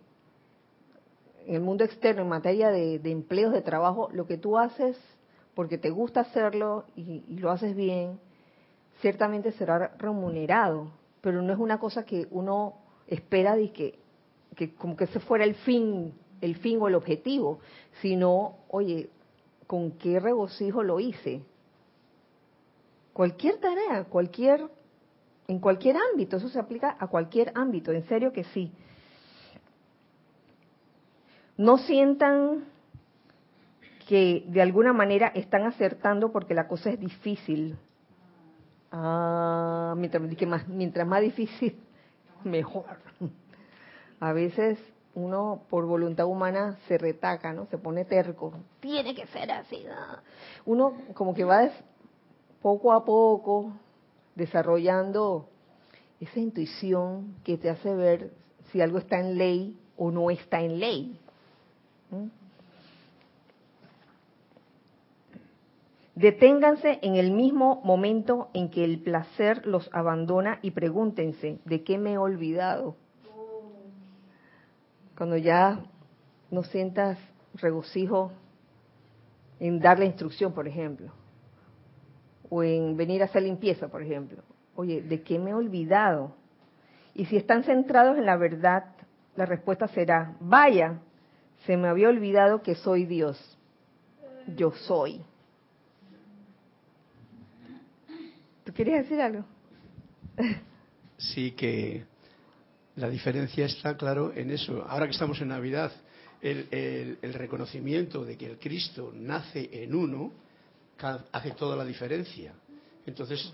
en 1.47 1.55
el 1.57 1.61
mundo 1.61 1.83
externo, 1.83 2.23
en 2.23 2.29
materia 2.29 2.71
de, 2.71 3.01
de 3.01 3.11
empleos 3.11 3.53
de 3.53 3.63
trabajo, 3.63 4.09
lo 4.13 4.29
que 4.29 4.39
tú 4.39 4.57
haces 4.57 4.97
porque 5.55 5.79
te 5.79 5.91
gusta 5.91 6.21
hacerlo 6.21 6.85
y, 6.97 7.23
lo 7.37 7.51
haces 7.51 7.75
bien, 7.75 8.19
ciertamente 9.01 9.53
será 9.53 9.95
remunerado, 9.99 10.89
pero 11.21 11.43
no 11.43 11.53
es 11.53 11.59
una 11.59 11.79
cosa 11.79 12.05
que 12.05 12.27
uno 12.31 12.75
espera 13.07 13.57
de 13.57 13.73
que, 13.73 13.99
que 14.57 14.75
como 14.75 14.97
que 14.97 15.05
ese 15.05 15.21
fuera 15.21 15.45
el 15.45 15.55
fin, 15.55 16.15
el 16.41 16.57
fin 16.57 16.79
o 16.81 16.89
el 16.89 16.95
objetivo, 16.95 17.61
sino, 18.01 18.57
oye, 18.69 19.11
con 19.67 19.93
qué 19.93 20.19
regocijo 20.21 20.83
lo 20.83 21.01
hice. 21.01 21.43
Cualquier 23.13 23.59
tarea, 23.59 24.05
cualquier, 24.05 24.67
en 25.49 25.59
cualquier 25.59 25.97
ámbito, 26.13 26.37
eso 26.37 26.49
se 26.49 26.59
aplica 26.59 26.97
a 26.99 27.09
cualquier 27.09 27.53
ámbito, 27.55 27.93
en 27.93 28.07
serio 28.09 28.33
que 28.33 28.45
sí. 28.45 28.73
No 31.57 31.77
sientan 31.79 32.65
que 34.11 34.43
de 34.49 34.61
alguna 34.61 34.93
manera 34.93 35.29
están 35.37 35.67
acertando 35.67 36.33
porque 36.33 36.53
la 36.53 36.67
cosa 36.67 36.91
es 36.91 36.99
difícil. 36.99 37.79
Ah, 38.91 39.95
mientras, 39.97 40.21
más, 40.49 40.67
mientras 40.67 41.07
más 41.07 41.23
difícil, 41.23 41.79
mejor. 42.45 42.87
A 44.19 44.33
veces 44.33 44.81
uno 45.15 45.63
por 45.71 45.87
voluntad 45.87 46.27
humana 46.27 46.77
se 46.89 46.99
retaca, 46.99 47.53
¿no? 47.53 47.67
Se 47.67 47.79
pone 47.79 48.05
terco. 48.05 48.53
Tiene 48.81 49.15
que 49.15 49.29
ser 49.29 49.53
así. 49.53 49.87
Uno 50.67 50.95
como 51.15 51.33
que 51.33 51.45
va 51.45 51.71
poco 52.61 52.93
a 52.93 53.05
poco 53.05 53.75
desarrollando 54.35 55.49
esa 56.19 56.41
intuición 56.41 57.37
que 57.45 57.59
te 57.59 57.71
hace 57.71 57.95
ver 57.95 58.33
si 58.73 58.81
algo 58.81 58.99
está 58.99 59.21
en 59.21 59.39
ley 59.39 59.79
o 59.97 60.11
no 60.11 60.33
está 60.33 60.63
en 60.63 60.81
ley. 60.81 61.17
Deténganse 66.21 66.99
en 67.01 67.17
el 67.17 67.31
mismo 67.31 67.81
momento 67.83 68.51
en 68.53 68.69
que 68.69 68.85
el 68.85 69.01
placer 69.01 69.67
los 69.67 69.89
abandona 69.91 70.59
y 70.61 70.73
pregúntense, 70.73 71.61
¿de 71.65 71.83
qué 71.83 71.97
me 71.97 72.13
he 72.13 72.19
olvidado? 72.19 72.95
Cuando 75.17 75.39
ya 75.39 75.81
no 76.51 76.63
sientas 76.63 77.17
regocijo 77.55 78.33
en 79.61 79.81
dar 79.81 79.99
la 79.99 80.05
instrucción, 80.05 80.53
por 80.53 80.69
ejemplo, 80.69 81.11
o 82.51 82.63
en 82.63 82.99
venir 82.99 83.23
a 83.23 83.25
hacer 83.25 83.45
limpieza, 83.45 83.89
por 83.89 84.03
ejemplo. 84.03 84.43
Oye, 84.77 85.01
¿de 85.01 85.23
qué 85.23 85.39
me 85.39 85.53
he 85.53 85.55
olvidado? 85.55 86.35
Y 87.15 87.25
si 87.25 87.39
están 87.39 87.65
centrados 87.65 88.19
en 88.19 88.27
la 88.27 88.37
verdad, 88.37 88.95
la 89.37 89.47
respuesta 89.47 89.89
será, 89.89 90.37
vaya, 90.39 91.01
se 91.65 91.79
me 91.79 91.89
había 91.89 92.11
olvidado 92.11 92.61
que 92.61 92.75
soy 92.75 93.07
Dios. 93.07 93.59
Yo 94.55 94.73
soy. 94.73 95.25
¿Tú 98.71 98.85
quieres 98.85 99.03
decir 99.03 99.21
algo? 99.21 99.45
Sí, 101.19 101.51
que 101.51 102.05
la 102.95 103.11
diferencia 103.11 103.67
está, 103.67 103.97
claro, 103.97 104.33
en 104.33 104.53
eso. 104.53 104.85
Ahora 104.89 105.07
que 105.07 105.13
estamos 105.13 105.41
en 105.41 105.49
Navidad, 105.49 105.91
el, 106.41 107.19
reconocimiento 107.35 108.25
de 108.25 108.37
que 108.37 108.47
el 108.47 108.59
Cristo 108.59 109.13
nace 109.13 109.69
en 109.73 109.93
uno 109.93 110.33
hace 111.33 111.51
toda 111.51 111.77
la 111.77 111.85
diferencia. 111.85 112.55
Entonces, 113.05 113.53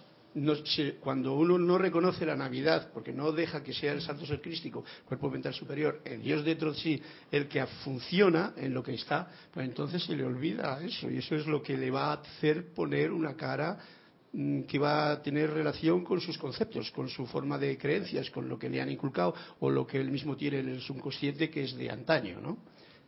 cuando 1.01 1.35
uno 1.35 1.57
no 1.57 1.79
reconoce 1.79 2.27
la 2.27 2.37
Navidad, 2.37 2.91
porque 2.93 3.15
no 3.15 3.33
deja 3.33 3.63
que 3.63 3.73
sea 3.73 3.95
el 3.95 4.03
Santo 4.03 4.27
Ser 4.27 4.43
Crístico, 4.43 4.85
cuerpo 5.07 5.31
mental 5.31 5.55
superior, 5.55 6.03
el 6.05 6.21
Dios 6.21 6.45
dentro 6.45 6.73
de 6.73 6.79
sí, 6.79 7.03
el 7.33 7.49
que 7.49 7.65
funciona 7.85 8.53
en 8.55 8.75
lo 8.75 8.83
que 8.83 8.93
está, 8.93 9.31
pues 9.51 9.67
entonces 9.67 10.05
se 10.05 10.15
le 10.15 10.25
olvida 10.25 10.79
eso. 10.83 11.11
Y 11.11 11.17
eso 11.17 11.35
es 11.37 11.47
lo 11.47 11.63
que 11.63 11.79
le 11.79 11.91
va 11.91 12.13
a 12.13 12.21
hacer 12.21 12.75
poner 12.75 13.13
una 13.13 13.35
cara 13.35 13.79
que 14.69 14.79
va 14.79 15.13
a 15.13 15.23
tener 15.23 15.51
relación 15.51 16.05
con 16.05 16.21
sus 16.21 16.37
conceptos, 16.37 16.91
con 16.91 17.09
su 17.09 17.27
forma 17.27 17.57
de 17.59 17.79
creencias, 17.79 18.31
con 18.31 18.49
lo 18.49 18.59
que 18.59 18.69
le 18.69 18.83
han 18.83 18.91
inculcado 18.91 19.35
o 19.61 19.71
lo 19.71 19.87
que 19.87 19.99
él 19.99 20.11
mismo 20.11 20.37
tiene 20.37 20.59
en 20.61 20.69
el 20.69 20.81
subconsciente 20.81 21.49
que 21.49 21.65
es 21.65 21.75
de 21.75 21.91
antaño, 21.91 22.41
¿no? 22.41 22.59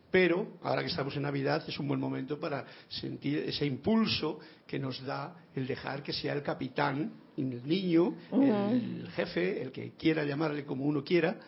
Pero 0.09 0.57
ahora 0.63 0.81
que 0.81 0.87
estamos 0.87 1.15
en 1.15 1.21
Navidad 1.21 1.63
es 1.67 1.77
un 1.77 1.87
buen 1.87 1.99
momento 1.99 2.39
para 2.39 2.65
sentir 2.87 3.37
ese 3.39 3.65
impulso 3.65 4.39
que 4.65 4.79
nos 4.79 5.03
da 5.03 5.35
el 5.53 5.67
dejar 5.67 6.01
que 6.01 6.13
sea 6.13 6.33
el 6.33 6.41
capitán, 6.41 7.11
el 7.37 7.67
niño, 7.67 8.15
el 8.31 9.07
jefe, 9.15 9.61
el 9.61 9.71
que 9.71 9.91
quiera 9.91 10.23
llamarle 10.23 10.65
como 10.65 10.85
uno 10.85 11.03
quiera, 11.03 11.39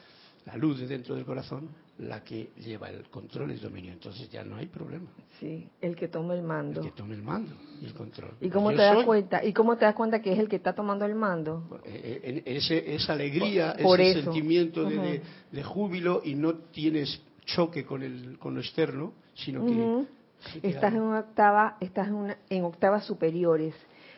la 0.46 0.56
luz 0.58 0.80
de 0.80 0.88
dentro 0.88 1.16
del 1.16 1.26
corazón, 1.26 1.70
la 2.02 2.24
que 2.24 2.52
lleva 2.58 2.90
el 2.90 3.10
control 3.10 3.52
y 3.52 3.54
el 3.54 3.62
dominio. 3.62 3.94
Entonces 3.94 4.30
ya 4.30 4.44
no 4.44 4.58
hay 4.58 4.68
problema. 4.68 5.10
Sí, 5.40 5.70
el 5.80 5.96
que 5.96 6.08
toma 6.08 6.34
el 6.34 6.44
mando. 6.44 6.82
El 6.82 6.88
que 6.88 6.96
tome 6.96 7.16
el 7.16 7.24
mando 7.24 7.56
y 7.82 7.86
el 7.86 7.94
control. 7.94 8.32
¿Y 8.42 8.50
cómo 8.50 8.72
te 8.72 8.82
das 8.82 9.06
cuenta? 9.06 9.44
¿Y 9.44 9.54
cómo 9.54 9.78
te 9.78 9.86
das 9.86 9.96
cuenta 9.96 10.22
que 10.22 10.34
es 10.34 10.40
el 10.40 10.50
que 10.50 10.56
está 10.56 10.74
tomando 10.74 11.06
el 11.06 11.16
mando? 11.16 11.82
Eh, 11.86 12.44
eh, 12.46 12.86
esa 12.96 13.14
alegría, 13.14 13.72
ese 13.72 14.24
sentimiento 14.24 14.84
de, 14.84 15.22
de 15.52 15.64
júbilo 15.64 16.22
y 16.24 16.36
no 16.36 16.56
tienes 16.56 17.22
choque 17.46 17.86
con, 17.86 18.04
el, 18.04 18.38
con 18.40 18.56
lo 18.56 18.62
externo, 18.62 19.14
sino 19.34 19.66
que... 19.66 20.22
Estás 20.64 20.94
en 20.94 21.02
octava, 21.02 21.78
estás 21.80 22.10
en, 22.50 22.64
octavas 22.64 23.06
superiores. 23.06 23.76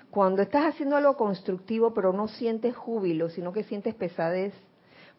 Cuando 0.09 0.41
estás 0.41 0.73
haciendo 0.73 0.95
algo 0.95 1.17
constructivo, 1.17 1.93
pero 1.93 2.13
no 2.13 2.27
sientes 2.27 2.75
júbilo, 2.75 3.29
sino 3.29 3.51
que 3.51 3.63
sientes 3.63 3.93
pesadez, 3.95 4.53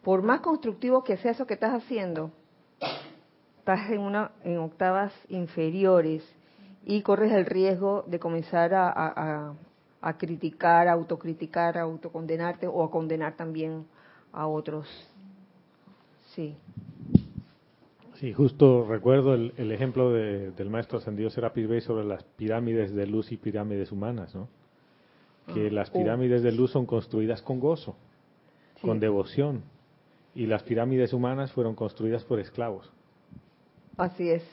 por 0.03 0.23
más 0.23 0.39
constructivo 0.39 1.03
que 1.03 1.17
sea 1.17 1.31
eso 1.31 1.45
que 1.45 1.55
estás 1.55 1.73
haciendo, 1.73 2.31
estás 3.65 3.89
en 3.89 3.99
una 3.99 4.29
en 4.43 4.59
octavas 4.59 5.11
inferiores 5.27 6.23
y 6.85 7.01
corres 7.01 7.31
el 7.31 7.47
riesgo 7.47 8.03
de 8.05 8.19
comenzar 8.19 8.75
a, 8.75 8.91
a, 8.91 9.55
a 10.01 10.17
criticar, 10.19 10.87
a 10.87 10.91
autocriticar, 10.91 11.75
a 11.79 11.81
autocondenarte 11.81 12.67
o 12.67 12.83
a 12.83 12.91
condenar 12.91 13.35
también 13.35 13.87
a 14.31 14.45
otros. 14.45 14.87
Sí. 16.35 16.55
Sí, 18.19 18.33
justo 18.33 18.85
recuerdo 18.87 19.33
el, 19.33 19.71
ejemplo 19.71 20.13
del 20.13 20.69
maestro 20.69 20.99
ascendido 20.99 21.31
Serapis 21.31 21.67
Bey 21.67 21.81
sobre 21.81 22.05
las 22.05 22.23
pirámides 22.23 22.93
de 22.93 23.07
luz 23.07 23.31
y 23.31 23.37
pirámides 23.37 23.91
humanas, 23.91 24.35
¿no? 24.35 24.47
Que 25.55 25.69
ah, 25.69 25.71
las 25.71 25.89
oh. 25.89 25.93
pirámides 25.93 26.43
de 26.43 26.51
luz 26.51 26.69
son 26.69 26.85
construidas 26.85 27.41
con 27.41 27.59
gozo, 27.59 27.95
con 28.79 28.99
devoción, 28.99 29.63
y 30.35 30.45
las 30.45 30.61
pirámides 30.61 31.13
humanas 31.13 31.51
fueron 31.51 31.73
construidas 31.73 32.23
por 32.23 32.39
esclavos. 32.39 32.91
Así 33.97 34.29
es. 34.29 34.43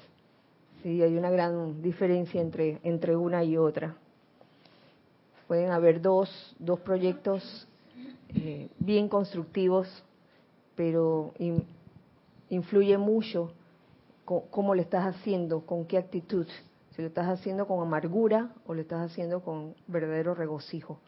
Sí, 0.83 1.03
hay 1.03 1.17
una 1.17 1.31
gran 1.31 1.83
diferencia 1.83 2.41
entre, 2.41 2.79
entre 2.83 3.17
una 3.17 3.45
y 3.45 3.57
otra. 3.57 3.95
Pueden 5.47 5.71
haber 5.71 6.01
dos, 6.01 6.57
dos 6.59 6.81
proyectos 6.81 7.69
eh, 8.35 8.69
bien 8.79 9.09
constructivos, 9.09 9.89
pero 10.75 11.35
influye 12.49 12.97
mucho 12.99 13.53
cómo 14.25 14.75
le 14.75 14.83
estás 14.83 15.15
haciendo, 15.15 15.67
con 15.67 15.85
qué 15.85 15.99
actitud. 15.99 16.47
Si 16.95 17.03
lo 17.03 17.09
estás 17.09 17.29
haciendo 17.29 17.67
con 17.67 17.81
amargura 17.81 18.51
o 18.67 18.75
lo 18.75 18.81
estás 18.81 19.11
haciendo 19.11 19.41
con 19.41 19.75
verdadero 19.87 20.35
regocijo. 20.35 20.99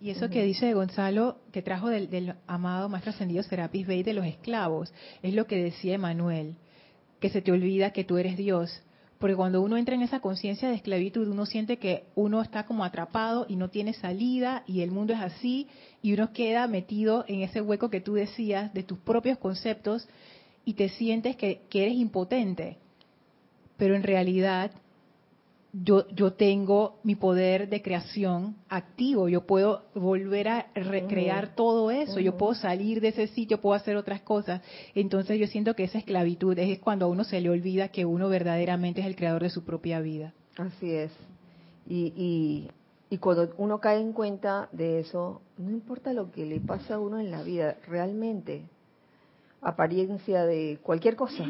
Y 0.00 0.10
eso 0.10 0.30
que 0.30 0.42
dice 0.42 0.72
Gonzalo, 0.72 1.36
que 1.52 1.60
trajo 1.60 1.88
del, 1.88 2.34
amado 2.46 2.88
Maestro 2.88 3.10
Ascendido 3.10 3.42
Serapis 3.42 3.86
Bey 3.86 4.02
de 4.02 4.14
los 4.14 4.24
esclavos, 4.24 4.92
es 5.22 5.34
lo 5.34 5.46
que 5.46 5.62
decía 5.62 5.94
Emanuel, 5.94 6.56
que 7.20 7.30
se 7.30 7.42
te 7.42 7.52
olvida 7.52 7.92
que 7.92 8.04
tú 8.04 8.18
eres 8.18 8.36
Dios. 8.36 8.82
Porque 9.20 9.36
cuando 9.36 9.60
uno 9.60 9.76
entra 9.76 9.94
en 9.94 10.00
esa 10.00 10.20
conciencia 10.20 10.70
de 10.70 10.76
esclavitud, 10.76 11.28
uno 11.28 11.44
siente 11.44 11.76
que 11.76 12.04
uno 12.14 12.40
está 12.40 12.64
como 12.64 12.84
atrapado 12.84 13.44
y 13.46 13.56
no 13.56 13.68
tiene 13.68 13.92
salida 13.92 14.64
y 14.66 14.80
el 14.80 14.90
mundo 14.90 15.12
es 15.12 15.20
así 15.20 15.68
y 16.00 16.14
uno 16.14 16.32
queda 16.32 16.66
metido 16.66 17.26
en 17.28 17.42
ese 17.42 17.60
hueco 17.60 17.90
que 17.90 18.00
tú 18.00 18.14
decías 18.14 18.72
de 18.72 18.82
tus 18.82 18.98
propios 18.98 19.36
conceptos 19.36 20.08
y 20.64 20.72
te 20.72 20.88
sientes 20.88 21.36
que, 21.36 21.60
eres 21.70 21.94
impotente. 21.94 22.78
Pero 23.76 23.94
en 23.94 24.02
realidad 24.02 24.70
yo, 25.72 26.08
yo 26.08 26.32
tengo 26.32 26.98
mi 27.04 27.14
poder 27.14 27.68
de 27.68 27.80
creación 27.82 28.56
activo, 28.68 29.28
yo 29.28 29.46
puedo 29.46 29.84
volver 29.94 30.48
a 30.48 30.66
recrear 30.74 31.54
todo 31.54 31.90
eso, 31.90 32.18
yo 32.18 32.36
puedo 32.36 32.54
salir 32.54 33.00
de 33.00 33.08
ese 33.08 33.28
sitio, 33.28 33.60
puedo 33.60 33.74
hacer 33.74 33.96
otras 33.96 34.20
cosas. 34.22 34.62
Entonces 34.94 35.38
yo 35.38 35.46
siento 35.46 35.74
que 35.74 35.84
esa 35.84 35.98
esclavitud 35.98 36.58
es 36.58 36.78
cuando 36.80 37.06
a 37.06 37.08
uno 37.08 37.24
se 37.24 37.40
le 37.40 37.50
olvida 37.50 37.88
que 37.88 38.04
uno 38.04 38.28
verdaderamente 38.28 39.00
es 39.00 39.06
el 39.06 39.16
creador 39.16 39.42
de 39.42 39.50
su 39.50 39.64
propia 39.64 40.00
vida. 40.00 40.32
Así 40.56 40.90
es. 40.90 41.12
Y, 41.88 42.12
y, 42.16 42.70
y 43.08 43.18
cuando 43.18 43.52
uno 43.56 43.78
cae 43.78 44.00
en 44.00 44.12
cuenta 44.12 44.68
de 44.72 45.00
eso, 45.00 45.40
no 45.56 45.70
importa 45.70 46.12
lo 46.12 46.32
que 46.32 46.46
le 46.46 46.60
pasa 46.60 46.94
a 46.94 46.98
uno 46.98 47.20
en 47.20 47.30
la 47.30 47.42
vida, 47.42 47.76
realmente, 47.86 48.62
apariencia 49.62 50.44
de 50.44 50.78
cualquier 50.82 51.14
cosa, 51.14 51.44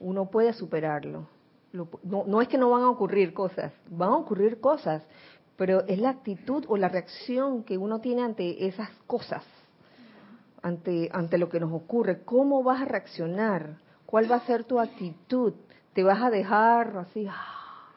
uno 0.00 0.26
puede 0.26 0.52
superarlo 0.52 1.26
no, 1.72 2.40
es 2.40 2.48
que 2.48 2.58
no 2.58 2.70
van 2.70 2.82
a 2.82 2.90
ocurrir 2.90 3.34
cosas, 3.34 3.72
van 3.88 4.10
a 4.10 4.16
ocurrir 4.16 4.60
cosas, 4.60 5.02
pero 5.56 5.84
es 5.86 5.98
la 5.98 6.10
actitud 6.10 6.64
o 6.68 6.76
la 6.76 6.88
reacción 6.88 7.64
que 7.64 7.76
uno 7.76 8.00
tiene 8.00 8.22
ante 8.22 8.66
esas 8.66 8.90
cosas, 9.06 9.44
ante, 10.62 11.10
ante 11.12 11.36
lo 11.36 11.48
que 11.48 11.60
nos 11.60 11.72
ocurre. 11.72 12.22
¿Cómo 12.24 12.62
vas 12.62 12.82
a 12.82 12.86
reaccionar? 12.86 13.78
¿Cuál 14.06 14.30
va 14.30 14.36
a 14.36 14.46
ser 14.46 14.64
tu 14.64 14.80
actitud? 14.80 15.54
¿Te 15.92 16.02
vas 16.02 16.22
a 16.22 16.30
dejar 16.30 16.96
así? 16.96 17.26
Ah, 17.28 17.90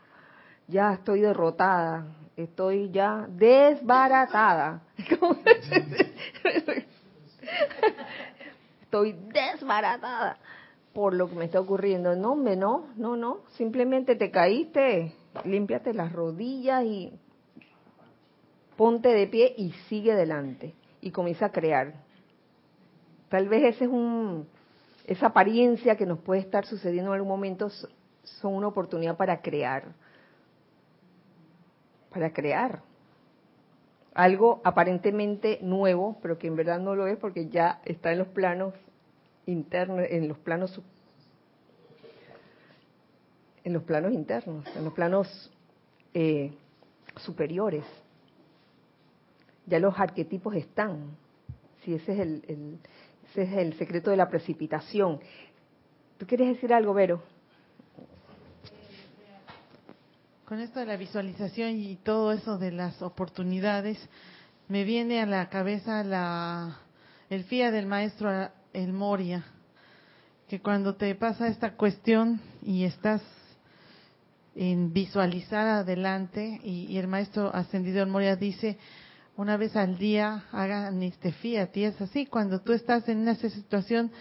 ya 0.68 0.94
estoy 0.94 1.22
derrotada, 1.22 2.08
estoy 2.36 2.92
ya 2.92 3.28
desbaratada. 3.30 4.82
estoy 8.82 9.14
desbaratada 9.14 10.38
por 10.94 11.14
lo 11.14 11.30
que 11.30 11.36
me 11.36 11.46
está 11.46 11.60
ocurriendo. 11.60 12.16
No, 12.16 12.34
hombre, 12.34 12.56
no, 12.56 12.88
no, 12.96 13.16
no. 13.16 13.40
Simplemente 13.56 14.16
te 14.16 14.32
caíste, 14.32 15.14
límpiate 15.46 15.94
las 15.94 16.12
rodillas 16.12 16.84
y 16.84 17.14
ponte 18.76 19.10
de 19.10 19.28
pie 19.28 19.54
y 19.58 19.72
sigue 19.88 20.12
adelante. 20.12 20.76
Y 21.02 21.12
comienza 21.12 21.48
a 21.48 21.52
crear. 21.52 21.94
Tal 23.30 23.48
vez 23.48 23.76
ese 23.76 23.86
es 23.86 23.90
un, 23.90 24.48
esa 25.06 25.28
apariencia 25.28 25.96
que 25.96 26.06
nos 26.06 26.20
puede 26.20 26.42
estar 26.42 26.66
sucediendo 26.66 27.12
en 27.12 27.16
algún 27.16 27.30
momento 27.30 27.70
son 28.24 28.54
una 28.54 28.68
oportunidad 28.68 29.18
para 29.18 29.42
crear. 29.42 29.94
Para 32.10 32.34
crear. 32.34 32.82
Algo 34.14 34.60
aparentemente 34.66 35.60
nuevo, 35.62 36.18
pero 36.22 36.38
que 36.38 36.48
en 36.48 36.58
verdad 36.58 36.80
no 36.80 36.96
lo 36.96 37.08
es 37.08 37.18
porque 37.18 37.48
ya 37.48 37.82
está 37.86 38.12
en 38.12 38.20
los 38.20 38.28
planos 38.28 38.74
internos, 39.52 40.06
en 40.10 40.28
los 40.28 40.38
planos 40.38 40.82
en 43.64 43.74
los 43.74 43.84
planos 43.84 44.12
internos, 44.14 44.66
en 44.76 44.84
los 44.84 44.94
planos 44.94 45.52
eh, 46.14 46.52
superiores. 47.18 47.84
Ya 49.68 49.80
los 49.80 49.98
arquetipos 50.00 50.56
están. 50.56 51.16
Si 51.84 51.94
ese 51.94 52.14
es 52.14 52.20
el, 52.20 52.80
ese 53.30 53.44
es 53.44 53.54
el 53.54 53.74
secreto 53.78 54.10
de 54.10 54.18
la 54.18 54.30
precipitación. 54.30 55.20
¿Tú 56.18 56.26
quieres 56.26 56.48
decir 56.50 56.74
algo, 56.74 56.94
Vero? 56.94 57.22
Con 60.46 60.60
esto 60.60 60.80
de 60.80 60.86
la 60.86 60.98
visualización 60.98 61.80
y 61.80 61.96
todo 61.98 62.34
eso 62.34 62.58
de 62.58 62.72
las 62.72 63.02
oportunidades, 63.02 63.98
me 64.68 64.84
viene 64.84 65.22
a 65.22 65.26
la 65.26 65.50
cabeza 65.50 66.04
la, 66.04 66.80
el 67.30 67.46
FIA 67.46 67.72
del 67.72 67.86
maestro 67.86 68.50
El 68.74 68.94
Moria, 68.94 69.46
que 70.48 70.60
cuando 70.60 70.96
te 70.96 71.14
pasa 71.16 71.48
esta 71.48 71.76
cuestión 71.76 72.40
y 72.62 72.84
estás 72.84 73.22
en 74.56 74.92
visualizar 74.92 75.68
adelante, 75.68 76.60
y, 76.64 76.98
el 76.98 77.08
maestro 77.08 77.54
ascendido 77.54 78.04
El 78.04 78.10
Moria 78.10 78.36
dice, 78.36 78.78
una 79.38 79.58
vez 79.58 79.76
al 79.76 79.98
día 79.98 80.44
hagan 80.52 81.02
este 81.04 81.32
fiat, 81.32 81.76
y 81.78 81.86
es 81.86 82.00
así, 82.02 82.26
cuando 82.26 82.62
tú 82.62 82.74
estás 82.74 83.08
en 83.08 83.28
esa 83.28 83.50
situación, 83.50 84.12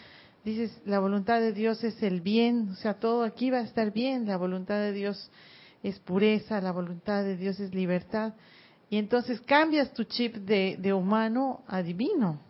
dices, 0.45 0.81
la 0.85 1.01
voluntad 1.01 1.41
de 1.41 1.53
Dios 1.53 1.83
es 1.85 2.03
el 2.03 2.21
bien, 2.21 2.71
o 2.71 2.75
sea, 2.77 2.95
todo 2.95 3.25
aquí 3.25 3.51
va 3.51 3.59
a 3.59 3.63
estar 3.63 3.93
bien, 3.93 4.27
la 4.27 4.37
voluntad 4.37 4.77
de 4.77 4.93
Dios 4.93 5.31
es 5.83 5.99
pureza, 5.99 6.61
la 6.61 6.73
voluntad 6.73 7.25
de 7.25 7.37
Dios 7.37 7.59
es 7.61 7.75
libertad, 7.75 8.35
y 8.89 8.99
entonces 8.99 9.41
cambias 9.41 9.93
tu 9.93 10.05
chip 10.05 10.35
de, 10.35 10.93
humano 10.93 11.63
a 11.67 11.83
divino, 11.83 12.41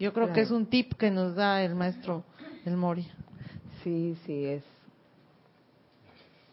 yo 0.00 0.14
creo 0.14 0.32
que 0.32 0.40
es 0.40 0.50
un 0.50 0.64
tip 0.64 0.94
que 0.94 1.10
nos 1.10 1.34
da 1.34 1.62
el 1.62 1.74
maestro 1.74 2.24
El 2.64 2.78
Moria. 2.78 3.14
Sí, 3.84 4.16
sí, 4.24 4.46
es, 4.46 4.64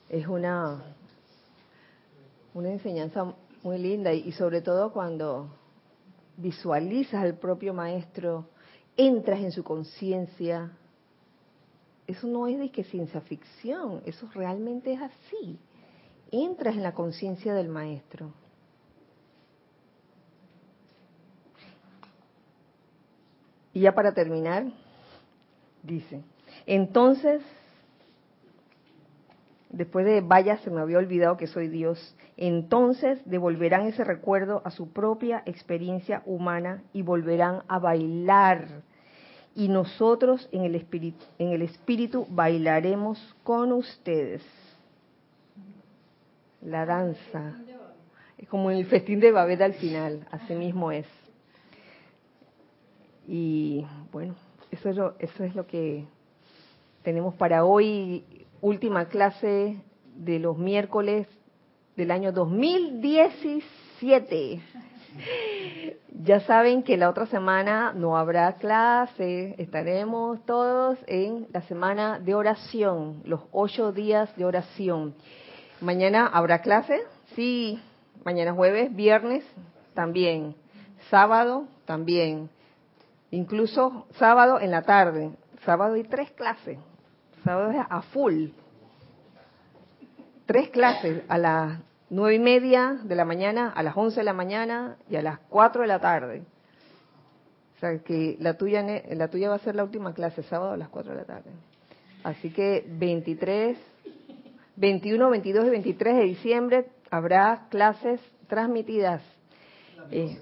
es 0.10 0.28
una, 0.28 0.84
una 2.54 2.70
enseñanza 2.70 3.34
muy 3.64 3.78
linda 3.78 4.14
y, 4.14 4.34
sobre 4.34 4.62
todo 4.62 4.92
cuando 4.92 5.50
visualizas 6.36 7.24
al 7.24 7.36
propio 7.36 7.74
maestro, 7.74 8.50
entras 8.98 9.40
en 9.40 9.54
su 9.54 9.64
conciencia. 9.64 10.72
Eso 12.06 12.28
no 12.28 12.48
es 12.48 12.60
de 12.60 12.70
que 12.70 12.84
ciencia 12.84 13.22
ficción, 13.22 14.02
eso 14.06 14.30
realmente 14.34 14.92
es 14.92 15.02
así. 15.02 15.58
Entras 16.32 16.76
en 16.76 16.84
la 16.84 16.94
conciencia 16.94 17.54
del 17.54 17.70
maestro. 17.70 18.34
Y 23.78 23.82
ya 23.82 23.94
para 23.94 24.12
terminar, 24.12 24.66
dice, 25.84 26.24
entonces 26.66 27.44
después 29.70 30.04
de 30.04 30.22
vaya, 30.22 30.58
se 30.64 30.72
me 30.72 30.82
había 30.82 30.98
olvidado 30.98 31.38
que 31.38 31.46
soy 31.46 31.68
Dios, 31.68 32.16
entonces 32.38 33.22
devolverán 33.26 33.86
ese 33.86 34.04
recuerdo 34.04 34.64
a 34.66 34.72
su 34.72 34.92
propia 34.94 35.44
experiencia 35.46 36.24
humana 36.26 36.82
y 36.92 37.04
volverán 37.04 37.62
a 37.68 37.78
bailar. 37.78 38.82
Y 39.54 39.68
nosotros 39.68 40.50
en 40.52 40.64
el 40.64 40.74
espíritu, 40.74 41.24
en 41.38 41.52
el 41.52 41.62
espíritu 41.62 42.26
bailaremos 42.32 43.36
con 43.44 43.74
ustedes. 43.74 44.42
La 46.64 46.84
danza. 46.88 47.54
Es 48.40 48.48
como 48.50 48.72
el 48.72 48.88
festín 48.88 49.20
de 49.20 49.32
Babel 49.32 49.62
al 49.62 49.74
final, 49.76 50.28
así 50.32 50.56
mismo 50.56 50.92
es. 50.92 51.06
Y 53.28 53.86
bueno, 54.12 54.34
eso 54.72 54.90
es 54.90 54.96
lo, 54.96 55.14
eso 55.20 55.44
es 55.44 55.54
lo 55.54 55.68
que 55.68 56.06
tenemos 57.04 57.36
para 57.36 57.66
hoy. 57.66 58.24
Última 58.62 59.06
clase 59.06 59.80
de 60.16 60.40
los 60.40 60.58
miércoles 60.58 61.28
del 61.96 62.10
año 62.12 62.32
2017. 62.32 64.62
Ya 66.24 66.40
saben 66.42 66.84
que 66.84 66.98
la 66.98 67.10
otra 67.10 67.26
semana 67.28 67.94
no 67.94 68.18
habrá 68.18 68.54
clase, 68.54 69.56
estaremos 69.58 70.44
todos 70.46 70.98
en 71.08 71.48
la 71.54 71.62
semana 71.62 72.20
de 72.20 72.34
oración, 72.34 73.22
los 73.26 73.42
ocho 73.52 73.92
días 73.92 74.36
de 74.36 74.46
oración. 74.46 75.14
Mañana 75.80 76.28
habrá 76.28 76.62
clase, 76.62 77.02
sí, 77.36 77.80
mañana 78.24 78.54
jueves, 78.54 78.96
viernes 78.96 79.44
también, 79.94 80.56
sábado 81.10 81.68
también, 81.86 82.50
incluso 83.32 84.08
sábado 84.18 84.60
en 84.60 84.72
la 84.72 84.84
tarde, 84.84 85.32
sábado 85.66 85.98
y 85.98 86.04
tres 86.04 86.32
clases, 86.32 86.80
a 87.46 88.02
full. 88.14 88.50
Tres 90.46 90.70
clases 90.70 91.24
a 91.28 91.38
las 91.38 91.80
nueve 92.10 92.36
y 92.36 92.40
media 92.40 93.00
de 93.04 93.16
la 93.16 93.26
mañana, 93.26 93.70
a 93.76 93.84
las 93.84 93.96
once 93.98 94.20
de 94.20 94.24
la 94.24 94.34
mañana 94.34 94.98
y 95.10 95.18
a 95.18 95.22
las 95.22 95.40
cuatro 95.50 95.82
de 95.82 95.88
la 95.88 96.00
tarde. 96.00 96.44
O 97.76 97.80
sea 97.80 98.00
que 98.00 98.38
la 98.40 98.56
tuya, 98.56 98.84
la 99.10 99.28
tuya 99.28 99.50
va 99.50 99.56
a 99.56 99.60
ser 99.60 99.76
la 99.76 99.84
última 99.84 100.14
clase, 100.14 100.42
sábado 100.44 100.72
a 100.72 100.78
las 100.78 100.90
cuatro 100.90 101.12
de 101.12 101.20
la 101.20 101.26
tarde. 101.26 101.52
Así 102.24 102.50
que 102.50 102.86
23, 102.88 103.78
21, 104.76 105.30
22 105.30 105.66
y 105.66 105.70
23 105.70 106.16
de 106.16 106.24
diciembre 106.24 106.88
habrá 107.12 107.68
clases 107.70 108.20
transmitidas. 108.48 109.22
Eh, 110.12 110.40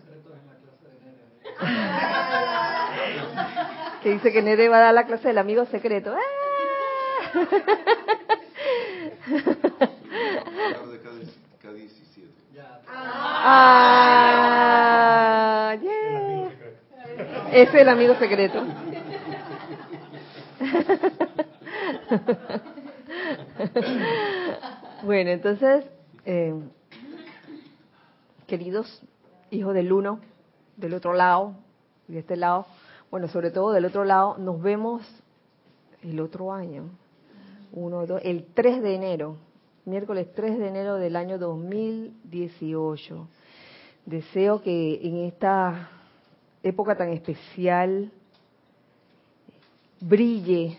que 4.05 4.11
dice 4.11 4.31
que 4.31 4.43
Nede 4.43 4.69
va 4.69 4.77
a 4.77 4.81
dar 4.81 4.93
la 4.93 5.07
clase 5.07 5.29
del 5.29 5.39
amigo 5.39 5.65
secreto. 5.65 6.13
¡Ah! 6.15 6.19
Ah, 15.67 15.75
Ese 17.51 17.63
es 17.63 17.73
el 17.73 17.89
amigo 17.89 18.13
secreto. 18.19 18.63
bueno, 25.01 25.31
entonces, 25.31 25.83
eh, 26.25 26.53
queridos 28.45 29.01
hijos 29.49 29.73
del 29.73 29.91
uno, 29.91 30.19
del 30.77 30.93
otro 30.93 31.13
lado, 31.13 31.55
de 32.07 32.19
este 32.19 32.35
lado, 32.35 32.67
bueno, 33.15 33.29
sobre 33.29 33.49
todo 33.49 33.71
del 33.71 33.85
otro 33.85 34.03
lado, 34.03 34.37
nos 34.37 34.61
vemos 34.61 35.01
el 36.01 36.19
otro 36.19 36.51
año 36.51 36.89
el 38.21 38.45
3 38.53 38.81
de 38.81 38.93
enero, 38.93 39.37
miércoles 39.85 40.27
3 40.35 40.59
de 40.59 40.67
enero 40.67 40.95
del 40.95 41.15
año 41.15 41.39
2018. 41.39 43.25
Deseo 44.05 44.61
que 44.61 44.99
en 45.01 45.19
esta 45.27 45.91
época 46.61 46.97
tan 46.97 47.07
especial 47.07 48.11
brille, 50.01 50.77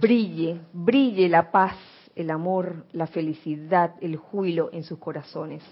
brille, 0.00 0.60
brille 0.72 1.28
la 1.28 1.50
paz, 1.50 1.74
el 2.14 2.30
amor, 2.30 2.84
la 2.92 3.08
felicidad, 3.08 3.96
el 4.00 4.14
júbilo 4.14 4.70
en 4.72 4.84
sus 4.84 5.00
corazones. 5.00 5.64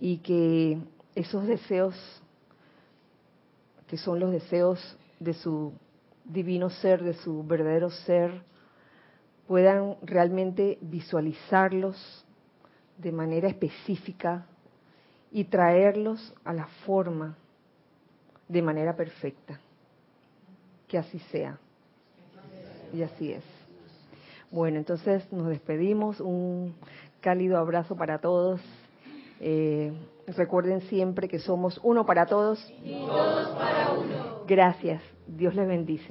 Y 0.00 0.16
que 0.16 0.78
esos 1.14 1.46
deseos, 1.46 1.94
que 3.88 3.96
son 3.96 4.20
los 4.20 4.30
deseos 4.30 4.96
de 5.18 5.34
su 5.34 5.72
divino 6.24 6.70
ser, 6.70 7.02
de 7.02 7.14
su 7.14 7.42
verdadero 7.42 7.90
ser, 7.90 8.42
puedan 9.46 9.96
realmente 10.02 10.78
visualizarlos 10.82 12.24
de 12.98 13.12
manera 13.12 13.48
específica 13.48 14.46
y 15.32 15.44
traerlos 15.44 16.34
a 16.44 16.52
la 16.52 16.66
forma 16.84 17.36
de 18.46 18.62
manera 18.62 18.94
perfecta. 18.94 19.58
Que 20.86 20.98
así 20.98 21.18
sea. 21.30 21.58
Y 22.92 23.02
así 23.02 23.32
es. 23.32 23.44
Bueno, 24.50 24.78
entonces 24.78 25.30
nos 25.32 25.48
despedimos. 25.48 26.20
Un 26.20 26.74
cálido 27.20 27.58
abrazo 27.58 27.96
para 27.96 28.18
todos. 28.18 28.60
Eh, 29.40 29.92
recuerden 30.36 30.82
siempre 30.82 31.28
que 31.28 31.38
somos 31.38 31.80
uno 31.82 32.04
para 32.06 32.26
todos. 32.26 32.58
Y 32.82 33.06
todos 33.06 33.48
para 33.56 33.92
uno. 33.92 34.44
Gracias. 34.46 35.02
Dios 35.26 35.54
les 35.54 35.66
bendice. 35.66 36.08